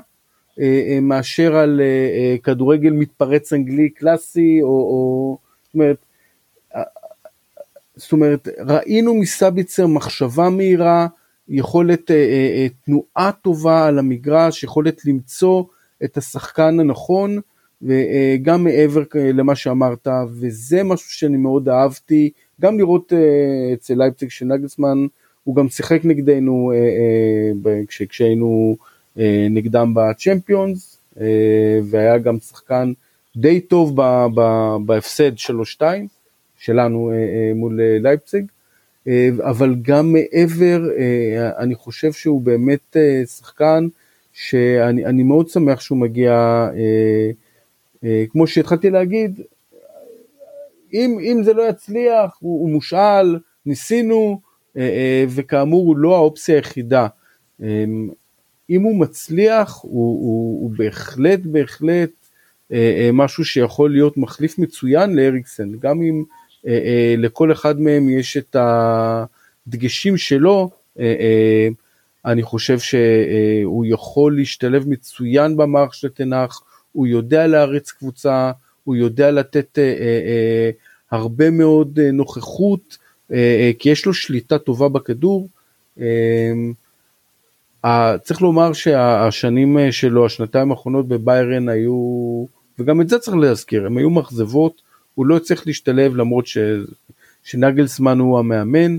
אה, 0.60 0.82
אה, 0.88 0.98
מאשר 1.02 1.56
על 1.56 1.80
כדורגל 2.42 2.90
מתפרץ 2.90 3.52
אנגלי 3.52 3.90
קלאסי, 3.90 4.58
או, 4.62 4.68
או 4.68 5.38
זאת 5.64 5.74
אומרת, 5.74 6.05
זאת 7.96 8.12
אומרת, 8.12 8.48
ראינו 8.58 9.14
מסביצר 9.14 9.86
מחשבה 9.86 10.50
מהירה, 10.50 11.06
יכולת 11.48 12.10
אה, 12.10 12.16
אה, 12.16 12.22
אה, 12.56 12.66
תנועה 12.84 13.30
טובה 13.42 13.86
על 13.86 13.98
המגרש, 13.98 14.64
יכולת 14.64 15.04
למצוא 15.04 15.64
את 16.04 16.16
השחקן 16.16 16.80
הנכון, 16.80 17.38
וגם 17.82 18.64
מעבר 18.64 19.02
למה 19.14 19.54
שאמרת, 19.54 20.08
וזה 20.40 20.82
משהו 20.82 21.10
שאני 21.10 21.36
מאוד 21.36 21.68
אהבתי, 21.68 22.30
גם 22.60 22.78
לראות 22.78 23.12
אצל 23.74 23.94
לייפציג 23.94 24.30
של 24.30 24.46
נגלסמן, 24.46 25.06
הוא 25.44 25.56
גם 25.56 25.68
שיחק 25.68 26.00
נגדנו 26.04 26.72
כשהיינו 27.88 28.76
נגדם 29.50 29.94
בצ'מפיונס, 29.94 30.98
והיה 31.84 32.18
גם 32.18 32.40
שחקן 32.40 32.92
די 33.36 33.60
טוב 33.60 33.96
בהפסד 34.86 35.32
3-2. 35.80 35.82
שלנו 36.56 37.10
אה, 37.10 37.16
אה, 37.16 37.52
מול 37.54 37.80
אה, 37.80 37.96
לייפציג, 38.00 38.46
אבל 39.40 39.74
גם 39.82 40.12
מעבר, 40.12 40.80
אני 41.58 41.74
חושב 41.74 42.12
שהוא 42.12 42.40
באמת 42.40 42.96
שחקן 43.26 43.88
שאני 44.32 45.22
מאוד 45.22 45.48
שמח 45.48 45.80
שהוא 45.80 45.98
מגיע, 45.98 46.68
כמו 48.30 48.46
שהתחלתי 48.46 48.90
להגיד, 48.90 49.40
אם, 50.92 51.18
אם 51.20 51.40
זה 51.44 51.54
לא 51.54 51.68
יצליח, 51.68 52.36
הוא, 52.40 52.60
הוא 52.60 52.70
מושאל, 52.70 53.38
ניסינו, 53.66 54.40
וכאמור 55.28 55.86
הוא 55.86 55.96
לא 55.96 56.16
האופציה 56.16 56.54
היחידה. 56.56 57.06
אם 58.70 58.82
הוא 58.82 59.00
מצליח, 59.00 59.80
הוא, 59.82 59.92
הוא, 59.92 60.62
הוא 60.62 60.70
בהחלט 60.76 61.40
בהחלט 61.44 62.10
משהו 63.12 63.44
שיכול 63.44 63.90
להיות 63.90 64.16
מחליף 64.16 64.58
מצוין 64.58 65.16
לאריקסן, 65.16 65.72
גם 65.78 66.02
אם 66.02 66.24
לכל 67.16 67.52
אחד 67.52 67.80
מהם 67.80 68.08
יש 68.08 68.36
את 68.36 68.56
הדגשים 68.58 70.16
שלו, 70.16 70.70
אה, 70.98 71.68
אני 72.24 72.42
חושב 72.42 72.78
שהוא 72.78 73.84
יכול 73.88 74.36
להשתלב 74.36 74.88
מצוין 74.88 75.56
במערך 75.56 75.94
של 75.94 76.08
תנח, 76.08 76.62
הוא 76.92 77.06
יודע 77.06 77.46
להריץ 77.46 77.90
קבוצה, 77.90 78.50
הוא 78.84 78.96
יודע 78.96 79.30
לתת 79.30 79.78
הרבה 81.10 81.50
מאוד 81.50 82.00
נוכחות, 82.00 82.98
כי 83.78 83.88
יש 83.88 84.06
לו 84.06 84.14
שליטה 84.14 84.58
טובה 84.58 84.88
בכדור. 84.88 85.48
צריך 88.22 88.42
לומר 88.42 88.72
שהשנים 88.72 89.78
שלו, 89.90 90.26
השנתיים 90.26 90.70
האחרונות 90.70 91.08
בביירן 91.08 91.68
היו, 91.68 92.44
וגם 92.78 93.00
את 93.00 93.08
זה 93.08 93.18
צריך 93.18 93.36
להזכיר, 93.36 93.86
הם 93.86 93.98
היו 93.98 94.10
מאכזבות, 94.10 94.82
הוא 95.16 95.26
לא 95.26 95.38
צריך 95.38 95.66
להשתלב 95.66 96.16
למרות 96.16 96.46
ש, 96.46 96.58
שנגלסמן 97.42 98.18
הוא 98.18 98.38
המאמן, 98.38 98.96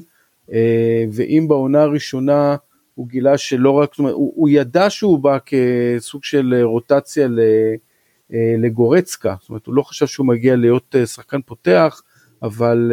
אה, 0.53 1.05
ואם 1.11 1.45
בעונה 1.47 1.81
הראשונה 1.81 2.55
הוא 2.95 3.07
גילה 3.07 3.37
שלא 3.37 3.71
רק, 3.71 3.89
זאת 3.91 3.99
אומרת, 3.99 4.13
הוא, 4.13 4.33
הוא 4.35 4.49
ידע 4.49 4.89
שהוא 4.89 5.19
בא 5.19 5.37
כסוג 5.45 6.23
של 6.23 6.61
רוטציה 6.63 7.27
לגורצקה, 8.57 9.35
זאת 9.41 9.49
אומרת 9.49 9.65
הוא 9.65 9.75
לא 9.75 9.81
חשב 9.81 10.07
שהוא 10.07 10.27
מגיע 10.27 10.55
להיות 10.55 10.95
שחקן 11.05 11.41
פותח, 11.41 12.01
אבל 12.43 12.91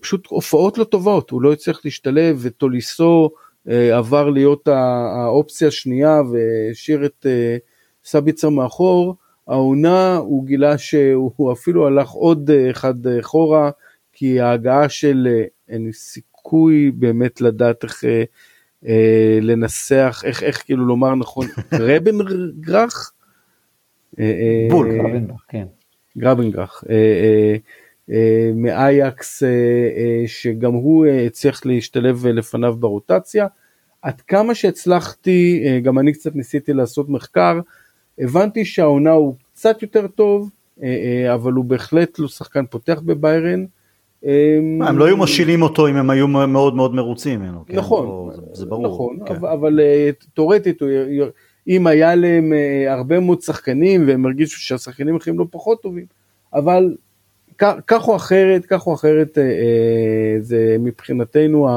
פשוט 0.00 0.26
הופעות 0.26 0.78
לא 0.78 0.84
טובות, 0.84 1.30
הוא 1.30 1.42
לא 1.42 1.52
הצליח 1.52 1.80
להשתלב 1.84 2.38
וטוליסו 2.40 3.30
עבר 3.66 4.30
להיות 4.30 4.68
האופציה 4.68 5.68
השנייה 5.68 6.20
והשאיר 6.32 7.04
את 7.06 7.26
סביצר 8.04 8.48
מאחור, 8.48 9.16
העונה 9.48 10.16
הוא 10.16 10.44
גילה 10.44 10.78
שהוא 10.78 11.52
אפילו 11.52 11.86
הלך 11.86 12.10
עוד 12.10 12.50
אחד 12.70 13.06
אחורה, 13.06 13.70
כי 14.12 14.40
ההגעה 14.40 14.88
של 14.88 15.28
אין 15.68 15.92
סיכוי 15.92 16.90
באמת 16.90 17.40
לדעת 17.40 17.84
איך 17.84 18.04
אה, 18.04 18.24
אה, 18.86 19.38
לנסח, 19.42 20.22
איך, 20.26 20.42
איך 20.42 20.62
כאילו 20.64 20.86
לומר 20.86 21.14
נכון, 21.14 21.46
רבנגרח? 21.72 23.12
אה, 24.18 24.24
אה, 24.24 24.66
בול, 24.70 24.96
גרבנגרח, 24.96 25.44
כן. 25.48 25.66
גרבנגרח. 26.18 26.84
אה, 26.90 26.94
אה, 26.94 27.56
אה, 28.10 28.50
מאייקס, 28.54 29.42
אה, 29.42 29.48
אה, 29.48 30.22
שגם 30.26 30.72
הוא 30.72 31.06
אה, 31.06 31.26
הצליח 31.26 31.66
להשתלב 31.66 32.26
לפניו 32.26 32.76
ברוטציה. 32.76 33.46
עד 34.02 34.20
כמה 34.20 34.54
שהצלחתי, 34.54 35.64
אה, 35.66 35.80
גם 35.80 35.98
אני 35.98 36.12
קצת 36.12 36.34
ניסיתי 36.34 36.72
לעשות 36.72 37.08
מחקר, 37.08 37.60
הבנתי 38.22 38.64
שהעונה 38.64 39.10
הוא 39.10 39.34
קצת 39.52 39.82
יותר 39.82 40.06
טוב, 40.06 40.50
אה, 40.82 40.88
אה, 40.88 41.34
אבל 41.34 41.52
הוא 41.52 41.64
בהחלט 41.64 42.18
לא 42.18 42.28
שחקן 42.28 42.66
פותח 42.66 43.00
בביירן. 43.04 43.64
אמ, 44.24 44.82
הם 44.82 44.98
לא 44.98 45.04
היו 45.04 45.16
משילים 45.16 45.62
אותו 45.62 45.88
אם 45.88 45.96
הם 45.96 46.10
היו 46.10 46.28
מאוד 46.28 46.74
מאוד 46.74 46.94
מרוצים 46.94 47.40
ממנו. 47.40 47.64
כן? 47.66 47.76
נכון, 47.76 48.30
זה 48.52 48.66
ברור. 48.66 48.86
נכון, 48.86 49.18
כן. 49.26 49.34
אבל 49.34 49.80
אה, 49.80 50.10
תאורטית, 50.34 50.82
אם 51.68 51.86
היה 51.86 52.14
להם 52.14 52.52
הרבה 52.88 53.20
מאוד 53.20 53.42
שחקנים 53.42 54.08
והם 54.08 54.26
הרגישו 54.26 54.60
שהשחקנים 54.60 55.16
אחרים 55.16 55.38
לא 55.38 55.46
פחות 55.50 55.82
טובים, 55.82 56.04
אבל 56.54 56.96
כך 57.86 58.08
או 58.08 58.16
אחרת, 58.16 58.66
כך 58.66 58.86
או 58.86 58.94
אחרת, 58.94 59.38
זה 60.40 60.76
מבחינתנו 60.80 61.68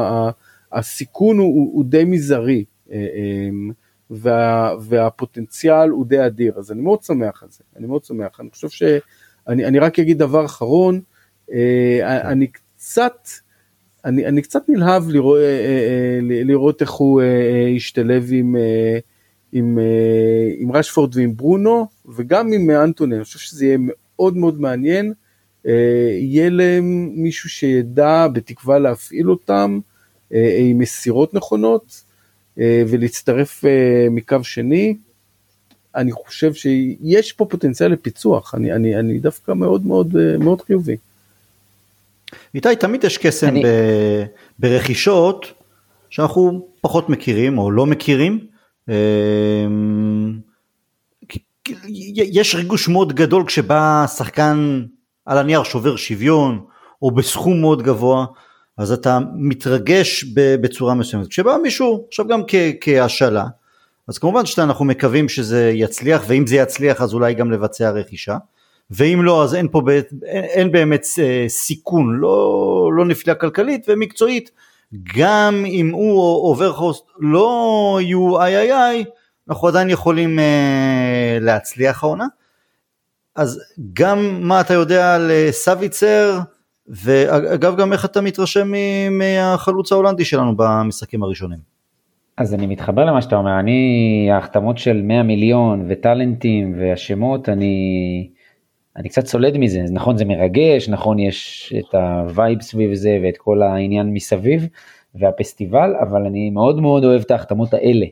הסיכון 0.72 1.38
הוא 1.38 1.86
די 1.86 2.04
מזערי. 2.04 2.64
וה, 4.12 4.76
והפוטנציאל 4.82 5.90
הוא 5.90 6.06
די 6.06 6.26
אדיר, 6.26 6.54
אז 6.58 6.72
אני 6.72 6.82
מאוד 6.82 7.04
שמח 7.04 7.44
על 7.44 7.50
זה, 7.52 7.64
אני 7.76 7.88
מאוד 7.88 8.04
שמח, 8.04 8.40
אני 8.40 8.50
חושב 8.52 8.70
שאני 8.70 9.66
אני 9.66 9.80
רק 9.80 10.00
אגיד 10.00 10.18
דבר 10.18 10.46
אחרון, 10.46 11.02
אה, 11.52 12.32
אני 12.32 12.48
קצת, 12.48 13.28
אני, 14.06 14.26
אני 14.26 14.42
קצת 14.42 14.70
נלהב 14.70 15.10
לראות, 15.10 15.38
אה, 15.38 15.44
אה, 15.44 16.20
לראות 16.22 16.82
איך 16.82 16.92
הוא 16.92 17.22
ישתלב 17.76 18.30
עם, 18.32 18.56
עם, 19.52 19.80
עם 20.58 20.72
רשפורד 20.72 21.16
ועם 21.16 21.36
ברונו, 21.36 21.88
וגם 22.16 22.54
עם 22.54 22.70
אנטוני, 22.70 23.16
אני 23.16 23.24
חושב 23.24 23.40
שזה 23.40 23.66
יהיה 23.66 23.78
מאוד 23.80 24.38
מאוד 24.38 24.62
מעניין, 24.62 25.14
יהיה 26.20 26.50
להם 26.50 27.10
מישהו 27.16 27.50
שידע 27.50 28.28
בתקווה 28.28 28.80
להפעיל 28.80 29.30
אותם 29.30 29.80
עם 30.32 30.78
מסירות 30.78 31.34
נכונות, 31.34 32.04
ולהצטרף 32.58 33.66
אה, 33.66 34.08
מקו 34.12 34.44
שני, 34.44 34.98
אני 35.96 36.12
חושב 36.12 36.54
שיש 36.54 37.32
פה 37.32 37.46
פוטנציאל 37.46 37.92
לפיצוח, 37.92 38.56
אני, 38.56 38.74
אני, 38.74 39.00
אני 39.00 39.20
דווקא 39.20 39.52
מאוד 39.52 39.86
מאוד 39.86 40.16
אה, 40.18 40.38
מאוד 40.38 40.62
חיובי. 40.62 40.98
איתי, 42.56 42.76
תמיד 42.76 43.04
יש 43.04 43.18
קסם 43.18 43.48
אני... 43.48 43.64
ב, 43.64 43.68
ברכישות 44.60 45.54
שאנחנו 46.10 46.68
פחות 46.82 47.10
מכירים 47.10 47.58
או 47.58 47.72
לא 47.72 47.86
מכירים. 47.86 48.48
יש 52.16 52.56
ריגוש 52.56 52.88
מאוד 52.88 53.14
גדול 53.14 53.46
כשבא 53.48 54.06
שחקן 54.18 54.86
על 55.26 55.38
הנייר 55.38 55.64
שובר 55.64 55.96
שוויון 55.96 56.66
או 57.02 57.12
בסכום 57.12 57.62
מאוד 57.62 57.84
גבוה. 57.84 58.26
אז 58.78 58.92
אתה 58.92 59.20
מתרגש 59.36 60.24
בצורה 60.34 60.94
מסוימת. 60.94 61.28
כשבא 61.28 61.58
מישהו, 61.64 62.06
עכשיו 62.08 62.28
גם 62.28 62.42
כהשאלה, 62.82 63.46
אז 64.08 64.18
כמובן 64.18 64.46
שאנחנו 64.46 64.86
מקווים 64.86 65.30
שזה 65.30 65.72
יצליח, 65.74 66.24
ואם 66.28 66.48
זה 66.48 66.56
יצליח 66.56 67.02
אז 67.02 67.14
אולי 67.14 67.34
גם 67.34 67.52
לבצע 67.52 67.90
רכישה, 67.90 68.38
ואם 68.92 69.20
לא 69.24 69.44
אז 69.44 69.56
אין 69.56 69.68
פה 69.72 69.82
אין, 69.90 70.04
אין 70.26 70.72
באמת 70.72 71.06
אה, 71.20 71.46
סיכון, 71.48 72.18
לא, 72.20 72.90
לא 72.94 73.06
נפילה 73.06 73.36
כלכלית 73.36 73.86
ומקצועית, 73.88 74.52
גם 75.18 75.64
אם 75.68 75.90
הוא 75.94 76.20
או 76.20 76.50
או 76.50 76.61
ווגהורסט 76.61 77.04
לא 77.20 78.00
יהיו 78.02 78.42
איי 78.42 78.58
איי 78.58 78.74
איי, 78.74 79.06
אנחנו 79.50 79.68
עדיין 79.68 79.90
יכולים 79.90 80.40
אה, 80.40 81.38
להצליח 81.42 82.04
העונה. 82.04 82.26
אז 83.36 83.62
גם 83.94 84.40
מה 84.42 84.62
אתה 84.62 84.74
יודע 84.74 85.16
על 85.16 85.32
אה, 85.32 85.48
סביצר, 85.52 86.40
ואגב 86.88 87.78
גם 87.78 87.94
איך 87.94 88.06
אתה 88.06 88.22
מתרשם 88.22 88.72
מהחלוץ 89.12 89.92
ההולנדי 89.92 90.26
שלנו 90.26 90.56
במשחקים 90.58 91.24
הראשונים. 91.24 91.60
אז 92.38 92.54
אני 92.54 92.68
מתחבר 92.68 93.06
למה 93.06 93.22
שאתה 93.22 93.36
אומר, 93.36 93.60
אני, 93.60 94.30
ההחתמות 94.32 94.78
של 94.78 95.02
100 95.02 95.24
מיליון 95.24 95.86
וטאלנטים 95.88 96.76
והשמות, 96.80 97.50
אני, 97.50 98.30
אני 98.98 99.10
קצת 99.10 99.26
סולד 99.26 99.58
מזה, 99.58 99.82
נכון 99.92 100.18
זה 100.18 100.26
מרגש, 100.26 100.90
נכון 100.90 101.20
יש 101.20 101.74
את 101.80 101.96
ה 101.96 102.09
vibe 102.09 102.62
סביב 102.62 102.94
זה 102.94 103.20
ואת 103.24 103.38
כל 103.38 103.62
העניין 103.62 104.14
מסביב 104.14 104.68
והפסטיבל, 105.16 105.96
אבל 106.02 106.26
אני 106.26 106.50
מאוד 106.50 106.82
מאוד 106.82 107.06
אוהב 107.06 107.22
את 107.22 107.32
ההחתמות 107.32 107.74
האלה. 107.74 108.06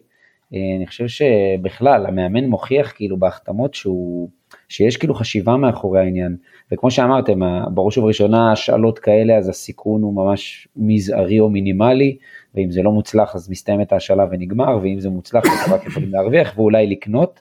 אני 0.52 0.88
חושב 0.88 1.08
שבכלל 1.08 2.06
המאמן 2.06 2.46
מוכיח 2.46 2.92
כאילו 2.96 3.18
בהחתמות 3.18 3.74
שהוא, 3.74 4.30
שיש 4.74 4.98
כאילו 4.98 5.16
חשיבה 5.16 5.58
מאחורי 5.58 6.00
העניין. 6.00 6.36
וכמו 6.72 6.92
שאמרתם, 6.92 7.40
בראש 7.74 7.98
ובראשונה 7.98 8.52
השאלות 8.52 9.00
האלה, 9.00 9.38
אז 9.38 9.50
הסיכון 9.50 10.02
הוא 10.02 10.14
ממש 10.14 10.68
מזערי 10.76 11.40
או 11.40 11.50
מינימלי, 11.50 12.18
ואם 12.56 12.72
זה 12.72 12.82
לא 12.82 12.92
מוצלח 12.92 13.36
אז 13.36 13.50
מסתיימת 13.50 13.92
ההשאלה 13.92 14.26
ונגמר, 14.32 14.80
ואם 14.82 15.00
זה 15.00 15.10
מוצלח 15.10 15.44
אז 15.46 15.72
רק 15.72 15.86
יכולים 15.86 16.12
להרוויח 16.12 16.54
ואולי 16.58 16.88
לקנות. 16.88 17.40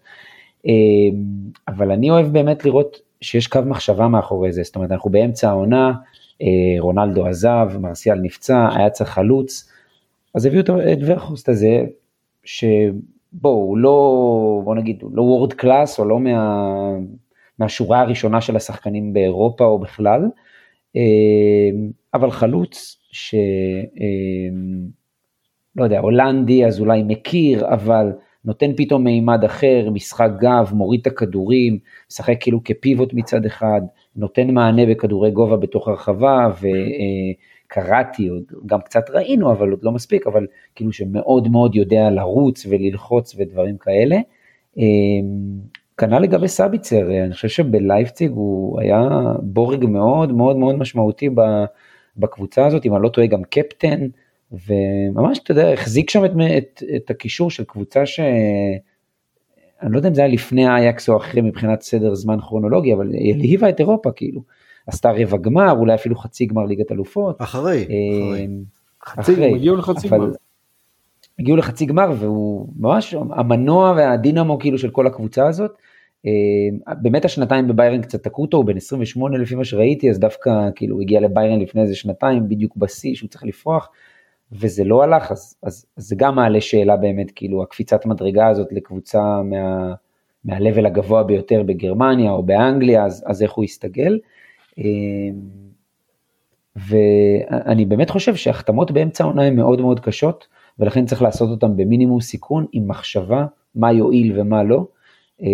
אמ, 0.66 0.70
אבל 1.68 1.90
אני 1.90 2.10
אוהב 2.10 2.26
באמת 2.26 2.64
לראות 2.64 2.96
שיש 3.20 3.46
קו 3.46 3.60
מחשבה 3.66 4.08
מאחורי 4.08 4.52
זה, 4.52 4.62
זאת 4.62 4.76
אומרת 4.76 4.92
אנחנו 4.92 5.10
באמצע 5.10 5.50
העונה, 5.50 5.92
אה, 6.42 6.46
רונלדו 6.78 7.26
עזב, 7.26 7.70
מרסיאל 7.80 8.18
נפצע, 8.18 8.68
היה 8.76 8.90
צריך 8.90 9.10
חלוץ, 9.10 9.70
אז 10.34 10.46
הביאו 10.46 10.60
את 10.92 10.98
ורכוסט 11.06 11.48
הזה, 11.48 11.84
שבואו, 12.44 13.54
הוא 13.54 13.78
לא, 13.78 14.60
בוא 14.64 14.74
נגיד, 14.74 15.02
הוא 15.02 15.10
לא 15.14 15.22
וורד 15.22 15.52
קלאס, 15.52 15.98
או 15.98 16.04
לא 16.04 16.20
מה... 16.20 16.96
מהשורה 17.58 18.00
הראשונה 18.00 18.40
של 18.40 18.56
השחקנים 18.56 19.12
באירופה 19.12 19.64
או 19.64 19.78
בכלל, 19.78 20.22
אה, 20.96 21.70
אבל 22.14 22.30
חלוץ 22.30 22.98
ש... 23.12 23.34
אה, 24.00 24.56
לא 25.76 25.84
יודע, 25.84 25.98
הולנדי 25.98 26.66
אז 26.66 26.80
אולי 26.80 27.02
מכיר, 27.02 27.68
אבל 27.74 28.12
נותן 28.44 28.70
פתאום 28.76 29.04
מימד 29.04 29.44
אחר, 29.44 29.90
משחק 29.90 30.30
גב, 30.40 30.70
מוריד 30.74 31.00
את 31.00 31.06
הכדורים, 31.06 31.78
משחק 32.10 32.36
כאילו 32.40 32.64
כפיבוט 32.64 33.14
מצד 33.14 33.46
אחד, 33.46 33.80
נותן 34.16 34.50
מענה 34.50 34.86
בכדורי 34.86 35.30
גובה 35.30 35.56
בתוך 35.56 35.88
הרחבה, 35.88 36.50
וקראתי, 37.68 38.28
גם 38.66 38.80
קצת 38.80 39.10
ראינו, 39.10 39.52
אבל 39.52 39.70
עוד 39.70 39.80
לא 39.82 39.92
מספיק, 39.92 40.26
אבל 40.26 40.46
כאילו 40.74 40.92
שמאוד 40.92 41.48
מאוד 41.48 41.74
יודע 41.74 42.10
לרוץ 42.10 42.66
וללחוץ 42.66 43.34
ודברים 43.38 43.76
כאלה. 43.78 44.16
אה, 46.02 46.08
כנ"ל 46.08 46.18
לגבי 46.18 46.48
סביצר, 46.48 47.24
אני 47.24 47.34
חושב 47.34 47.48
שבלייפציג 47.48 48.30
הוא 48.30 48.80
היה 48.80 49.08
בורג 49.42 49.84
מאוד 49.84 50.32
מאוד 50.32 50.56
מאוד 50.56 50.74
משמעותי 50.74 51.28
בקבוצה 52.16 52.66
הזאת, 52.66 52.86
אם 52.86 52.94
אני 52.94 53.02
לא 53.02 53.08
טועה 53.08 53.26
גם 53.26 53.42
קפטן, 53.42 54.00
וממש, 54.52 55.38
אתה 55.38 55.50
יודע, 55.50 55.72
החזיק 55.72 56.10
שם 56.10 56.24
את, 56.24 56.30
את, 56.58 56.82
את 56.96 57.10
הקישור 57.10 57.50
של 57.50 57.64
קבוצה 57.64 58.06
ש... 58.06 58.20
אני 59.82 59.92
לא 59.92 59.96
יודע 59.96 60.08
אם 60.08 60.14
זה 60.14 60.20
היה 60.20 60.32
לפני 60.32 60.66
האייקס 60.66 61.08
או 61.08 61.16
אחרי 61.16 61.40
מבחינת 61.40 61.82
סדר 61.82 62.14
זמן 62.14 62.40
כרונולוגי, 62.40 62.94
אבל 62.94 63.10
היא 63.12 63.34
הלהיבה 63.34 63.68
את 63.68 63.80
אירופה 63.80 64.10
כאילו. 64.12 64.42
עשתה 64.86 65.10
רבע 65.10 65.36
גמר, 65.36 65.70
אולי 65.70 65.94
אפילו 65.94 66.16
חצי 66.16 66.46
גמר 66.46 66.64
ליגת 66.64 66.92
אלופות. 66.92 67.42
אחרי, 67.42 67.86
אה, 67.90 68.28
אחרי. 68.28 68.48
חצי, 69.04 69.44
הם 69.44 69.54
הגיעו 69.54 69.76
לחצי 69.76 70.08
גמר. 70.08 70.30
הגיעו 71.38 71.56
לחצי 71.56 71.86
גמר 71.86 72.12
והוא 72.18 72.68
ממש 72.78 73.14
המנוע 73.14 73.92
והדינמו 73.96 74.58
כאילו 74.58 74.78
של 74.78 74.90
כל 74.90 75.06
הקבוצה 75.06 75.46
הזאת. 75.46 75.70
אה, 76.26 76.94
באמת 76.94 77.24
השנתיים 77.24 77.68
בביירן 77.68 78.02
קצת 78.02 78.22
תקעו 78.22 78.44
אותו, 78.44 78.56
הוא 78.56 78.64
בן 78.64 78.76
28 78.76 79.38
לפי 79.38 79.54
מה 79.54 79.64
שראיתי, 79.64 80.10
אז 80.10 80.18
דווקא 80.18 80.50
כאילו 80.74 81.00
הגיע 81.00 81.20
לביירן 81.20 81.60
לפני 81.60 81.82
איזה 81.82 81.94
שנתיים, 81.94 82.48
בדיוק 82.48 82.76
בשיא 82.76 83.14
שהוא 83.14 83.30
צריך 83.30 83.44
לפרוח, 83.44 83.88
וזה 84.52 84.84
לא 84.84 85.02
הלך, 85.02 85.32
אז, 85.32 85.56
אז, 85.62 85.86
אז 85.96 86.06
זה 86.06 86.16
גם 86.16 86.34
מעלה 86.36 86.60
שאלה 86.60 86.96
באמת, 86.96 87.30
כאילו 87.30 87.62
הקפיצת 87.62 88.06
מדרגה 88.06 88.48
הזאת 88.48 88.72
לקבוצה 88.72 89.42
מה, 89.42 89.94
מהלבל 90.44 90.86
הגבוה 90.86 91.22
ביותר 91.22 91.62
בגרמניה 91.62 92.30
או 92.30 92.42
באנגליה, 92.42 93.04
אז, 93.04 93.24
אז 93.26 93.42
איך 93.42 93.52
הוא 93.52 93.64
יסתגל. 93.64 94.18
אה, 94.78 94.84
ואני 96.76 97.84
באמת 97.84 98.10
חושב 98.10 98.34
שהחתמות 98.34 98.90
באמצע 98.90 99.24
העונה 99.24 99.42
הן 99.42 99.56
מאוד 99.56 99.80
מאוד 99.80 100.00
קשות. 100.00 100.46
ולכן 100.78 101.06
צריך 101.06 101.22
לעשות 101.22 101.50
אותם 101.50 101.76
במינימום 101.76 102.20
סיכון, 102.20 102.66
עם 102.72 102.88
מחשבה 102.88 103.46
מה 103.74 103.92
יועיל 103.92 104.40
ומה 104.40 104.62
לא. 104.62 104.86
אה, 105.42 105.48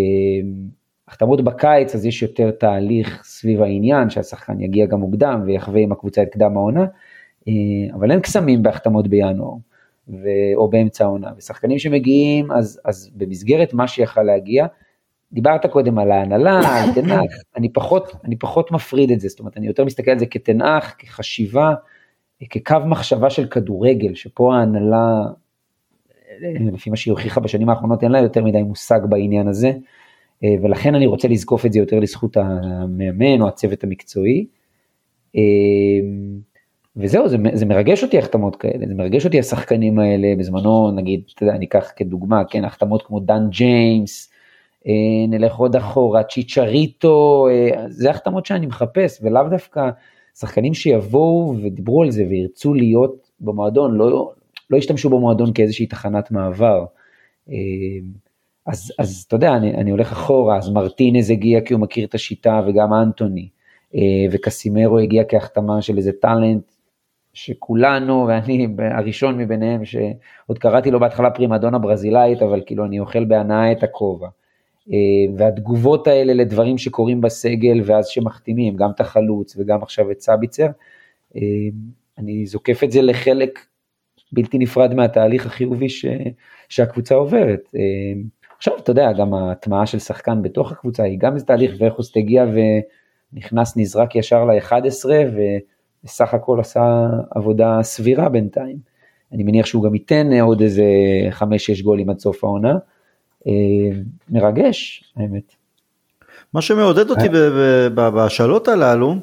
החתמות 1.08 1.44
בקיץ 1.44 1.94
אז 1.94 2.06
יש 2.06 2.22
יותר 2.22 2.50
תהליך 2.50 3.22
סביב 3.24 3.62
העניין 3.62 4.10
שהשחקן 4.10 4.60
יגיע 4.60 4.86
גם 4.86 5.00
מוקדם 5.00 5.42
ויחווה 5.46 5.80
עם 5.80 5.92
הקבוצה 5.92 6.22
את 6.22 6.28
קדם 6.28 6.56
העונה, 6.56 6.86
אה, 7.48 7.94
אבל 7.94 8.10
אין 8.10 8.20
קסמים 8.20 8.62
בהחתמות 8.62 9.08
בינואר 9.08 9.54
ו... 10.08 10.28
או 10.54 10.70
באמצע 10.70 11.04
העונה, 11.04 11.30
ושחקנים 11.36 11.78
שמגיעים 11.78 12.52
אז, 12.52 12.80
אז 12.84 13.10
במסגרת 13.14 13.74
מה 13.74 13.88
שיכל 13.88 14.22
להגיע, 14.22 14.66
דיברת 15.32 15.66
קודם 15.66 15.98
על 15.98 16.10
ההנהלה, 16.10 16.60
על 16.60 16.94
תנח, 16.94 17.20
אני 17.56 17.72
פחות, 17.72 18.12
אני 18.24 18.36
פחות 18.36 18.72
מפריד 18.72 19.10
את 19.10 19.20
זה, 19.20 19.28
זאת 19.28 19.40
אומרת 19.40 19.56
אני 19.56 19.66
יותר 19.66 19.84
מסתכל 19.84 20.10
על 20.10 20.18
זה 20.18 20.26
כתנח, 20.26 20.94
כחשיבה, 20.98 21.74
כקו 22.46 22.76
מחשבה 22.86 23.30
של 23.30 23.46
כדורגל, 23.46 24.14
שפה 24.14 24.54
ההנהלה, 24.54 25.22
לפי 26.72 26.90
מה 26.90 26.96
שהיא 26.96 27.12
הוכיחה 27.12 27.40
בשנים 27.40 27.68
האחרונות, 27.68 28.02
אין 28.02 28.12
לה 28.12 28.20
יותר 28.20 28.44
מדי 28.44 28.62
מושג 28.62 29.00
בעניין 29.08 29.48
הזה. 29.48 29.72
אה, 30.44 30.54
ולכן 30.62 30.94
אני 30.94 31.06
רוצה 31.06 31.28
לזקוף 31.28 31.66
את 31.66 31.72
זה 31.72 31.78
יותר 31.78 32.00
לזכות 32.00 32.36
המאמן 32.36 33.40
או 33.42 33.48
הצוות 33.48 33.84
המקצועי. 33.84 34.46
אה, 35.36 35.40
וזהו, 36.96 37.28
זה, 37.28 37.36
זה 37.52 37.66
מרגש 37.66 38.04
אותי 38.04 38.18
החתמות 38.18 38.56
כאלה, 38.56 38.86
זה 38.86 38.94
מרגש 38.94 39.24
אותי 39.26 39.38
השחקנים 39.38 39.98
האלה, 39.98 40.34
בזמנו 40.38 40.90
נגיד, 40.90 41.22
אתה 41.34 41.42
יודע, 41.42 41.54
אני 41.54 41.66
אקח 41.66 41.92
כדוגמה, 41.96 42.44
כן, 42.44 42.64
החתמות 42.64 43.02
כמו 43.02 43.20
דן 43.20 43.48
ג'יימס, 43.50 44.30
אה, 44.86 44.92
נלך 45.28 45.56
עוד 45.56 45.76
אחורה, 45.76 46.22
צ'יצ'ריטו, 46.22 47.46
זה 47.88 48.10
החתמות 48.10 48.46
שאני 48.46 48.66
מחפש, 48.66 49.18
ולאו 49.22 49.48
דווקא 49.50 49.90
שחקנים 50.40 50.74
שיבואו 50.74 51.54
ודיברו 51.62 52.02
על 52.02 52.10
זה 52.10 52.24
וירצו 52.28 52.74
להיות 52.74 53.30
במועדון, 53.40 53.94
לא, 53.96 54.32
לא 54.70 54.76
ישתמשו 54.76 55.10
במועדון 55.10 55.52
כאיזושהי 55.52 55.86
תחנת 55.86 56.30
מעבר. 56.30 56.84
אז, 58.66 58.92
אז 58.98 59.24
אתה 59.26 59.36
יודע, 59.36 59.56
אני, 59.56 59.74
אני 59.74 59.90
הולך 59.90 60.12
אחורה, 60.12 60.56
אז 60.56 60.70
מרטינז 60.70 61.30
הגיע 61.30 61.60
כי 61.60 61.74
הוא 61.74 61.80
מכיר 61.80 62.06
את 62.06 62.14
השיטה 62.14 62.60
וגם 62.66 62.94
אנטוני, 62.94 63.48
אה, 63.94 64.00
וקסימרו 64.30 64.98
הגיע 64.98 65.24
כהחתמה 65.28 65.82
של 65.82 65.96
איזה 65.96 66.12
טאלנט 66.20 66.62
שכולנו, 67.32 68.26
ואני 68.28 68.68
הראשון 68.78 69.38
מביניהם, 69.38 69.84
שעוד 69.84 70.58
קראתי 70.58 70.90
לו 70.90 71.00
בהתחלה 71.00 71.30
פרימדונה 71.30 71.78
ברזילאית, 71.78 72.42
אבל 72.42 72.62
כאילו 72.66 72.84
אני 72.84 73.00
אוכל 73.00 73.24
בהנאה 73.24 73.72
את 73.72 73.82
הכובע. 73.82 74.28
אה, 74.92 75.34
והתגובות 75.36 76.06
האלה 76.06 76.34
לדברים 76.34 76.78
שקורים 76.78 77.20
בסגל, 77.20 77.80
ואז 77.84 78.06
שמחתימים, 78.06 78.76
גם 78.76 78.90
את 78.90 79.00
החלוץ 79.00 79.56
וגם 79.56 79.82
עכשיו 79.82 80.10
את 80.10 80.20
סביצר, 80.20 80.66
אה, 81.36 81.40
אני 82.18 82.46
זוקף 82.46 82.84
את 82.84 82.92
זה 82.92 83.02
לחלק 83.02 83.58
בלתי 84.32 84.58
נפרד 84.58 84.94
מהתהליך 84.94 85.46
החיובי 85.46 85.88
ש, 85.88 86.06
שהקבוצה 86.68 87.14
עוברת. 87.14 87.68
עכשיו, 88.56 88.78
אתה 88.78 88.90
יודע, 88.90 89.12
גם 89.12 89.34
ההטמעה 89.34 89.86
של 89.86 89.98
שחקן 89.98 90.42
בתוך 90.42 90.72
הקבוצה 90.72 91.02
היא 91.02 91.18
גם 91.18 91.34
איזה 91.34 91.46
תהליך, 91.46 91.74
וחוסט 91.78 92.16
הגיע 92.16 92.46
ונכנס, 93.32 93.76
נזרק 93.76 94.16
ישר 94.16 94.44
ל-11, 94.44 95.06
ובסך 96.04 96.34
הכל 96.34 96.60
עשה 96.60 97.06
עבודה 97.30 97.78
סבירה 97.82 98.28
בינתיים. 98.28 98.76
אני 99.32 99.42
מניח 99.42 99.66
שהוא 99.66 99.84
גם 99.84 99.94
ייתן 99.94 100.40
עוד 100.40 100.60
איזה 100.60 100.84
5-6 101.30 101.42
גולים 101.82 102.10
עד 102.10 102.18
סוף 102.18 102.44
העונה. 102.44 102.78
אה, 103.46 103.52
מרגש, 104.28 105.04
האמת. 105.16 105.54
מה 106.52 106.62
שמעודד 106.62 107.10
אותי 107.10 107.28
בהשאלות 107.94 108.68
הללו, 108.68 109.16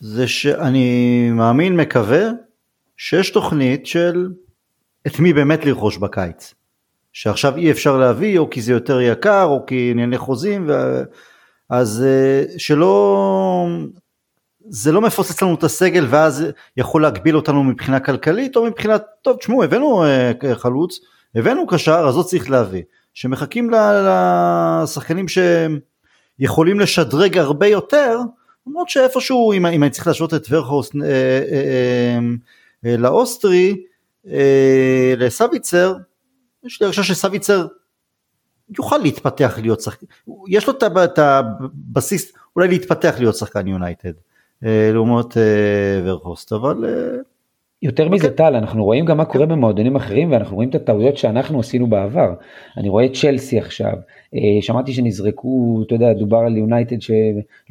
זה 0.00 0.28
שאני 0.28 1.30
מאמין, 1.32 1.76
מקווה, 1.76 2.22
שיש 2.96 3.30
תוכנית 3.30 3.86
של 3.86 4.28
את 5.06 5.18
מי 5.18 5.32
באמת 5.32 5.64
לרכוש 5.64 5.96
בקיץ. 5.96 6.54
שעכשיו 7.12 7.56
אי 7.56 7.70
אפשר 7.70 7.96
להביא 7.96 8.38
או 8.38 8.50
כי 8.50 8.62
זה 8.62 8.72
יותר 8.72 9.00
יקר 9.00 9.44
או 9.44 9.66
כי 9.66 9.88
ענייני 9.90 10.18
חוזים 10.18 10.64
ו... 10.68 11.02
אז 11.70 12.04
אה, 12.06 12.58
שלא 12.58 13.66
זה 14.68 14.92
לא 14.92 15.00
מפוצץ 15.00 15.42
לנו 15.42 15.54
את 15.54 15.64
הסגל 15.64 16.06
ואז 16.10 16.44
יכול 16.76 17.02
להגביל 17.02 17.36
אותנו 17.36 17.64
מבחינה 17.64 18.00
כלכלית 18.00 18.56
או 18.56 18.64
מבחינת 18.64 19.04
טוב 19.22 19.36
תשמעו 19.36 19.64
הבאנו 19.64 20.04
אה, 20.04 20.32
חלוץ 20.54 21.00
הבאנו 21.34 21.66
קשר 21.66 22.04
אז 22.08 22.16
לא 22.16 22.22
צריך 22.22 22.50
להביא. 22.50 22.82
שמחכים 23.14 23.70
לשחקנים 23.70 25.26
שיכולים 25.28 26.80
לשדרג 26.80 27.38
הרבה 27.38 27.66
יותר 27.66 28.18
למרות 28.66 28.88
שאיפשהו 28.88 29.52
אם, 29.52 29.66
אם 29.66 29.82
אני 29.82 29.90
צריך 29.90 30.06
להשוות 30.06 30.34
את 30.34 30.46
ורכהוסט 30.50 30.94
אה, 30.96 31.08
אה, 31.50 32.18
אה, 32.84 32.96
לאוסטרי 32.96 33.84
לסביצר 35.16 35.94
יש 36.64 36.80
לי 36.80 36.86
הרגשה 36.86 37.02
שסביצר 37.02 37.66
יוכל 38.78 38.98
להתפתח 38.98 39.58
להיות 39.62 39.80
שחקן, 39.80 40.06
יש 40.48 40.66
לו 40.66 40.74
את 41.04 41.18
הבסיס 41.18 42.32
אולי 42.56 42.68
להתפתח 42.68 43.14
להיות 43.18 43.36
שחקן 43.36 43.66
יונייטד 43.66 44.12
לעומת 44.62 45.36
ורכוסט, 46.04 46.52
אבל... 46.52 46.84
אה, 47.84 47.88
יותר 47.88 48.08
מזה 48.08 48.28
אוקיי. 48.28 48.36
טל, 48.36 48.56
אנחנו 48.56 48.84
רואים 48.84 49.04
גם 49.04 49.16
מה 49.16 49.24
קורה 49.24 49.46
במועדונים 49.46 49.96
אחרים 49.96 50.32
ואנחנו 50.32 50.56
רואים 50.56 50.70
את 50.70 50.74
הטעויות 50.74 51.16
שאנחנו 51.16 51.60
עשינו 51.60 51.86
בעבר. 51.86 52.34
אני 52.76 52.88
רואה 52.88 53.04
את 53.04 53.12
צ'לסי 53.14 53.58
עכשיו, 53.58 53.94
שמעתי 54.60 54.92
שנזרקו, 54.92 55.82
אתה 55.86 55.94
יודע, 55.94 56.12
דובר 56.12 56.38
על 56.38 56.56
יונייטד 56.56 57.02
שלא 57.02 57.16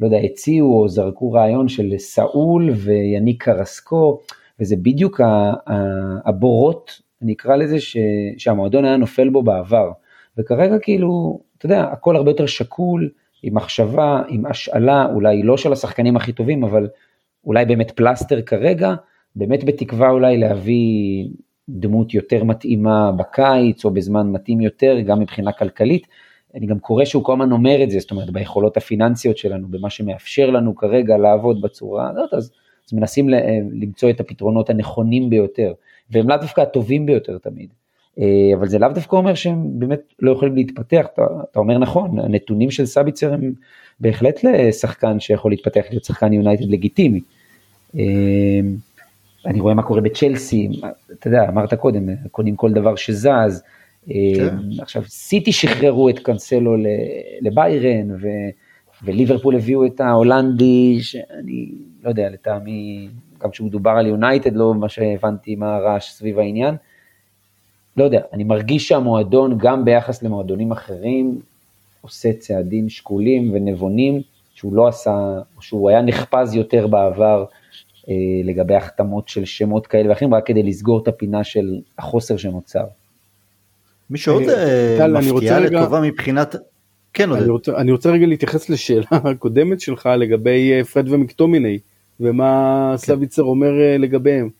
יודע, 0.00 0.18
הציעו 0.18 0.82
או 0.82 0.88
זרקו 0.88 1.32
רעיון 1.32 1.68
של 1.68 1.94
סאול 1.98 2.70
ויניק 2.70 3.42
קרסקו, 3.42 4.20
וזה 4.60 4.76
בדיוק 4.76 5.20
הבורות 6.24 7.08
אני 7.22 7.32
אקרא 7.32 7.56
לזה 7.56 7.80
ש, 7.80 7.96
שהמועדון 8.38 8.84
היה 8.84 8.96
נופל 8.96 9.28
בו 9.28 9.42
בעבר. 9.42 9.90
וכרגע 10.38 10.78
כאילו, 10.78 11.40
אתה 11.58 11.66
יודע, 11.66 11.82
הכל 11.82 12.16
הרבה 12.16 12.30
יותר 12.30 12.46
שקול, 12.46 13.10
עם 13.42 13.54
מחשבה, 13.54 14.22
עם 14.28 14.46
השאלה, 14.46 15.06
אולי 15.14 15.42
לא 15.42 15.56
של 15.56 15.72
השחקנים 15.72 16.16
הכי 16.16 16.32
טובים, 16.32 16.64
אבל 16.64 16.88
אולי 17.44 17.64
באמת 17.64 17.90
פלסטר 17.90 18.42
כרגע, 18.42 18.94
באמת 19.36 19.64
בתקווה 19.64 20.10
אולי 20.10 20.38
להביא 20.38 21.24
דמות 21.68 22.14
יותר 22.14 22.44
מתאימה 22.44 23.12
בקיץ 23.12 23.84
או 23.84 23.90
בזמן 23.90 24.32
מתאים 24.32 24.60
יותר, 24.60 25.00
גם 25.00 25.20
מבחינה 25.20 25.52
כלכלית. 25.52 26.06
אני 26.54 26.66
גם 26.66 26.78
קורא 26.78 27.04
שהוא 27.04 27.24
כל 27.24 27.32
הזמן 27.32 27.52
אומר 27.52 27.82
את 27.82 27.90
זה, 27.90 27.98
זאת 27.98 28.10
אומרת, 28.10 28.30
ביכולות 28.30 28.76
הפיננסיות 28.76 29.38
שלנו, 29.38 29.68
במה 29.68 29.90
שמאפשר 29.90 30.50
לנו 30.50 30.76
כרגע 30.76 31.16
לעבוד 31.16 31.60
בצורה 31.60 32.10
הזאת, 32.10 32.34
אז, 32.34 32.52
אז 32.86 32.92
מנסים 32.92 33.28
למצוא 33.80 34.10
את 34.10 34.20
הפתרונות 34.20 34.70
הנכונים 34.70 35.30
ביותר. 35.30 35.72
והם 36.10 36.28
לאו 36.28 36.36
דווקא 36.36 36.60
הטובים 36.60 37.06
ביותר 37.06 37.38
תמיד. 37.38 37.68
אה, 38.18 38.50
אבל 38.54 38.68
זה 38.68 38.78
לאו 38.78 38.88
דווקא 38.88 39.16
אומר 39.16 39.34
שהם 39.34 39.78
באמת 39.78 40.00
לא 40.20 40.32
יכולים 40.32 40.56
להתפתח, 40.56 41.06
אתה, 41.14 41.22
אתה 41.50 41.58
אומר 41.58 41.78
נכון, 41.78 42.18
הנתונים 42.18 42.70
של 42.70 42.86
סביצר 42.86 43.32
הם 43.32 43.52
בהחלט 44.00 44.44
לשחקן 44.44 45.20
שיכול 45.20 45.52
להתפתח 45.52 45.84
להיות 45.90 46.04
שחקן 46.04 46.32
יונייטד 46.32 46.70
לגיטימי. 46.70 47.20
אה, 49.48 49.52
אני 49.52 49.60
רואה 49.60 49.74
מה 49.74 49.82
קורה 49.82 50.00
בצ'לסי, 50.00 50.68
אתה 51.12 51.28
יודע, 51.28 51.48
אמרת 51.48 51.74
קודם, 51.74 52.08
קונים 52.30 52.56
כל 52.56 52.72
דבר 52.72 52.96
שזז. 52.96 53.62
אה, 54.10 54.14
כן. 54.36 54.56
עכשיו, 54.80 55.02
סיטי 55.06 55.52
שחררו 55.52 56.08
את 56.08 56.18
קאנסלו 56.18 56.76
לביירן, 57.40 58.10
ו, 58.10 58.26
וליברפול 59.02 59.56
הביאו 59.56 59.86
את 59.86 60.00
ההולנדי, 60.00 60.98
שאני 61.00 61.68
לא 62.04 62.08
יודע, 62.08 62.28
לטעמי 62.30 63.08
גם 63.40 63.50
כשמדובר 63.50 63.90
על 63.90 64.06
יונייטד, 64.06 64.56
לא 64.56 64.74
מה 64.74 64.88
שהבנתי 64.88 65.56
מה 65.56 65.76
הרעש 65.76 66.10
סביב 66.10 66.38
העניין. 66.38 66.74
לא 67.96 68.04
יודע, 68.04 68.20
אני 68.32 68.44
מרגיש 68.44 68.88
שהמועדון, 68.88 69.58
גם 69.58 69.84
ביחס 69.84 70.22
למועדונים 70.22 70.72
אחרים, 70.72 71.40
עושה 72.00 72.32
צעדים 72.32 72.88
שקולים 72.88 73.50
ונבונים, 73.54 74.20
שהוא 74.54 74.74
לא 74.74 74.88
עשה, 74.88 75.40
שהוא 75.60 75.90
היה 75.90 76.02
נחפז 76.02 76.54
יותר 76.54 76.86
בעבר 76.86 77.40
אה, 77.40 77.46
לגבי 78.44 78.74
החתמות 78.74 79.28
של 79.28 79.44
שמות 79.44 79.86
כאלה 79.86 80.10
ואחרים, 80.10 80.34
רק 80.34 80.46
כדי 80.46 80.62
לסגור 80.62 81.02
את 81.02 81.08
הפינה 81.08 81.44
של 81.44 81.80
החוסר 81.98 82.36
שנוצר. 82.36 82.84
מי 84.10 84.18
שעוד 84.18 84.42
אה, 84.42 85.08
מפתיעה 85.08 85.60
לטובה 85.60 86.00
מבחינת... 86.00 86.56
כן, 87.12 87.32
אני 87.32 87.48
רוצה, 87.48 87.76
אני 87.76 87.92
רוצה 87.92 88.10
רגע 88.10 88.26
להתייחס 88.26 88.70
לשאלה 88.70 89.06
הקודמת 89.30 89.80
שלך 89.80 90.08
לגבי 90.18 90.72
אה, 90.72 90.84
פרד 90.84 91.08
ומקטומיני. 91.08 91.78
ומה 92.20 92.90
כן. 92.90 92.96
סביצר 92.96 93.42
אומר 93.42 93.80
אה, 93.80 93.98
לגביהם. 93.98 94.50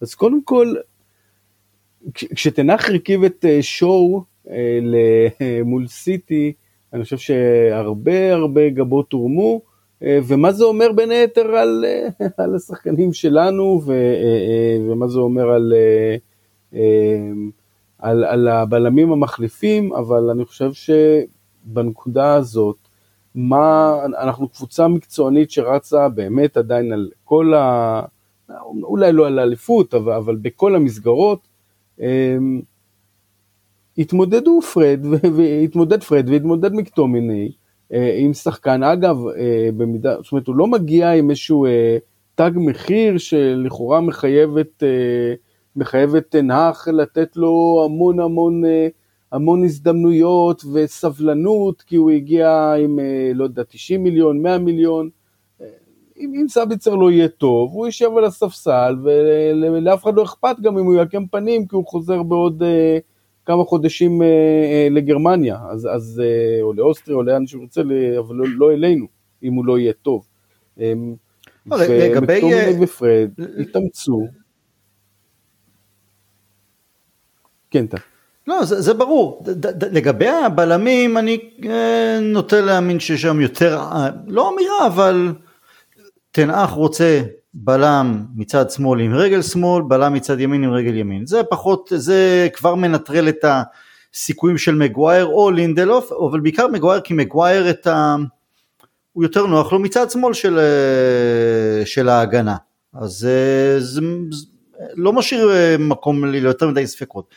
אז 0.00 0.14
קודם 0.14 0.42
כל, 0.44 0.74
כשתנח 2.14 2.88
הרכיב 2.88 3.24
את 3.24 3.44
אה, 3.48 3.62
שואו 3.62 4.24
אה, 4.50 4.78
מול 5.64 5.86
סיטי, 5.86 6.52
אני 6.92 7.04
חושב 7.04 7.18
שהרבה 7.18 8.32
הרבה 8.32 8.68
גבות 8.68 9.12
הורמו, 9.12 9.60
ומה 10.02 10.52
זה 10.52 10.64
אומר 10.64 10.92
בין 10.92 11.10
היתר 11.10 11.56
על, 11.56 11.84
על 12.38 12.54
השחקנים 12.54 13.12
שלנו, 13.12 13.80
ו, 13.86 13.94
ומה 14.88 15.08
זה 15.08 15.18
אומר 15.18 15.50
על, 15.50 15.72
על, 17.98 18.24
על 18.24 18.48
הבלמים 18.48 19.12
המחליפים, 19.12 19.92
אבל 19.92 20.30
אני 20.30 20.44
חושב 20.44 20.70
שבנקודה 20.72 22.34
הזאת, 22.34 22.76
מה, 23.34 23.94
אנחנו 24.22 24.48
קבוצה 24.48 24.88
מקצוענית 24.88 25.50
שרצה 25.50 26.08
באמת 26.08 26.56
עדיין 26.56 26.92
על 26.92 27.10
כל 27.24 27.54
ה... 27.54 28.02
אולי 28.82 29.12
לא 29.12 29.26
על 29.26 29.38
האליפות, 29.38 29.94
אבל, 29.94 30.12
אבל 30.12 30.36
בכל 30.36 30.74
המסגרות, 30.74 31.48
התמודדו 33.98 34.60
פרד, 34.60 35.00
והתמודד 35.36 36.02
פרד 36.02 36.28
והתמודד 36.28 36.72
מקטומיני 36.72 37.52
עם 38.18 38.32
שחקן, 38.32 38.82
אגב, 38.82 39.16
במידה, 39.76 40.16
זאת 40.22 40.32
אומרת 40.32 40.46
הוא 40.46 40.56
לא 40.56 40.66
מגיע 40.66 41.10
עם 41.10 41.30
איזשהו 41.30 41.66
תג 42.34 42.50
מחיר 42.54 43.18
שלכאורה 43.18 44.00
מחייב 44.00 44.56
את, 44.56 44.82
מחייב 45.76 46.14
את 46.14 46.26
תנח 46.30 46.88
לתת 46.88 47.36
לו 47.36 47.82
המון 47.84 48.20
המון 48.20 48.62
המון 49.34 49.64
הזדמנויות 49.64 50.64
וסבלנות, 50.72 51.82
כי 51.82 51.96
הוא 51.96 52.10
הגיע 52.10 52.72
עם, 52.72 52.98
אה, 52.98 53.30
לא 53.34 53.44
יודע, 53.44 53.62
90 53.68 54.02
מיליון, 54.02 54.42
100 54.42 54.58
מיליון. 54.58 55.08
אה, 55.60 55.66
אם, 56.18 56.32
אם 56.40 56.48
סביצר 56.48 56.94
לא 56.94 57.10
יהיה 57.10 57.28
טוב, 57.28 57.72
הוא 57.72 57.86
יישב 57.86 58.10
על 58.18 58.24
הספסל, 58.24 58.96
ולאף 59.04 60.02
אחד 60.02 60.14
לא 60.14 60.22
אכפת 60.22 60.56
גם 60.60 60.78
אם 60.78 60.84
הוא 60.84 60.94
יעקם 60.94 61.26
פנים, 61.26 61.66
כי 61.66 61.76
הוא 61.76 61.86
חוזר 61.86 62.22
בעוד 62.22 62.62
uh, 62.62 62.66
כמה 63.46 63.64
חודשים 63.64 64.22
uh, 64.22 64.24
uh, 64.24 64.94
לגרמניה, 64.94 65.58
אז, 65.70 65.88
אז, 65.92 66.22
uh, 66.24 66.62
או 66.62 66.72
לאוסטריה, 66.72 67.16
או 67.16 67.22
לאן 67.22 67.46
שהוא 67.46 67.62
רוצה, 67.62 67.80
אבל 68.18 68.36
לא, 68.36 68.44
לא 68.56 68.72
אלינו, 68.72 69.06
אם 69.42 69.54
הוא 69.54 69.66
לא 69.66 69.78
יהיה 69.78 69.92
טוב. 69.92 70.26
לגבי... 71.66 72.40
ופרד 72.80 73.30
התאמצו. 73.58 74.26
כן. 77.70 77.86
לא, 78.46 78.64
זה, 78.64 78.80
זה 78.80 78.94
ברור. 78.94 79.42
ד, 79.44 79.66
ד, 79.66 79.84
לגבי 79.84 80.28
הבלמים, 80.28 81.18
אני 81.18 81.38
אה, 81.64 82.18
נוטה 82.20 82.60
להאמין 82.60 83.00
ששם 83.00 83.40
יותר, 83.40 83.78
אה, 83.78 84.10
לא 84.26 84.52
אמירה, 84.54 84.86
אבל 84.86 85.32
תנאך 86.30 86.70
רוצה 86.70 87.22
בלם 87.54 88.24
מצד 88.36 88.70
שמאל 88.70 89.00
עם 89.00 89.14
רגל 89.14 89.42
שמאל, 89.42 89.82
בלם 89.82 90.14
מצד 90.14 90.40
ימין 90.40 90.64
עם 90.64 90.70
רגל 90.70 90.94
ימין. 90.94 91.26
זה 91.26 91.42
פחות, 91.50 91.92
זה 91.96 92.48
כבר 92.52 92.74
מנטרל 92.74 93.28
את 93.28 93.44
הסיכויים 93.44 94.58
של 94.58 94.74
מגווייר 94.74 95.26
או 95.26 95.50
לינדלוף, 95.50 96.12
אבל 96.12 96.40
בעיקר 96.40 96.68
מגווייר, 96.68 97.00
כי 97.00 97.14
מגווייר 97.14 97.70
את 97.70 97.86
ה... 97.86 98.16
הוא 99.12 99.24
יותר 99.24 99.46
נוח 99.46 99.72
לו 99.72 99.78
מצד 99.78 100.10
שמאל 100.10 100.32
של, 100.32 100.58
אה, 100.58 101.86
של 101.86 102.08
ההגנה. 102.08 102.56
אז 102.94 103.10
זה, 103.10 103.76
זה 103.80 104.00
לא 104.94 105.12
משאיר 105.12 105.50
מקום 105.78 106.24
ליותר 106.24 106.68
מדי 106.68 106.86
ספקות. 106.86 107.34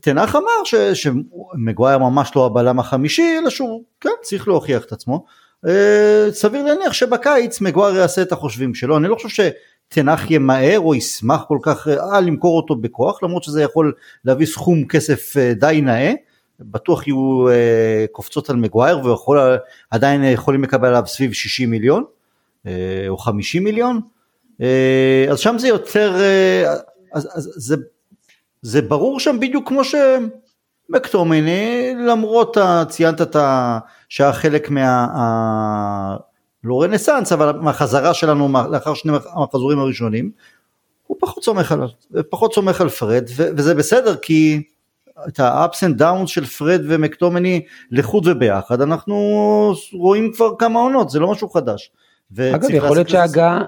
תנח 0.00 0.36
אמר 0.36 0.92
שמגווייר 0.94 1.98
ממש 1.98 2.30
לא 2.36 2.46
הבלם 2.46 2.78
החמישי, 2.78 3.38
אלא 3.38 3.50
שהוא 3.50 3.84
כן 4.00 4.10
צריך 4.22 4.48
להוכיח 4.48 4.84
את 4.84 4.92
עצמו. 4.92 5.24
אה, 5.66 6.26
סביר 6.30 6.62
להניח 6.62 6.92
שבקיץ 6.92 7.60
מגווייר 7.60 7.96
יעשה 7.96 8.22
את 8.22 8.32
החושבים 8.32 8.74
שלו, 8.74 8.96
אני 8.96 9.08
לא 9.08 9.14
חושב 9.14 9.52
שתנח 9.88 10.30
ימהר 10.30 10.80
או 10.80 10.94
ישמח 10.94 11.44
כל 11.48 11.58
כך 11.62 11.88
אה, 11.88 12.20
למכור 12.20 12.56
אותו 12.56 12.76
בכוח, 12.76 13.22
למרות 13.22 13.42
שזה 13.42 13.62
יכול 13.62 13.92
להביא 14.24 14.46
סכום 14.46 14.86
כסף 14.86 15.36
אה, 15.36 15.52
די 15.54 15.80
נאה. 15.82 16.12
בטוח 16.60 17.06
יהיו 17.06 17.48
אה, 17.48 18.04
קופצות 18.12 18.50
על 18.50 18.56
מגווייר 18.56 18.98
ועדיין 19.92 20.24
יכולים 20.24 20.62
לקבל 20.62 20.88
עליו 20.88 21.02
סביב 21.06 21.32
60 21.32 21.70
מיליון 21.70 22.04
אה, 22.66 22.72
או 23.08 23.18
50 23.18 23.64
מיליון. 23.64 24.00
אה, 24.60 25.26
אז 25.30 25.38
שם 25.38 25.58
זה 25.58 25.68
יותר, 25.68 26.16
אה, 26.20 26.74
אז, 27.12 27.28
אז 27.34 27.52
זה 27.56 27.76
זה 28.62 28.82
ברור 28.82 29.20
שם 29.20 29.36
בדיוק 29.40 29.68
כמו 29.68 29.82
שמקטומיני, 30.90 31.94
למרות 32.06 32.56
ציינת 32.88 33.20
את 33.20 33.36
ה... 33.36 33.78
שהיה 34.08 34.32
חלק 34.32 34.70
מה... 34.70 35.06
ה... 35.14 36.16
לא 36.64 36.82
רנסאנס, 36.82 37.32
אבל 37.32 37.52
מהחזרה 37.52 38.14
שלנו 38.14 38.48
לאחר 38.70 38.94
שני 38.94 39.12
המחזורים 39.32 39.78
הראשונים, 39.78 40.30
הוא 41.06 41.16
פחות 41.20 41.44
סומך 41.44 41.72
עליו, 41.72 41.88
פחות 42.30 42.54
סומך 42.54 42.80
על 42.80 42.88
פרד, 42.88 43.24
ו- 43.36 43.48
וזה 43.56 43.74
בסדר 43.74 44.16
כי 44.16 44.62
את 45.28 45.40
ה-ups 45.40 45.76
and 45.76 46.00
downs 46.00 46.26
של 46.26 46.44
פרד 46.46 46.80
ומקטומני 46.84 47.64
לחוד 47.90 48.26
וביחד, 48.26 48.80
אנחנו 48.80 49.16
רואים 49.92 50.32
כבר 50.32 50.50
כמה 50.58 50.80
עונות, 50.80 51.10
זה 51.10 51.18
לא 51.18 51.30
משהו 51.30 51.48
חדש. 51.48 51.90
אגב, 52.38 52.70
יכול 52.70 52.96
להיות 52.96 53.08
שההגעה 53.08 53.64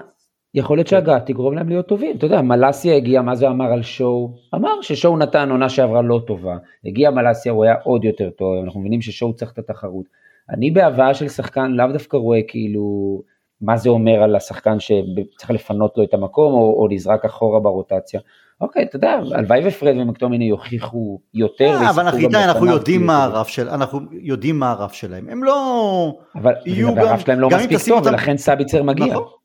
יכול 0.53 0.77
להיות 0.77 0.87
כן. 0.87 0.95
שהגעה 0.95 1.19
תגרום 1.19 1.53
להם 1.53 1.69
להיות 1.69 1.87
טובים. 1.87 2.17
אתה 2.17 2.25
יודע, 2.25 2.41
מלאסיה 2.41 2.95
הגיע, 2.95 3.21
מה 3.21 3.35
זה 3.35 3.47
אמר 3.47 3.65
על 3.65 3.81
שואו? 3.81 4.31
אמר 4.55 4.81
ששואו 4.81 5.17
נתן 5.17 5.51
עונה 5.51 5.69
שעברה 5.69 6.01
לא 6.01 6.21
טובה. 6.27 6.57
הגיע 6.85 7.11
מלאסיה, 7.11 7.51
הוא 7.51 7.63
היה 7.63 7.75
עוד 7.83 8.03
יותר 8.03 8.29
טוב, 8.29 8.63
אנחנו 8.63 8.79
מבינים 8.79 9.01
ששואו 9.01 9.33
צריך 9.33 9.51
את 9.51 9.59
התחרות. 9.59 10.05
אני 10.49 10.71
בהבאה 10.71 11.13
של 11.13 11.27
שחקן 11.27 11.71
לאו 11.71 11.87
דווקא 11.93 12.17
רואה 12.17 12.39
כאילו 12.47 13.21
מה 13.61 13.77
זה 13.77 13.89
אומר 13.89 14.23
על 14.23 14.35
השחקן 14.35 14.79
שצריך 14.79 15.51
לפנות 15.51 15.97
לו 15.97 16.03
את 16.03 16.13
המקום 16.13 16.53
או, 16.53 16.81
או 16.81 16.87
נזרק 16.91 17.25
אחורה 17.25 17.59
ברוטציה. 17.59 18.19
אוקיי, 18.61 18.83
אתה 18.83 18.95
יודע, 18.95 19.19
הלוואי 19.31 19.67
ופרד 19.67 19.95
ומקטומיני 19.99 20.45
יוכיחו 20.45 21.19
יותר. 21.33 21.73
אה, 21.73 21.89
אבל 21.89 22.03
אנחנו, 22.03 22.27
אנחנו 22.33 22.65
יודעים 22.65 23.05
מה 23.05 23.23
הרף 23.23 23.47
של, 23.47 23.69
אנחנו 23.69 23.99
יודעים 24.11 24.59
מה 24.59 24.71
הרף 24.71 24.93
שלהם. 24.93 25.29
הם 25.29 25.43
לא... 25.43 26.13
אבל 26.35 26.53
הרף 26.97 27.19
שלהם 27.19 27.39
לא 27.39 27.49
מספיק 27.49 27.79
טוב, 27.87 28.05
ולכן 28.05 28.37
סביצר 28.37 28.83
מגיע. 28.83 29.05
נכון. 29.05 29.40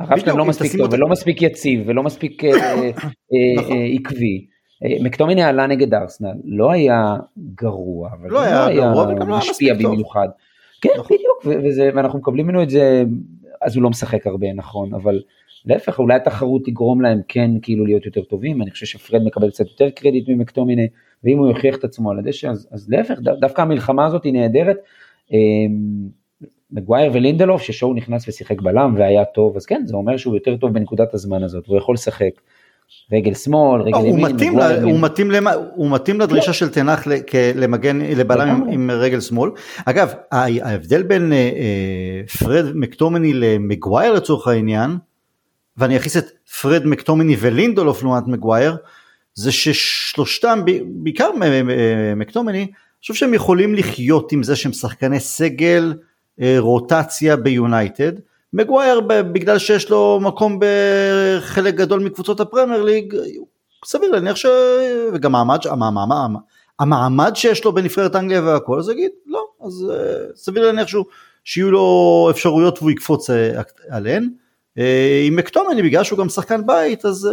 הרב 0.00 0.18
שלהם 0.18 0.38
לא 0.38 0.44
מספיק 0.44 0.76
טוב 0.76 0.92
ולא 0.92 1.08
מספיק 1.08 1.42
יציב 1.42 1.82
ולא 1.86 2.02
מספיק 2.02 2.44
אה, 2.44 2.50
אה, 2.50 2.90
נכון. 3.56 3.76
אה, 3.76 3.86
עקבי. 3.94 4.46
מקטומיני 5.00 5.42
עלה 5.42 5.66
נגד 5.66 5.94
ארסנל, 5.94 6.34
לא 6.44 6.70
היה 6.70 7.16
גרוע, 7.54 8.10
אבל 8.12 8.28
לא, 8.30 8.34
לא 8.34 8.66
היה 8.66 8.92
לא 8.94 9.26
משפיע 9.26 9.74
במיוחד. 9.74 10.28
כן, 10.80 10.88
נכון. 10.98 11.16
בדיוק, 11.16 11.64
ואנחנו 11.94 12.18
מקבלים 12.18 12.46
ממנו 12.46 12.62
את 12.62 12.70
זה, 12.70 13.04
אז 13.62 13.76
הוא 13.76 13.82
לא 13.82 13.90
משחק 13.90 14.26
הרבה, 14.26 14.52
נכון, 14.52 14.94
אבל 14.94 15.22
להפך, 15.66 15.98
אולי 15.98 16.14
התחרות 16.14 16.62
תגרום 16.64 17.00
להם 17.00 17.20
כן 17.28 17.50
כאילו 17.62 17.86
להיות 17.86 18.06
יותר 18.06 18.22
טובים, 18.22 18.62
אני 18.62 18.70
חושב 18.70 18.86
שפרד 18.86 19.22
מקבל 19.24 19.50
קצת 19.50 19.66
יותר 19.66 19.90
קרדיט 19.90 20.28
ממקטומיני, 20.28 20.88
ואם 21.24 21.38
הוא 21.38 21.48
יוכיח 21.48 21.76
את 21.76 21.84
עצמו 21.84 22.10
על 22.10 22.18
הדשא, 22.18 22.48
אז, 22.48 22.68
אז 22.72 22.90
להפך, 22.90 23.18
דווקא 23.18 23.62
המלחמה 23.62 24.06
הזאת 24.06 24.24
היא 24.24 24.32
נהדרת. 24.32 24.76
מגווייר 26.72 27.10
ולינדלוף 27.14 27.62
ששואו 27.62 27.94
נכנס 27.94 28.28
ושיחק 28.28 28.60
בלם 28.60 28.94
והיה 28.98 29.24
טוב 29.24 29.56
אז 29.56 29.66
כן 29.66 29.82
זה 29.86 29.96
אומר 29.96 30.16
שהוא 30.16 30.34
יותר 30.34 30.56
טוב 30.56 30.72
בנקודת 30.72 31.14
הזמן 31.14 31.42
הזאת 31.42 31.66
הוא 31.66 31.78
יכול 31.78 31.94
לשחק 31.94 32.30
רגל 33.12 33.34
שמאל 33.34 33.82
רגל 33.82 33.98
ימין. 33.98 34.24
הוא 34.24 34.34
מתאים, 34.34 34.58
לה, 34.58 34.82
הוא, 34.82 35.00
מתאים 35.00 35.30
הוא 35.74 35.90
מתאים 35.90 36.20
לדרישה 36.20 36.52
של 36.52 36.68
תנח 36.68 37.06
למגן 37.54 38.00
לבלם 38.00 38.48
עם, 38.48 38.68
עם 38.68 38.90
רגל 38.90 39.20
שמאל. 39.20 39.50
אגב 39.84 40.12
ההבדל 40.32 41.02
בין 41.02 41.32
אה, 41.32 41.38
אה, 41.38 42.22
פרד 42.38 42.64
מקטומני 42.74 43.32
למגווייר 43.32 44.12
לצורך 44.12 44.48
העניין 44.48 44.90
ואני 45.76 45.96
אכניס 45.96 46.16
את 46.16 46.24
פרד, 46.60 46.86
מקטומיניי 46.86 47.36
ולינדלוף 47.40 48.02
לעומת 48.02 48.26
מגווייר 48.26 48.76
זה 49.34 49.52
ששלושתם 49.52 50.60
בעיקר 50.84 51.30
מקטומיניי 52.16 52.58
אני 52.58 53.02
חושב 53.02 53.14
שהם 53.14 53.34
יכולים 53.34 53.74
לחיות 53.74 54.32
עם 54.32 54.42
זה 54.42 54.56
שהם 54.56 54.72
שחקני 54.72 55.20
סגל 55.20 55.94
אה, 55.96 56.09
רוטציה 56.58 57.36
ביונייטד. 57.36 58.12
מגווייר 58.52 59.00
בגלל 59.00 59.58
שיש 59.58 59.90
לו 59.90 60.18
מקום 60.22 60.58
בחלק 60.60 61.74
גדול 61.74 62.00
מקבוצות 62.00 62.40
הפרמייר 62.40 62.82
ליג, 62.82 63.14
סביר 63.84 64.10
להניח 64.10 64.36
ש... 64.36 64.46
וגם 65.12 65.34
המעמד, 65.34 65.66
המעמד, 65.66 66.40
המעמד 66.80 67.32
שיש 67.34 67.64
לו 67.64 67.72
בנבחרת 67.72 68.16
אנגליה 68.16 68.42
והכל, 68.42 68.78
אז 68.78 68.88
יגיד 68.88 69.10
לא, 69.26 69.46
אז 69.66 69.86
אה, 69.90 70.36
סביר 70.36 70.66
להניח 70.66 70.88
שהוא, 70.88 71.04
שיהיו 71.44 71.70
לו 71.70 72.28
אפשרויות 72.30 72.78
והוא 72.78 72.90
יקפוץ 72.90 73.30
אה, 73.30 73.60
עליהן. 73.88 74.28
עם 75.26 75.36
מקטומני 75.36 75.82
בגלל 75.82 76.04
שהוא 76.04 76.18
גם 76.18 76.28
שחקן 76.28 76.66
בית 76.66 77.04
אז 77.04 77.28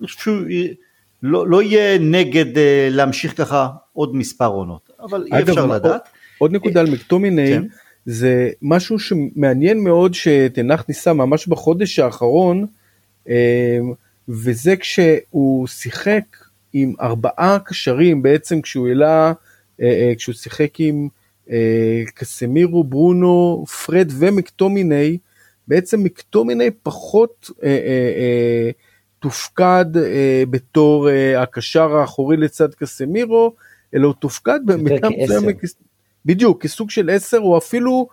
אני 0.00 0.06
חושב 0.06 0.18
שהוא 0.18 0.34
לא, 1.22 1.48
לא 1.48 1.62
יהיה 1.62 1.98
נגד 1.98 2.44
להמשיך 2.90 3.36
ככה 3.36 3.68
עוד 3.92 4.16
מספר 4.16 4.46
עונות, 4.46 4.90
אבל 5.00 5.26
אי 5.32 5.42
אפשר 5.42 5.66
לדעת. 5.66 6.08
עוד 6.38 6.52
נקודה 6.52 6.80
על 6.80 6.90
מקטומיני, 6.90 7.52
כן. 7.52 7.62
זה 8.06 8.50
משהו 8.62 8.98
שמעניין 8.98 9.78
מאוד 9.78 10.14
שתנח 10.14 10.84
ניסה 10.88 11.12
ממש 11.12 11.46
בחודש 11.46 11.98
האחרון, 11.98 12.66
אה, 13.28 13.78
וזה 14.28 14.76
כשהוא 14.76 15.66
שיחק 15.66 16.22
עם 16.72 16.94
ארבעה 17.00 17.58
קשרים, 17.64 18.22
בעצם 18.22 18.60
כשהוא 18.60 18.88
העלה, 18.88 19.32
אה, 19.80 19.86
אה, 19.86 20.12
כשהוא 20.16 20.34
שיחק 20.34 20.80
עם 20.80 21.08
קסמירו, 22.14 22.84
ברונו, 22.84 23.64
פרד 23.86 24.12
ומקטומיני, 24.18 25.18
בעצם 25.68 26.02
מקטומיני 26.02 26.70
פחות 26.82 27.50
תופקד 29.18 29.84
בתור 30.50 31.08
הקשר 31.36 31.96
האחורי 31.96 32.36
לצד 32.36 32.74
קסמירו, 32.74 33.54
אלא 33.94 34.06
הוא 34.06 34.14
תופקד 34.14 34.60
במידה 34.66 35.08
מסוימת 35.08 35.56
בדיוק, 36.28 36.62
כסוג 36.62 36.90
של 36.90 37.10
עשר, 37.10 37.38
או 37.38 37.58
אפילו 37.58 38.08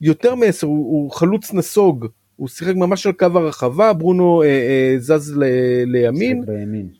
יותר 0.00 0.34
מעשר, 0.34 0.66
הוא, 0.66 0.76
הוא 0.76 1.10
חלוץ 1.10 1.52
נסוג. 1.52 2.06
הוא 2.36 2.48
שיחק 2.48 2.74
ממש 2.74 3.06
על 3.06 3.12
קו 3.12 3.26
הרחבה, 3.34 3.92
ברונו 3.92 4.42
אה, 4.42 4.48
אה, 4.48 4.94
זז 4.98 5.36
ל, 5.36 5.44
לימין. 5.84 6.44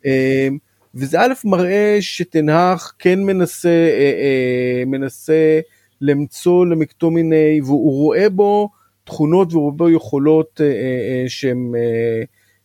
אה, 0.05 0.47
וזה 0.95 1.21
א' 1.21 1.33
מראה 1.45 1.97
שתנהך 2.01 2.93
כן 2.99 3.23
מנסה, 3.23 3.69
אה, 3.69 4.13
אה, 4.19 4.83
מנסה 4.85 5.59
למצוא 6.01 6.65
למקטומיני, 6.65 7.61
והוא 7.61 7.91
רואה 7.91 8.29
בו 8.29 8.69
תכונות 9.03 9.53
והוא 9.53 9.63
רואה 9.63 9.75
בו 9.75 9.89
יכולות 9.89 10.61
אה, 10.61 10.65
אה, 10.65 11.23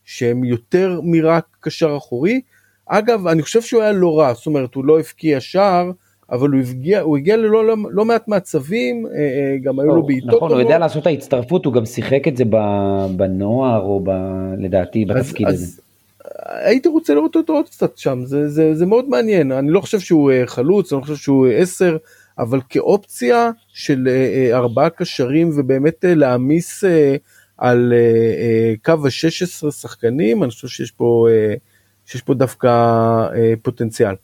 שהן 0.03 0.43
אה, 0.43 0.47
יותר 0.49 0.99
מרק 1.03 1.45
קשר 1.59 1.97
אחורי. 1.97 2.41
אגב, 2.85 3.27
אני 3.27 3.41
חושב 3.41 3.61
שהוא 3.61 3.81
היה 3.81 3.91
לא 3.91 4.19
רע, 4.19 4.33
זאת 4.33 4.45
אומרת, 4.45 4.75
הוא 4.75 4.85
לא 4.85 4.99
הבקיע 4.99 5.39
שער, 5.39 5.91
אבל 6.33 6.49
הוא 6.49 6.59
הגיע, 6.59 7.01
הוא 7.01 7.17
הגיע 7.17 7.37
ללא 7.37 7.67
לא, 7.67 7.75
לא 7.91 8.05
מעט 8.05 8.27
מצבים, 8.27 9.07
אה, 9.07 9.11
אה, 9.13 9.57
גם 9.63 9.79
היו 9.79 9.95
לו 9.95 10.05
בעיטות 10.05 10.33
נכון, 10.33 10.51
הוא 10.51 10.59
יודע 10.59 10.77
לעשות 10.77 11.01
את 11.01 11.07
ההצטרפות, 11.07 11.65
הוא 11.65 11.73
גם 11.73 11.85
שיחק 11.85 12.27
את 12.27 12.37
זה 12.37 12.43
בנוער, 13.15 13.81
או 13.81 13.99
ב, 14.03 14.09
לדעתי 14.57 15.05
בתפקיד 15.05 15.47
אז, 15.47 15.53
הזה. 15.53 15.65
אז 15.65 15.79
הייתי 16.65 16.89
רוצה 16.89 17.13
לראות 17.13 17.35
אותו 17.35 17.53
עוד 17.53 17.65
קצת 17.65 17.97
שם, 17.97 18.19
זה, 18.25 18.49
זה, 18.49 18.75
זה 18.75 18.85
מאוד 18.85 19.09
מעניין, 19.09 19.51
אני 19.51 19.69
לא 19.69 19.81
חושב 19.81 19.99
שהוא 19.99 20.31
אה, 20.31 20.43
חלוץ, 20.45 20.93
אני 20.93 21.01
לא 21.01 21.05
חושב 21.05 21.15
שהוא 21.15 21.47
עשר, 21.47 21.97
אבל 22.39 22.59
כאופציה 22.69 23.51
של 23.73 24.07
ארבעה 24.53 24.89
קשרים 24.89 25.49
ובאמת 25.55 26.05
להעמיס 26.07 26.83
על 27.57 27.93
קו 28.85 28.91
ה-16 28.91 29.71
שחקנים, 29.71 30.43
אני 30.43 30.51
חושב 30.51 30.67
שיש 30.67 30.91
פה, 30.91 31.27
שיש 32.05 32.21
פה 32.21 32.33
דווקא 32.33 32.69
פוטנציאל. 33.61 34.15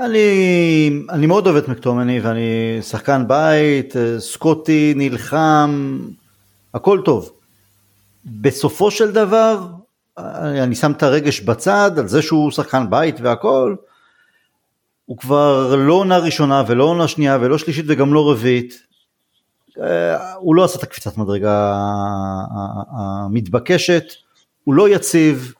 אני, 0.00 0.90
אני 1.10 1.26
מאוד 1.26 1.46
אוהב 1.46 1.56
את 1.56 1.68
מקטומני 1.68 2.20
ואני 2.20 2.78
שחקן 2.82 3.28
בית, 3.28 3.94
סקוטי, 4.18 4.92
נלחם, 4.96 5.98
הכל 6.74 7.00
טוב. 7.04 7.32
בסופו 8.24 8.90
של 8.90 9.12
דבר, 9.12 9.66
אני 10.18 10.74
שם 10.74 10.92
את 10.92 11.02
הרגש 11.02 11.40
בצד 11.40 11.90
על 11.98 12.08
זה 12.08 12.22
שהוא 12.22 12.50
שחקן 12.50 12.90
בית 12.90 13.20
והכל, 13.20 13.74
הוא 15.06 15.18
כבר 15.18 15.76
לא 15.76 15.94
עונה 15.94 16.18
ראשונה 16.18 16.62
ולא 16.66 16.84
עונה 16.84 17.08
שנייה 17.08 17.38
ולא 17.40 17.58
שלישית 17.58 17.84
וגם 17.88 18.14
לא 18.14 18.30
רביעית. 18.30 18.82
הוא 20.36 20.54
לא 20.54 20.64
עשה 20.64 20.78
את 20.78 20.82
הקפיצת 20.82 21.16
מדרגה 21.16 21.74
המתבקשת, 22.90 24.04
הוא 24.64 24.74
לא 24.74 24.88
יציב, 24.88 25.54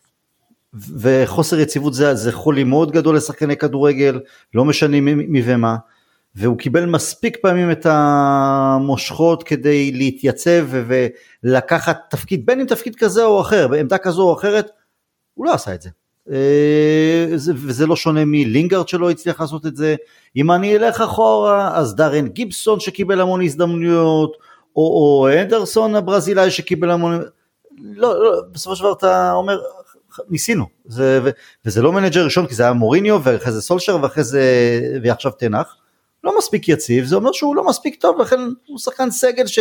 וחוסר 0.99 1.61
יציבות 1.61 1.95
זה, 1.95 2.15
זה 2.15 2.33
חולי 2.33 2.65
מאוד 2.65 2.91
גדול 2.91 3.17
לשחקני 3.17 3.57
כדורגל, 3.57 4.21
לא 4.55 4.65
משנה 4.65 5.01
מי 5.01 5.43
ומה, 5.45 5.77
והוא 6.35 6.59
קיבל 6.59 6.87
מספיק 6.87 7.37
פעמים 7.43 7.71
את 7.71 7.87
המושכות 7.91 9.43
כדי 9.43 9.93
להתייצב 9.93 10.67
ולקחת 11.43 11.99
תפקיד, 12.11 12.47
בין 12.47 12.61
אם 12.61 12.67
תפקיד 12.67 12.97
כזה 12.97 13.25
או 13.25 13.41
אחר, 13.41 13.69
בעמדה 13.69 13.99
כזו 13.99 14.23
או 14.23 14.35
אחרת, 14.35 14.71
הוא 15.35 15.47
לא 15.47 15.55
עשה 15.55 15.75
את 15.75 15.83
זה. 15.83 15.91
אה, 16.31 17.27
וזה 17.37 17.87
לא 17.87 17.97
שונה 17.97 18.25
מלינגארד 18.25 18.89
שלא 18.89 19.11
הצליח 19.11 19.41
לעשות 19.41 19.67
את 19.67 19.77
זה. 19.77 19.97
אם 20.37 20.53
אני 20.53 20.77
אלך 20.77 21.01
אחורה, 21.01 21.79
אז 21.79 21.95
דארן 21.95 22.29
גיבסון 22.29 22.81
שקיבל 22.81 23.21
המון 23.21 23.43
הזדמנויות, 23.43 24.37
או, 24.77 24.83
או 24.83 25.29
אנדרסון 25.43 25.95
הברזילאי 25.95 26.51
שקיבל 26.51 26.91
המון... 26.91 27.23
לא, 27.79 28.25
לא, 28.25 28.41
בסופו 28.53 28.77
של 28.77 28.83
דבר 28.83 28.93
אתה 28.93 29.33
אומר, 29.33 29.61
ניסינו, 30.29 30.67
זה, 30.85 31.21
ו, 31.25 31.31
וזה 31.65 31.83
לא 31.83 31.93
מנג'ר 31.93 32.25
ראשון 32.25 32.47
כי 32.47 32.55
זה 32.55 32.63
היה 32.63 32.73
מוריניו 32.73 33.21
ואחרי 33.25 33.53
זה 33.53 33.63
סולשר 33.63 33.99
ואחרי 34.03 34.25
זה, 34.25 34.43
ועכשיו 35.03 35.33
טן 35.33 35.48
האח, 35.48 35.77
לא 36.25 36.39
מספיק 36.39 36.69
יציב, 36.69 37.05
זה 37.05 37.17
אומר 37.17 37.33
שהוא 37.33 37.57
לא 37.57 37.67
מספיק 37.67 38.01
טוב 38.01 38.21
לכן 38.21 38.41
הוא 38.67 38.79
שחקן 38.79 39.11
סגל 39.11 39.47
ש, 39.47 39.59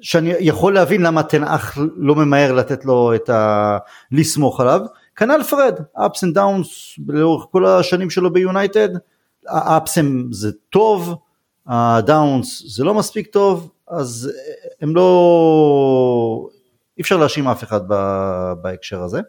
שאני 0.00 0.34
יכול 0.40 0.74
להבין 0.74 1.02
למה 1.02 1.22
טן 1.22 1.44
האח 1.44 1.78
לא 1.96 2.14
ממהר 2.14 2.52
לתת 2.52 2.84
לו 2.84 3.14
את 3.14 3.28
ה... 3.28 3.78
לסמוך 4.12 4.60
עליו, 4.60 4.80
כנ"ל 5.16 5.42
פרד, 5.42 5.78
ups 5.96 6.00
and 6.00 6.36
downs 6.36 7.02
לאורך 7.08 7.46
כל 7.50 7.66
השנים 7.66 8.10
שלו 8.10 8.32
ביונייטד, 8.32 8.88
ה 9.48 9.69
ups 9.69 10.32
זה 10.32 10.50
טוב, 10.70 11.14
ה 11.66 11.82
downs 11.82 12.62
זה 12.66 12.84
לא 12.84 12.94
מספיק 12.94 13.26
טוב, 13.26 13.70
אז 13.88 14.30
הם 14.80 14.96
לא, 14.96 16.48
אי 16.98 17.02
אפשר 17.02 17.16
להאשים 17.16 17.48
אף 17.48 17.64
אחד 17.64 17.80
בהקשר 18.62 19.02
הזה. 19.02 19.20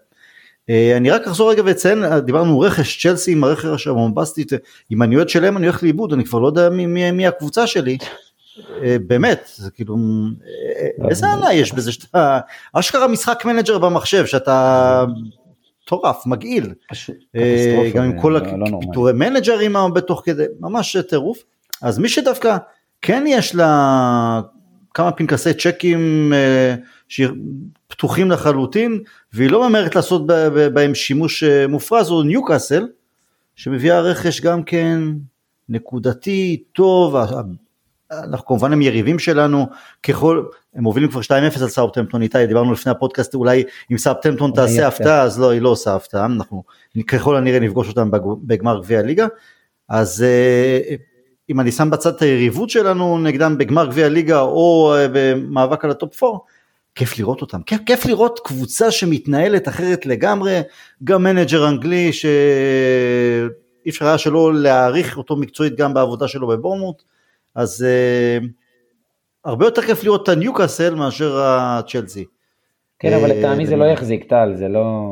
אה, 0.70 0.98
אני 0.98 1.10
רק 1.10 1.28
אחזור 1.28 1.52
רגע 1.52 1.62
ואציין, 1.66 2.20
דיברנו 2.20 2.60
רכש 2.60 3.08
צ'לסי 3.08 3.32
עם 3.32 3.44
הרכש 3.44 3.88
הבומבסטית, 3.88 4.52
אני 5.02 5.16
אוהד 5.16 5.30
שלהם 5.30 5.58
אני 5.58 5.66
הולך 5.66 5.84
לאיבוד, 5.84 6.14
אני 6.14 6.26
כבר 6.26 6.40
לא 6.40 6.48
יודע 6.48 6.70
מי, 6.70 6.86
מי, 6.86 7.12
מי 7.12 7.28
הקבוצה 7.28 7.68
שלי. 7.68 7.98
אה, 8.84 8.98
באמת, 9.08 9.50
זה 9.56 9.72
כאילו, 9.72 9.98
אה, 10.46 11.10
איזה 11.10 11.28
הנאה 11.28 11.54
יש 11.54 11.74
בזה 11.74 11.92
שאתה, 11.92 12.40
אשכרה 12.74 13.08
משחק 13.08 13.46
מנג'ר 13.46 13.78
במחשב, 13.78 14.26
שאתה 14.26 15.06
מטורף, 15.84 16.26
מגעיל. 16.26 16.74
גם 17.94 18.04
עם 18.04 18.22
כל 18.22 18.38
הפיטורי 18.38 19.12
המנג'רים 19.12 19.76
בתוך 19.94 20.22
כדי, 20.26 20.46
ממש 20.60 20.98
טירוף. 20.98 21.44
אז 21.82 22.00
מי 22.00 22.10
שדווקא 22.10 22.58
כן 23.02 23.24
יש 23.28 23.56
לה 23.56 24.42
כמה 24.96 25.12
פנקסי 25.12 25.54
צ'קים 25.54 26.34
שפתוחים 27.08 28.32
לחלוטין, 28.32 29.00
והיא 29.34 29.50
לא 29.50 29.70
ממהרת 29.70 29.96
לעשות 29.96 30.28
בהם 30.74 30.96
שימוש 30.96 31.44
אה, 31.44 31.68
מופרז, 31.68 32.10
הוא 32.10 32.24
ניוקאסל, 32.24 32.88
שמביאה 33.56 34.02
רכש 34.02 34.42
גם 34.42 34.64
כן 34.64 35.00
נקודתי, 35.70 36.64
טוב, 36.72 37.16
אנחנו 38.12 38.46
כמובן 38.46 38.74
הם 38.74 38.82
יריבים 38.82 39.20
שלנו, 39.20 39.68
ככל, 40.04 40.46
הם 40.76 40.84
מובילים 40.84 41.10
כבר 41.10 41.22
2-0 41.22 41.32
על 41.62 41.70
סאופטמפטון 41.70 42.22
איתי, 42.22 42.48
דיברנו 42.48 42.74
לפני 42.74 42.92
הפודקאסט, 42.92 43.36
אולי 43.36 43.64
אם 43.92 43.98
סאופטמפטון 43.98 44.52
תעשה 44.56 44.88
הפתעה, 44.88 45.22
אז 45.22 45.40
לא, 45.40 45.50
היא 45.50 45.62
לא 45.62 45.70
עושה 45.70 45.96
הפתעה, 45.96 46.26
אנחנו 46.26 46.64
ככל 47.08 47.36
הנראה 47.36 47.60
נפגוש 47.60 47.88
אותם 47.88 48.10
בגמר 48.44 48.82
גביע 48.82 49.00
הליגה, 49.00 49.28
אז 49.90 50.24
אה, 50.24 50.96
אם 51.50 51.60
אני 51.60 51.72
שם 51.72 51.90
בצד 51.90 52.14
את 52.16 52.22
היריבות 52.22 52.70
שלנו 52.70 53.18
נגדם 53.18 53.58
בגמר 53.58 53.86
גביע 53.86 54.06
הליגה 54.06 54.42
או 54.42 54.94
אה, 54.96 55.08
במאבק 55.14 55.86
על 55.86 55.92
הטופ 55.92 56.24
4, 56.24 56.38
כיף 56.96 57.20
לראות 57.20 57.42
אותם, 57.42 57.62
כיף, 57.62 57.82
כיף 57.86 58.06
לראות 58.06 58.40
קבוצה 58.44 58.92
שמתנהלת 58.92 59.68
אחרת 59.68 60.06
לגמרי, 60.06 60.60
גם 61.04 61.24
מנג'ר 61.24 61.70
אנגלי 61.70 62.14
שאי 62.14 63.90
אפשר 63.90 64.08
היה 64.08 64.18
שלא 64.18 64.54
להעריך 64.54 65.18
אותו 65.18 65.36
מקצועית 65.36 65.76
גם 65.76 65.94
בעבודה 65.94 66.28
שלו 66.28 66.48
בבורנמות', 66.48 67.04
אז 67.56 67.86
uh, 68.42 68.46
הרבה 69.46 69.66
יותר 69.66 69.82
כיף 69.82 70.04
לראות 70.04 70.24
את 70.24 70.30
הניוקאסל 70.30 70.96
מאשר 70.96 71.40
הצ'לסי. 71.40 72.26
כן, 73.00 73.14
אבל 73.14 73.32
אה, 73.32 73.38
לטעמי 73.38 73.68
זה 73.68 73.76
לא 73.76 73.86
יחזיק 73.86 74.24
טל, 74.24 74.54
זה 74.56 74.68
לא... 74.68 75.12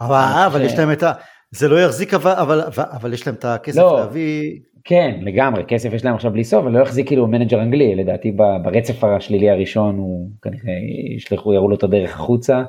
אבל, 0.00 0.44
אבל 0.46 0.62
יש 0.62 0.78
להם 0.78 0.92
את 0.92 1.02
ה... 1.02 1.12
זה 1.50 1.68
לא 1.68 1.80
יחזיק, 1.80 2.14
אבל, 2.14 2.32
אבל, 2.32 2.60
אבל 2.76 3.12
יש 3.12 3.26
להם 3.26 3.34
את 3.34 3.44
הכסף 3.44 3.78
לא. 3.78 3.96
להביא... 3.98 4.60
כן, 4.88 5.14
לגמרי, 5.20 5.64
כסף 5.68 5.92
יש 5.92 6.04
להם 6.04 6.14
עכשיו 6.14 6.30
בלי 6.30 6.44
סוף, 6.44 6.62
אבל 6.64 6.72
לא 6.72 6.82
יחזיק 6.82 7.06
כאילו 7.06 7.26
מנג'ר 7.26 7.62
אנגלי, 7.62 7.94
לדעתי 7.94 8.32
ברצף 8.62 9.04
השלילי 9.04 9.50
הראשון 9.50 9.98
הוא 9.98 10.28
כנראה 10.42 10.72
ישלחו, 11.16 11.54
יראו 11.54 11.68
לו 11.68 11.76
את 11.76 11.82
הדרך 11.82 12.14
החוצה, 12.14 12.62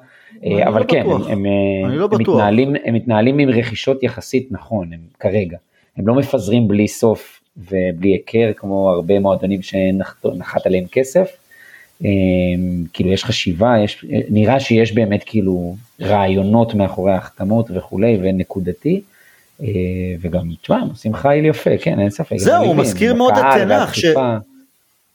אה, 0.45 0.67
אבל 0.67 0.79
לא 0.79 0.85
כן, 0.85 1.05
הם, 1.09 1.45
הם, 1.45 1.45
לא 1.89 2.09
הם, 2.11 2.21
מתנהלים, 2.21 2.75
הם 2.85 2.93
מתנהלים 2.93 3.39
עם 3.39 3.49
רכישות 3.49 4.03
יחסית 4.03 4.47
נכון, 4.51 4.93
הם 4.93 4.99
כרגע, 5.19 5.57
הם 5.97 6.07
לא 6.07 6.15
מפזרים 6.15 6.67
בלי 6.67 6.87
סוף 6.87 7.41
ובלי 7.57 8.09
הכר 8.09 8.51
כמו 8.55 8.89
הרבה 8.89 9.19
מועדונים 9.19 9.61
שנחת 9.61 10.65
עליהם 10.65 10.85
כסף, 10.91 11.37
אה, 12.05 12.09
כאילו 12.93 13.11
יש 13.11 13.25
חשיבה, 13.25 13.75
יש, 13.83 14.05
נראה 14.29 14.59
שיש 14.59 14.93
באמת 14.93 15.23
כאילו 15.25 15.75
רעיונות 16.01 16.73
מאחורי 16.73 17.11
ההחתמות 17.11 17.71
וכולי 17.73 18.17
ונקודתי. 18.21 19.01
אה, 19.61 19.67
וגם, 20.21 20.41
תשמע, 20.61 20.75
הם 20.75 20.87
עושים 20.87 21.13
חייל 21.13 21.45
יפה, 21.45 21.69
כן, 21.81 21.99
אין 21.99 22.09
ספק. 22.09 22.37
זהו, 22.37 22.63
הוא 22.63 22.75
מזכיר 22.75 23.13
מאוד 23.13 23.33
את 23.37 23.45
תנח, 23.57 23.93
ש... 23.93 24.05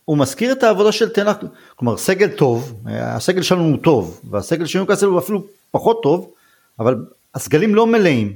הוא 0.04 0.18
מזכיר 0.18 0.52
את 0.52 0.62
העבודה 0.62 0.92
של 0.92 1.08
תנח, 1.08 1.36
כלומר 1.76 1.96
סגל 1.96 2.28
טוב, 2.28 2.82
הסגל 2.86 3.42
שלנו 3.42 3.64
הוא 3.64 3.78
טוב, 3.82 4.20
והסגל 4.30 4.66
של 4.66 4.78
ניוקאסל 4.78 5.06
הוא 5.06 5.18
אפילו 5.18 5.44
פחות 5.70 6.02
טוב, 6.02 6.30
אבל 6.78 7.04
הסגלים 7.34 7.74
לא 7.74 7.86
מלאים, 7.86 8.32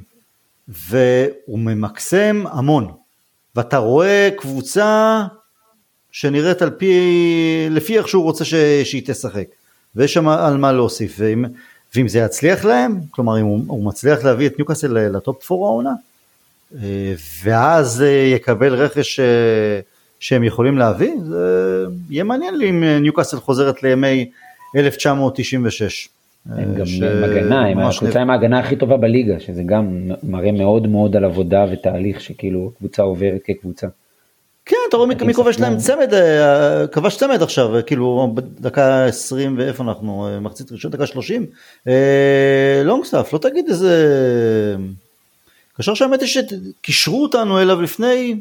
והוא 0.68 1.58
ממקסם 1.58 2.44
המון, 2.50 2.92
ואתה 3.56 3.78
רואה 3.78 4.28
קבוצה 4.36 5.22
שנראית 6.12 6.62
על 6.62 6.70
פי, 6.70 6.92
לפי 7.70 7.98
איך 7.98 8.08
שהוא 8.08 8.22
רוצה 8.22 8.44
ש... 8.44 8.54
שהיא 8.84 9.02
תשחק, 9.06 9.46
ויש 9.96 10.14
שם 10.14 10.28
על 10.28 10.56
מה 10.56 10.72
להוסיף, 10.72 11.16
ואם, 11.18 11.44
ואם 11.94 12.08
זה 12.08 12.18
יצליח 12.18 12.64
להם, 12.64 13.00
כלומר 13.10 13.40
אם 13.40 13.44
הוא, 13.44 13.60
הוא 13.66 13.84
מצליח 13.84 14.24
להביא 14.24 14.46
את 14.46 14.58
ניוקאסל 14.58 15.08
לטופ 15.08 15.52
4 15.52 15.64
העונה, 15.64 15.92
אה, 16.82 17.14
ואז 17.44 18.02
אה, 18.02 18.08
יקבל 18.08 18.74
רכש 18.74 19.20
אה, 19.20 19.80
שהם 20.20 20.44
יכולים 20.44 20.78
להביא, 20.78 21.12
זה 21.24 21.84
יהיה 22.10 22.24
מעניין 22.24 22.58
לי 22.58 22.70
אם 22.70 22.84
ניוקאסל 22.84 23.36
חוזרת 23.36 23.82
לימי 23.82 24.30
1996. 24.76 26.08
הם 26.50 26.74
גם 26.74 26.86
ש... 26.86 27.02
הגנה, 27.02 27.66
הם 27.66 27.78
הקבוצה 27.78 28.20
עם 28.20 28.30
ההגנה 28.30 28.58
הכי 28.58 28.76
טובה 28.76 28.96
בליגה, 28.96 29.40
שזה 29.40 29.62
גם 29.62 30.10
מראה 30.22 30.52
מאוד 30.52 30.86
מאוד 30.86 31.16
על 31.16 31.24
עבודה 31.24 31.64
ותהליך 31.72 32.20
שכאילו 32.20 32.72
קבוצה 32.78 33.02
עוברת 33.02 33.40
כקבוצה. 33.44 33.86
כן, 34.86 34.88
אתה 34.88 34.96
רואה 34.96 35.08
מי 35.26 35.34
כובש 35.34 35.60
להם 35.60 35.76
צמד, 35.76 36.14
אה, 36.14 36.86
כבש 36.86 37.16
צמד 37.16 37.42
עכשיו, 37.42 37.70
כאילו 37.86 38.34
דקה 38.60 39.04
20 39.04 39.58
ואיפה 39.58 39.84
אנחנו, 39.84 40.28
אה, 40.28 40.40
מחצית 40.40 40.72
ראשון, 40.72 40.90
דקה 40.90 41.06
30. 41.06 41.46
אה, 41.88 42.82
לונגסטאפ, 42.84 43.32
לא 43.32 43.38
תגיד 43.38 43.68
איזה... 43.68 44.76
קשר 45.78 45.94
שהאמת 45.94 46.20
היא 46.20 46.28
שקישרו 46.28 47.22
אותנו 47.22 47.60
אליו 47.60 47.82
לפני, 47.82 48.40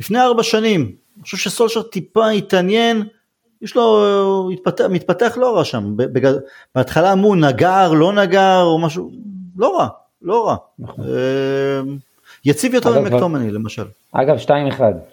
לפני 0.00 0.20
ארבע 0.20 0.42
שנים. 0.42 0.80
אני 0.80 1.22
חושב 1.22 1.36
שסולשר 1.36 1.82
טיפה 1.82 2.28
התעניין, 2.28 3.02
יש 3.62 3.76
לו, 3.76 4.50
התפתח, 4.52 4.84
מתפתח 4.90 5.38
לא 5.40 5.56
רע 5.56 5.64
שם. 5.64 5.96
בהתחלה 6.74 7.12
אמרו 7.12 7.34
נגר, 7.34 7.92
לא 7.92 8.12
נגר, 8.12 8.62
או 8.62 8.78
משהו, 8.78 9.10
לא 9.56 9.78
רע. 9.78 9.88
לא 10.22 10.46
רע. 10.46 10.56
נכון. 10.78 11.04
אה, 11.04 11.80
יציב 12.44 12.74
יותר 12.74 13.00
ממקטומני 13.00 13.50
למשל. 13.50 13.84
אגב, 14.12 14.36
2-1, 14.38 14.50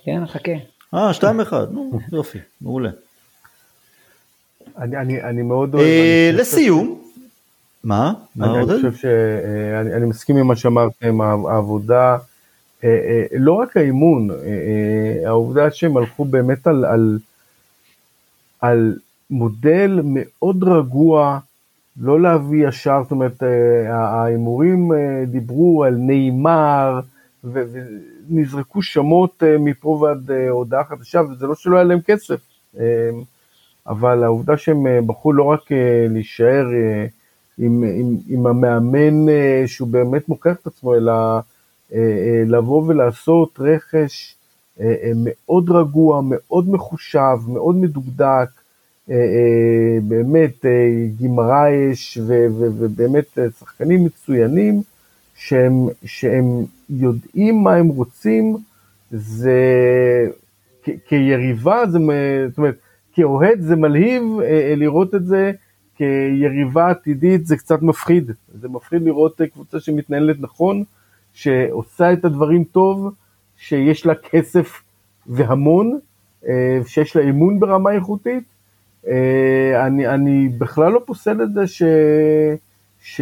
כן, 0.06 0.26
חכה. 0.28 0.52
אה, 0.94 1.12
2-1, 1.12 1.24
נו, 1.72 2.00
יופי, 2.12 2.40
מעולה. 2.62 2.90
אני, 4.78 4.98
אני, 4.98 5.24
אני 5.24 5.42
מאוד 5.42 5.74
אוהב. 5.74 5.86
אה, 5.86 6.32
לסיום, 6.34 7.02
מה? 7.84 8.14
מה 8.36 8.46
אני, 8.46 8.64
אני? 8.64 8.76
חושב 8.76 8.94
שאני 8.94 9.94
אני 9.94 10.06
מסכים 10.06 10.38
עם 10.38 10.48
מה 10.48 10.56
שאמרתם, 10.56 11.22
העבודה, 11.22 12.18
אה, 12.84 12.90
אה, 12.90 13.24
לא 13.38 13.54
רק 13.54 13.78
האימון, 13.78 14.32
אה, 14.32 14.36
אה, 14.38 15.30
העובדה 15.30 15.72
שהם 15.72 15.98
הלכו 15.98 16.26
באמת 16.26 16.68
על, 16.68 16.86
על, 16.86 17.20
על 18.62 18.96
מודל 19.30 20.02
מאוד 20.04 20.64
רגוע, 20.64 21.40
לא 22.02 22.22
להביא 22.22 22.68
ישר, 22.68 23.00
זאת 23.04 23.12
אומרת, 23.12 23.44
אה, 23.44 23.96
ההימורים 23.96 24.92
אה, 24.94 25.24
דיברו 25.28 25.84
על 25.84 25.96
נאמר, 25.98 27.00
ו- 27.44 27.64
ונזרקו 28.30 28.82
שמות 28.82 29.44
אה, 29.44 29.58
מפה 29.58 29.90
ועד 29.90 30.32
אה, 30.32 30.50
הודעה 30.50 30.84
חדשה, 30.84 31.22
וזה 31.22 31.48
לא 31.48 31.56
שלא 31.56 31.76
היה 31.76 31.84
להם 31.84 32.02
כסף. 32.02 32.40
אה, 32.80 33.10
אבל 33.88 34.24
העובדה 34.24 34.58
שהם 34.58 35.08
בחרו 35.08 35.34
לא 35.34 35.44
רק 35.44 35.62
להישאר 36.10 36.66
עם, 37.58 37.84
עם, 37.84 38.18
עם 38.30 38.48
המאמן 38.48 39.26
שהוא 39.66 39.88
באמת 39.88 40.30
מוכיח 40.30 40.58
את 40.62 40.68
עצמו, 40.68 40.96
אלא 40.96 41.14
לבוא 42.46 42.84
ולעשות 42.88 43.60
רכש 43.60 44.36
מאוד 45.16 45.70
רגוע, 45.70 46.22
מאוד 46.24 46.70
מחושב, 46.70 47.38
מאוד 47.48 47.76
מדוקדק, 47.76 48.50
באמת 50.08 50.66
ו- 52.28 52.48
ובאמת 52.58 53.38
שחקנים 53.60 54.06
מצוינים 54.06 54.82
שהם, 55.48 55.88
שהם 56.06 56.46
יודעים 56.90 57.64
מה 57.64 57.76
הם 57.76 57.88
רוצים, 57.88 58.58
זה 59.12 59.60
כ- 60.84 60.90
כיריבה, 61.08 61.88
זה, 61.88 62.00
זאת 62.50 62.58
אומרת, 62.58 62.76
כאוהד 63.14 63.60
זה 63.60 63.76
מלהיב 63.76 64.24
אה, 64.42 64.46
אה, 64.46 64.76
לראות 64.76 65.16
את 65.16 65.26
זה, 65.26 65.52
כיריבה 65.96 66.90
עתידית 66.90 67.48
זה 67.48 67.58
קצת 67.58 67.82
מפחיד, 67.82 68.32
זה 68.62 68.70
מפחיד 68.70 69.02
לראות 69.02 69.42
אה, 69.42 69.48
קבוצה 69.48 69.80
שמתנהלת 69.80 70.36
נכון, 70.40 70.84
שעושה 71.34 72.14
את 72.14 72.26
הדברים 72.26 72.64
טוב, 72.64 73.14
שיש 73.58 74.06
לה 74.06 74.16
כסף 74.16 74.82
והמון, 75.28 76.00
שיש 76.86 77.16
לה 77.16 77.22
אימון 77.22 77.60
ברמה 77.60 77.92
איכותית. 77.92 78.44
אני, 79.76 80.08
אני 80.08 80.50
בכלל 80.58 80.92
לא 80.92 81.02
פוסל 81.06 81.42
את 81.44 81.54
זה 81.54 81.68
ש, 81.68 81.84
ש, 83.04 83.22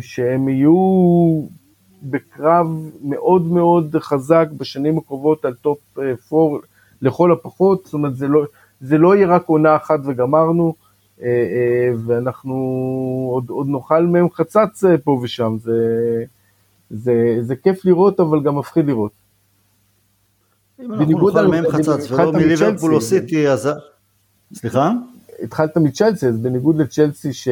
שהם 0.00 0.48
יהיו 0.48 1.42
בקרב 2.02 2.66
מאוד 3.02 3.46
מאוד 3.46 3.96
חזק 4.00 4.48
בשנים 4.56 4.98
הקרובות 4.98 5.44
על 5.44 5.54
טופ 5.54 5.78
4 5.98 6.58
לכל 7.02 7.32
הפחות, 7.32 7.84
זאת 7.84 7.94
אומרת 7.94 8.16
זה 8.16 8.28
לא, 8.28 8.44
זה 8.80 8.98
לא 8.98 9.16
יהיה 9.16 9.26
רק 9.28 9.46
עונה 9.46 9.76
אחת 9.76 10.00
וגמרנו, 10.04 10.74
אה, 11.22 11.26
אה, 11.26 11.94
ואנחנו 12.06 12.54
עוד, 13.32 13.50
עוד 13.50 13.68
נאכל 13.68 14.06
מהם 14.06 14.30
חצץ 14.30 14.84
אה, 14.84 14.98
פה 14.98 15.20
ושם, 15.22 15.56
זה, 15.60 15.74
זה, 16.90 17.36
זה 17.40 17.56
כיף 17.56 17.84
לראות 17.84 18.20
אבל 18.20 18.42
גם 18.42 18.58
מפחיד 18.58 18.86
לראות. 18.86 19.12
אם 20.80 20.92
אנחנו 20.92 21.28
נאכל 21.28 21.46
מהם 21.46 21.64
חצץ 21.70 22.10
ולא 22.10 22.32
מליברפול. 22.32 22.94
או 22.94 23.00
סיטי, 23.00 23.48
אז... 23.48 23.68
סליחה? 24.54 24.92
התחלת 25.42 25.76
מצ'לסי, 25.76 26.26
אז 26.26 26.38
בניגוד 26.38 26.76
לצ'לסי 26.76 27.32
ש... 27.32 27.48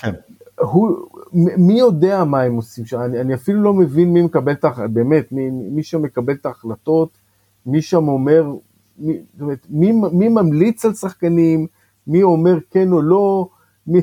כן. 0.00 0.12
הוא, 0.60 0.96
מי 1.32 1.78
יודע 1.78 2.24
מה 2.24 2.40
הם 2.40 2.56
עושים 2.56 2.86
שם, 2.86 3.00
אני, 3.00 3.20
אני 3.20 3.34
אפילו 3.34 3.62
לא 3.62 3.74
מבין 3.74 4.12
מי 4.12 4.22
מקבל 4.22 4.52
את 4.52 4.64
ההחלטות, 4.64 4.90
באמת, 4.90 5.32
מי, 5.32 5.50
מי 5.50 5.82
שם 5.82 6.02
מקבל 6.02 6.32
את 6.32 6.46
ההחלטות, 6.46 7.08
מי 7.66 7.82
שם 7.82 8.08
אומר, 8.08 8.44
מי, 8.98 9.12
זאת 9.32 9.42
אומרת, 9.42 9.66
מי, 9.70 9.92
מי 10.12 10.28
ממליץ 10.28 10.84
על 10.84 10.94
שחקנים, 10.94 11.66
מי 12.06 12.22
אומר 12.22 12.58
כן 12.70 12.92
או 12.92 13.02
לא, 13.02 13.48
מי, 13.86 14.00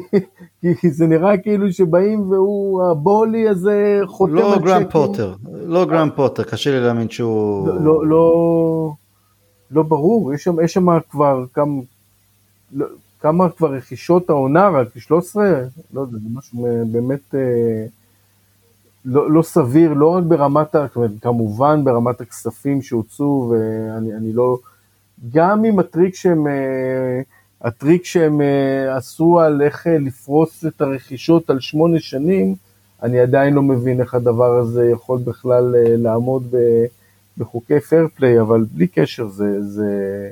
כי 0.82 0.90
זה 0.92 1.08
נראה 1.08 1.38
כאילו 1.38 1.72
שבאים 1.72 2.32
והוא, 2.32 2.84
הבולי 2.84 3.48
הזה 3.48 4.02
חותם 4.06 4.34
לא 4.34 4.54
על 4.54 4.60
גרם 4.60 4.84
צ'קים. 4.84 4.92
פוטר, 4.92 5.34
לא 5.52 5.86
גרם 5.86 6.10
פוטר, 6.16 6.44
קשה 6.44 6.72
לי 6.72 6.80
להאמין 6.80 7.10
שהוא... 7.10 7.68
לא, 7.68 7.82
לא, 7.84 8.08
לא, 8.08 8.94
לא 9.72 9.84
ברור, 9.84 10.34
יש 10.34 10.44
שם, 10.44 10.56
יש 10.64 10.74
שם 10.74 11.00
כבר 11.10 11.46
כמה, 11.54 11.82
לא, 12.74 12.86
כמה 13.22 13.50
כבר 13.50 13.74
רכישות 13.74 14.30
העונה, 14.30 14.70
רק 14.70 14.88
13? 14.98 15.62
לא 15.94 16.02
יודע, 16.02 16.18
זה 16.18 16.28
משהו 16.34 16.68
באמת 16.92 17.36
אה, 17.36 17.86
לא, 19.06 19.32
לא 19.32 19.42
סביר, 19.42 19.94
לא 19.94 20.08
רק 20.08 20.24
ברמת, 20.24 20.76
כמובן 21.22 21.84
ברמת 21.84 22.22
הכספים 22.22 22.82
שהוצאו, 22.82 23.54
ואני 23.54 24.14
אני 24.14 24.34
לא, 24.34 24.58
גם 25.34 25.64
עם 25.66 25.80
הטריק 25.80 26.16
שהם, 26.16 26.48
אה, 26.48 27.22
הטריק 27.62 28.06
שהם 28.06 28.42
אה, 28.42 28.98
עשו 28.98 29.40
על 29.40 29.62
איך 29.62 29.88
אה, 29.88 29.98
לפרוס 29.98 30.66
את 30.66 30.82
הרכישות 30.82 31.50
על 31.50 31.60
שמונה 31.60 32.00
שנים, 32.00 32.56
אני 33.04 33.20
עדיין 33.20 33.54
לא 33.54 33.62
מבין 33.62 34.02
איך 34.02 34.14
הדבר 34.14 34.58
הזה 34.58 34.90
יכול 34.90 35.20
בכלל 35.20 35.76
אה, 35.76 35.96
לעמוד 35.98 36.44
ב- 36.52 36.86
בחוקי 37.38 37.80
פייר 37.80 38.08
פליי, 38.16 38.42
אבל 38.42 38.66
בלי 38.72 38.88
קשר 38.88 39.28
זה, 39.28 39.64
זה, 39.64 40.30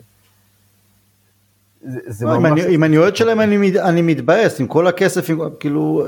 זה, 2.07 2.25
לא, 2.25 2.39
ממש... 2.39 2.61
אני- 2.61 2.75
אם 2.75 2.83
אני 2.83 2.97
אוהד 2.97 3.15
שלהם 3.15 3.39
אני 3.41 3.79
אני 3.79 4.01
מתבאס, 4.01 4.59
עם 4.59 4.67
כל 4.67 4.87
הכסף, 4.87 5.29
עם- 5.29 5.39
כאילו, 5.59 6.07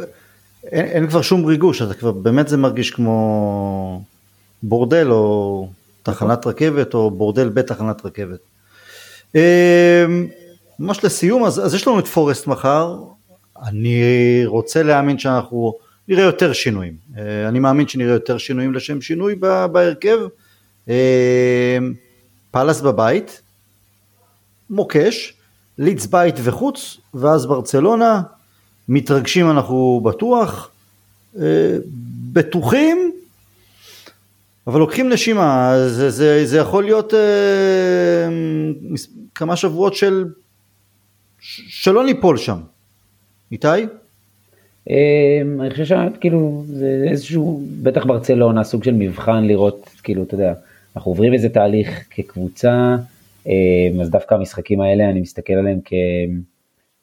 אין 0.64 0.86
אין 0.86 1.08
כבר 1.08 1.22
שום 1.22 1.46
ריגוש, 1.46 1.82
אז 1.82 1.92
כבר 1.92 2.12
באמת 2.12 2.48
זה 2.48 2.58
מרגיש 2.58 2.92
כמו 2.92 4.02
בורדל 4.64 5.08
או 5.12 5.70
תחנת 6.04 6.48
רכבת 6.48 6.94
או 6.94 7.12
בורדל 7.12 7.50
בתחנת 7.50 8.06
רכבת. 8.06 8.40
אמ, 9.36 9.40
ממש 10.80 11.04
לסיום, 11.06 11.44
אז, 11.46 11.66
אז 11.66 11.74
יש 11.74 11.88
לנו 11.88 12.00
את 12.00 12.08
פורסט 12.08 12.48
מחר, 12.48 12.98
אני 13.66 14.02
רוצה 14.46 14.84
להאמין 14.84 15.20
שאנחנו 15.20 15.74
נראה 16.08 16.24
יותר 16.24 16.54
שינויים, 16.54 16.94
אה, 17.18 17.48
אני 17.48 17.60
מאמין 17.60 17.88
שנראה 17.88 18.14
יותר 18.14 18.38
שינויים 18.38 18.74
לשם 18.74 19.02
שינוי 19.02 19.36
בהרכב, 19.72 20.18
אמ, 20.88 20.94
פאלאס 22.52 22.82
בבית, 22.82 23.42
מוקש, 24.70 25.34
לידס 25.78 26.06
בית 26.06 26.36
וחוץ, 26.44 26.98
ואז 27.14 27.46
ברצלונה, 27.46 28.22
מתרגשים 28.90 29.52
אנחנו 29.52 30.02
בטוח, 30.04 30.72
אה, 31.40 31.78
בטוחים, 32.34 33.12
אבל 34.68 34.80
לוקחים 34.80 35.10
נשימה, 35.10 35.74
זה, 35.88 36.10
זה, 36.10 36.46
זה 36.46 36.58
יכול 36.58 36.84
להיות 36.84 37.14
אה, 37.14 37.20
כמה 39.36 39.56
שבועות 39.56 39.94
של, 39.96 40.26
שלא 41.40 42.06
ניפול 42.06 42.38
שם. 42.38 42.58
איתי? 43.52 43.68
אמ, 44.90 45.62
אני 45.62 45.70
חושב 45.70 45.86
שכאילו 45.86 46.64
זה 46.68 47.06
איזשהו, 47.10 47.64
בטח 47.84 48.06
ברצלונה, 48.06 48.64
סוג 48.64 48.84
של 48.84 48.94
מבחן 48.94 49.44
לראות, 49.44 49.90
כאילו, 50.04 50.24
אתה 50.24 50.34
יודע, 50.34 50.54
אנחנו 50.96 51.12
עוברים 51.12 51.34
איזה 51.34 51.50
תהליך 51.50 52.04
כקבוצה, 52.10 52.96
אז 54.02 54.10
דווקא 54.10 54.36
המשחקים 54.36 54.82
האלה, 54.82 55.10
אני 55.10 55.22
מסתכל 55.22 55.54
עליהם 55.54 55.80
כ... 55.86 55.94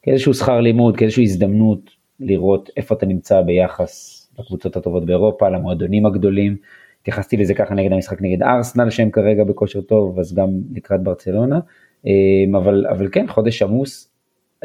כאיזשהו 0.01 0.33
שכר 0.33 0.59
לימוד, 0.59 0.97
כאיזושהי 0.97 1.23
הזדמנות 1.23 1.91
לראות 2.19 2.69
איפה 2.77 2.95
אתה 2.95 3.05
נמצא 3.05 3.41
ביחס 3.41 4.21
לקבוצות 4.39 4.75
הטובות 4.75 5.05
באירופה, 5.05 5.49
למועדונים 5.49 6.05
הגדולים. 6.05 6.57
התייחסתי 7.01 7.37
לזה 7.37 7.53
ככה 7.53 7.75
נגד 7.75 7.91
המשחק 7.91 8.21
נגד 8.21 8.43
ארסנל 8.43 8.89
שהם 8.89 9.09
כרגע 9.11 9.43
בכושר 9.43 9.81
טוב, 9.81 10.19
אז 10.19 10.33
גם 10.33 10.49
לקראת 10.73 11.03
ברצלונה. 11.03 11.59
אמ, 12.05 12.55
אבל, 12.55 12.85
אבל 12.87 13.09
כן, 13.11 13.27
חודש 13.27 13.61
עמוס. 13.61 14.11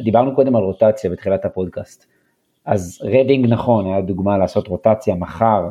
דיברנו 0.00 0.34
קודם 0.34 0.56
על 0.56 0.62
רוטציה 0.62 1.10
בתחילת 1.10 1.44
הפודקאסט. 1.44 2.06
אז 2.64 3.02
רדינג 3.04 3.46
נכון, 3.46 3.86
היה 3.86 4.00
דוגמה 4.00 4.38
לעשות 4.38 4.68
רוטציה, 4.68 5.14
מחר 5.14 5.68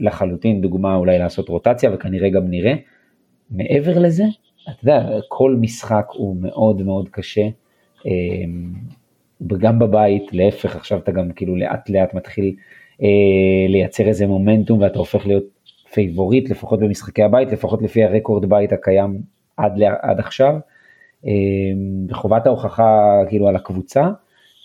לחלוטין 0.00 0.60
דוגמה 0.60 0.94
אולי 0.94 1.18
לעשות 1.18 1.48
רוטציה 1.48 1.90
וכנראה 1.94 2.28
גם 2.28 2.50
נראה. 2.50 2.74
מעבר 3.50 3.98
לזה, 3.98 4.24
אתה 4.70 4.76
יודע, 4.82 5.08
כל 5.28 5.56
משחק 5.60 6.06
הוא 6.12 6.36
מאוד 6.40 6.82
מאוד 6.82 7.08
קשה. 7.08 7.48
אמ, 8.06 8.72
גם 9.58 9.78
בבית, 9.78 10.32
להפך, 10.32 10.76
עכשיו 10.76 10.98
אתה 10.98 11.12
גם 11.12 11.32
כאילו 11.32 11.56
לאט 11.56 11.90
לאט 11.90 12.14
מתחיל 12.14 12.54
אה, 13.02 13.68
לייצר 13.68 14.08
איזה 14.08 14.26
מומנטום 14.26 14.80
ואתה 14.80 14.98
הופך 14.98 15.26
להיות 15.26 15.44
פייבוריט, 15.92 16.50
לפחות 16.50 16.80
במשחקי 16.80 17.22
הבית, 17.22 17.52
לפחות 17.52 17.82
לפי 17.82 18.04
הרקורד 18.04 18.48
בית 18.48 18.72
הקיים 18.72 19.22
עד, 19.56 19.72
עד 20.02 20.18
עכשיו. 20.18 20.54
אמ, 21.24 22.06
וחובת 22.08 22.46
ההוכחה 22.46 23.22
כאילו 23.28 23.48
על 23.48 23.56
הקבוצה. 23.56 24.10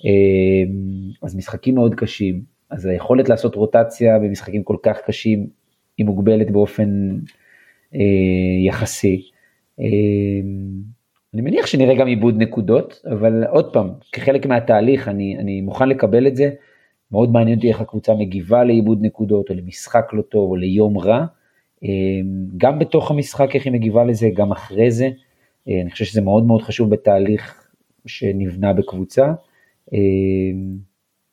אמ, 0.06 1.12
אז 1.24 1.36
משחקים 1.36 1.76
מאוד 1.76 1.96
קשים, 1.96 2.42
אז 2.70 2.86
היכולת 2.86 3.30
לעשות 3.30 3.56
רוטציה 3.56 4.20
במשחקים 4.20 4.64
כל 4.64 4.78
כך 4.84 4.98
קשים 5.06 5.48
היא 5.98 6.06
מוגבלת 6.06 6.52
באופן 6.52 7.10
אה, 7.96 8.00
יחסי. 8.66 9.30
אמ, 9.82 10.72
אני 11.34 11.42
מניח 11.42 11.66
שנראה 11.66 11.96
גם 11.96 12.08
עיבוד 12.08 12.36
נקודות, 12.38 13.02
אבל 13.12 13.44
עוד 13.44 13.74
פעם, 13.74 13.90
כחלק 14.12 14.46
מהתהליך 14.46 15.08
אני, 15.08 15.38
אני 15.38 15.62
מוכן 15.62 15.90
לקבל 15.90 16.28
את 16.28 16.36
זה, 16.36 16.50
מאוד 17.12 17.32
מעניין 17.32 17.58
אותי 17.58 17.70
איך 17.70 17.82
הקבוצה 17.82 18.16
מגיבה 18.16 18.64
לאיבוד 18.64 19.00
נקודות, 19.02 19.50
או 19.50 19.56
למשחק 19.56 20.06
לא 20.14 20.22
טוב, 20.22 20.50
או 20.50 20.56
ליום 20.56 20.98
רע. 20.98 21.26
גם 22.58 22.80
בתוך 22.80 23.12
המשחק 23.12 23.56
איך 23.56 23.66
היא 23.66 23.74
מגיבה 23.74 24.04
לזה, 24.04 24.30
גם 24.34 24.52
אחרי 24.52 24.92
זה. 24.92 25.10
אני 25.68 25.92
חושב 25.92 26.06
שזה 26.06 26.22
מאוד 26.22 26.46
מאוד 26.46 26.62
חשוב 26.62 26.90
בתהליך 26.90 27.70
שנבנה 28.06 28.74
בקבוצה. 28.74 29.34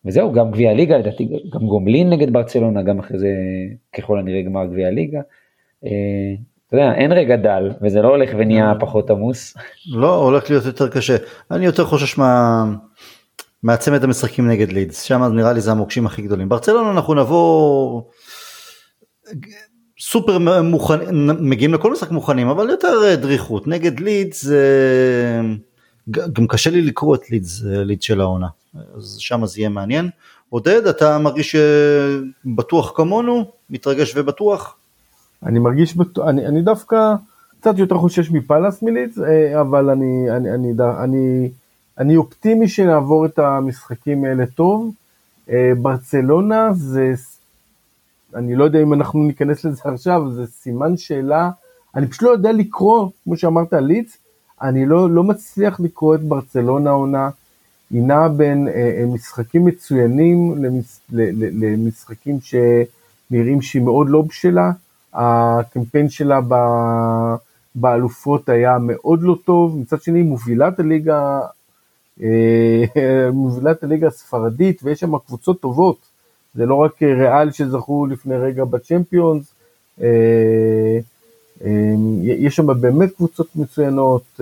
וזהו, 0.04 0.32
גם 0.32 0.50
גביע 0.50 0.70
הליגה, 0.70 0.98
לדעתי 0.98 1.28
גם 1.50 1.66
גומלין 1.66 2.10
נגד 2.10 2.32
ברצלונה, 2.32 2.82
גם 2.82 2.98
אחרי 2.98 3.18
זה 3.18 3.34
ככל 3.96 4.18
הנראה 4.18 4.42
גמר 4.42 4.66
גביע 4.66 4.88
הליגה. 4.88 5.20
אה, 6.74 6.78
אתה 6.78 6.86
יודע, 6.86 6.94
אין 6.94 7.12
רגע 7.12 7.36
דל, 7.36 7.70
וזה 7.82 8.02
לא 8.02 8.08
הולך 8.08 8.30
ונהיה 8.38 8.68
אה. 8.68 8.80
פחות 8.80 9.10
עמוס. 9.10 9.54
לא, 9.92 10.14
הולך 10.14 10.50
להיות 10.50 10.64
יותר 10.64 10.88
קשה. 10.88 11.16
אני 11.50 11.66
יותר 11.66 11.84
חושש 11.84 12.18
מה... 12.18 12.64
מהצמד 13.62 14.04
המשחקים 14.04 14.48
נגד 14.48 14.72
לידס, 14.72 15.02
שם 15.02 15.22
נראה 15.22 15.52
לי 15.52 15.60
זה 15.60 15.70
המוקשים 15.70 16.06
הכי 16.06 16.22
גדולים. 16.22 16.48
ברצלונה 16.48 16.90
אנחנו 16.90 17.14
נבוא 17.14 18.02
סופר 20.00 20.38
מוכנים, 20.62 21.08
מגיעים 21.40 21.74
לכל 21.74 21.92
משחק 21.92 22.10
מוכנים, 22.10 22.48
אבל 22.48 22.70
יותר 22.70 23.14
דריכות. 23.14 23.66
נגד 23.66 24.00
לידס 24.00 24.44
זה... 24.44 25.40
גם 26.10 26.46
קשה 26.48 26.70
לי 26.70 26.82
לקרוא 26.82 27.14
את 27.14 27.30
לידס, 27.30 27.62
לידס 27.64 28.04
של 28.04 28.20
העונה. 28.20 28.46
אז 28.96 29.16
שם 29.18 29.46
זה 29.46 29.60
יהיה 29.60 29.68
מעניין. 29.68 30.10
עודד, 30.48 30.86
אתה 30.86 31.18
מרגיש 31.18 31.54
אה, 31.54 31.60
בטוח 32.44 32.92
כמונו? 32.96 33.50
מתרגש 33.70 34.12
ובטוח? 34.16 34.77
אני 35.46 35.58
מרגיש 35.58 35.96
בטוח, 35.96 36.28
אני, 36.28 36.46
אני 36.46 36.62
דווקא 36.62 37.14
קצת 37.60 37.78
יותר 37.78 37.98
חושש 37.98 38.30
מפאלאס 38.30 38.82
מליץ, 38.82 39.18
אה, 39.18 39.60
אבל 39.60 39.90
אני, 39.90 40.30
אני, 40.30 40.54
אני, 40.54 40.72
אני, 41.02 41.50
אני 41.98 42.16
אופטימי 42.16 42.68
שנעבור 42.68 43.26
את 43.26 43.38
המשחקים 43.38 44.24
האלה 44.24 44.46
טוב. 44.46 44.92
אה, 45.50 45.72
ברצלונה 45.82 46.68
זה, 46.72 47.14
אני 48.34 48.54
לא 48.54 48.64
יודע 48.64 48.82
אם 48.82 48.92
אנחנו 48.92 49.22
ניכנס 49.22 49.64
לזה 49.64 49.82
עכשיו, 49.84 50.30
זה 50.30 50.46
סימן 50.46 50.96
שאלה, 50.96 51.50
אני 51.94 52.06
פשוט 52.06 52.22
לא 52.22 52.30
יודע 52.30 52.52
לקרוא, 52.52 53.10
כמו 53.24 53.36
שאמרת, 53.36 53.72
ליץ, 53.72 54.16
אני 54.62 54.86
לא, 54.86 55.10
לא 55.10 55.24
מצליח 55.24 55.80
לקרוא 55.80 56.14
את 56.14 56.20
ברצלונה 56.20 56.90
עונה. 56.90 57.30
היא 57.90 58.02
נעה 58.02 58.28
בין 58.28 58.68
אה, 58.68 58.72
אה, 58.74 59.06
משחקים 59.06 59.64
מצוינים 59.64 60.64
למש, 60.64 61.00
למשחקים 61.60 62.38
שנראים 62.40 63.62
שהיא 63.62 63.82
מאוד 63.82 64.08
לא 64.10 64.22
בשלה. 64.22 64.70
הקמפיין 65.18 66.08
שלה 66.08 66.40
ב, 66.48 66.54
באלופות 67.74 68.48
היה 68.48 68.78
מאוד 68.78 69.22
לא 69.22 69.36
טוב, 69.44 69.78
מצד 69.78 70.02
שני 70.02 70.22
מובילת 70.22 70.80
הליגה, 70.80 71.40
אה, 72.22 72.84
מובילת 73.32 73.82
הליגה 73.84 74.06
הספרדית 74.06 74.80
ויש 74.82 75.00
שם 75.00 75.18
קבוצות 75.18 75.60
טובות, 75.60 75.98
זה 76.54 76.66
לא 76.66 76.74
רק 76.74 77.02
ריאל 77.02 77.50
שזכו 77.50 78.06
לפני 78.06 78.36
רגע 78.36 78.64
בצ'מפיונס, 78.64 79.54
יש 82.22 82.56
שם 82.56 82.80
באמת 82.80 83.16
קבוצות 83.16 83.56
מצוינות. 83.56 84.40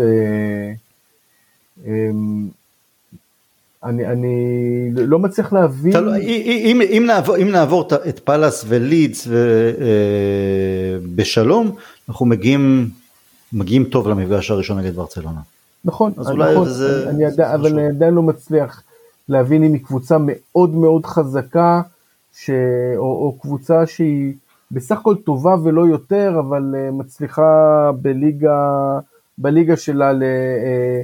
אני, 3.86 4.06
אני 4.06 4.90
לא 4.92 5.18
מצליח 5.18 5.52
להבין. 5.52 5.92
תלו, 5.92 6.14
אם, 6.16 6.82
אם, 6.90 7.04
נעבור, 7.06 7.36
אם 7.36 7.48
נעבור 7.48 7.88
את 8.08 8.18
פאלאס 8.18 8.64
ולידס 8.68 9.26
ו, 9.28 9.34
אה, 9.80 10.98
בשלום, 11.14 11.70
אנחנו 12.08 12.26
מגיעים, 12.26 12.90
מגיעים 13.52 13.84
טוב 13.84 14.08
למפגש 14.08 14.50
הראשון 14.50 14.78
נגד 14.78 14.94
ברצלונה. 14.94 15.40
נכון, 15.84 16.12
אז 16.18 16.30
אולי 16.30 16.54
נכון, 16.54 16.68
זה, 16.68 17.10
אני, 17.10 17.26
אני 17.26 17.34
זה 17.34 17.54
אבל 17.54 17.78
אני 17.78 17.88
עדיין 17.88 18.14
לא 18.14 18.22
מצליח 18.22 18.82
להבין 19.28 19.64
אם 19.64 19.72
היא 19.72 19.82
קבוצה 19.84 20.16
מאוד 20.20 20.74
מאוד 20.74 21.06
חזקה, 21.06 21.82
ש, 22.34 22.50
או, 22.96 23.02
או 23.02 23.36
קבוצה 23.40 23.86
שהיא 23.86 24.32
בסך 24.70 24.98
הכל 24.98 25.16
טובה 25.16 25.54
ולא 25.64 25.86
יותר, 25.86 26.36
אבל 26.38 26.74
uh, 26.74 26.92
מצליחה 26.94 27.90
בליגה, 28.02 28.98
בליגה 29.38 29.76
שלה 29.76 30.12
ל... 30.12 30.22
אה, 30.22 31.02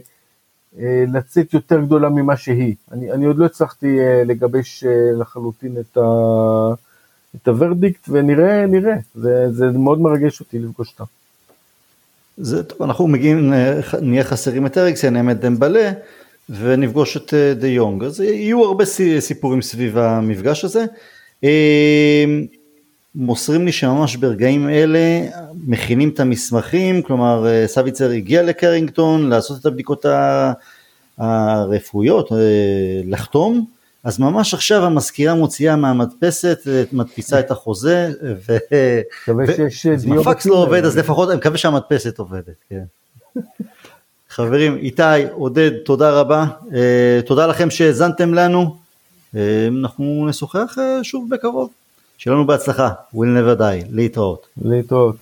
לצאת 1.14 1.54
יותר 1.54 1.80
גדולה 1.80 2.08
ממה 2.08 2.36
שהיא. 2.36 2.74
אני, 2.92 3.12
אני 3.12 3.26
עוד 3.26 3.38
לא 3.38 3.44
הצלחתי 3.44 4.00
אה, 4.00 4.24
לגבש 4.24 4.84
אה, 4.84 4.90
לחלוטין 5.20 5.76
את, 5.80 5.96
ה, 5.96 6.00
את 7.36 7.48
הוורדיקט 7.48 8.08
ונראה, 8.08 8.66
נראה, 8.66 8.94
זה, 9.14 9.52
זה 9.52 9.66
מאוד 9.66 10.00
מרגש 10.00 10.40
אותי 10.40 10.58
לפגוש 10.58 10.92
אותם. 10.92 11.04
זה 12.36 12.62
טוב, 12.62 12.82
אנחנו 12.82 13.08
מגיעים, 13.08 13.52
נהיה 14.02 14.24
חסרים 14.24 14.66
את 14.66 14.78
אריקסן, 14.78 15.16
אמת 15.16 15.40
דמבלה, 15.40 15.92
ונפגוש 16.48 17.16
את 17.16 17.34
דה 17.60 17.68
יונג, 17.68 18.04
אז 18.04 18.20
יהיו 18.20 18.64
הרבה 18.64 18.84
סיפורים 19.20 19.62
סביב 19.62 19.98
המפגש 19.98 20.64
הזה. 20.64 20.84
מוסרים 23.14 23.66
לי 23.66 23.72
שממש 23.72 24.16
ברגעים 24.16 24.68
אלה 24.68 24.98
מכינים 25.66 26.08
את 26.08 26.20
המסמכים, 26.20 27.02
כלומר 27.02 27.46
סביצר 27.66 28.10
הגיע 28.10 28.42
לקרינגטון 28.42 29.28
לעשות 29.28 29.60
את 29.60 29.66
הבדיקות 29.66 30.06
הרפואיות, 31.18 32.32
אה, 32.32 32.38
לחתום, 33.04 33.66
אז 34.04 34.20
ממש 34.20 34.54
עכשיו 34.54 34.84
המזכירה 34.84 35.34
מוציאה 35.34 35.76
מהמדפסת, 35.76 36.58
מדפיסה 36.92 37.40
את 37.40 37.50
החוזה, 37.50 38.10
ואם 39.28 40.18
הפקס 40.18 40.46
לא 40.46 40.54
עובד 40.54 40.84
אז 40.84 40.98
לפחות 40.98 41.28
אני 41.28 41.36
מקווה 41.36 41.58
שהמדפסת 41.58 42.18
עובדת, 42.18 42.64
כן. 42.70 42.82
חברים, 44.28 44.76
איתי, 44.76 45.02
עודד, 45.32 45.70
תודה 45.84 46.10
רבה, 46.10 46.46
אה, 46.74 47.20
תודה 47.26 47.46
לכם 47.46 47.70
שהאזנתם 47.70 48.34
לנו, 48.34 48.76
אה, 49.36 49.68
אנחנו 49.80 50.26
נשוחח 50.28 50.76
שוב 51.02 51.30
בקרוב. 51.30 51.70
שיהיה 52.22 52.34
לנו 52.34 52.46
בהצלחה, 52.46 52.88
will 53.14 53.16
never 53.16 53.60
die, 53.60 53.86
להתראות. 53.90 54.48
להתראות. 54.62 55.16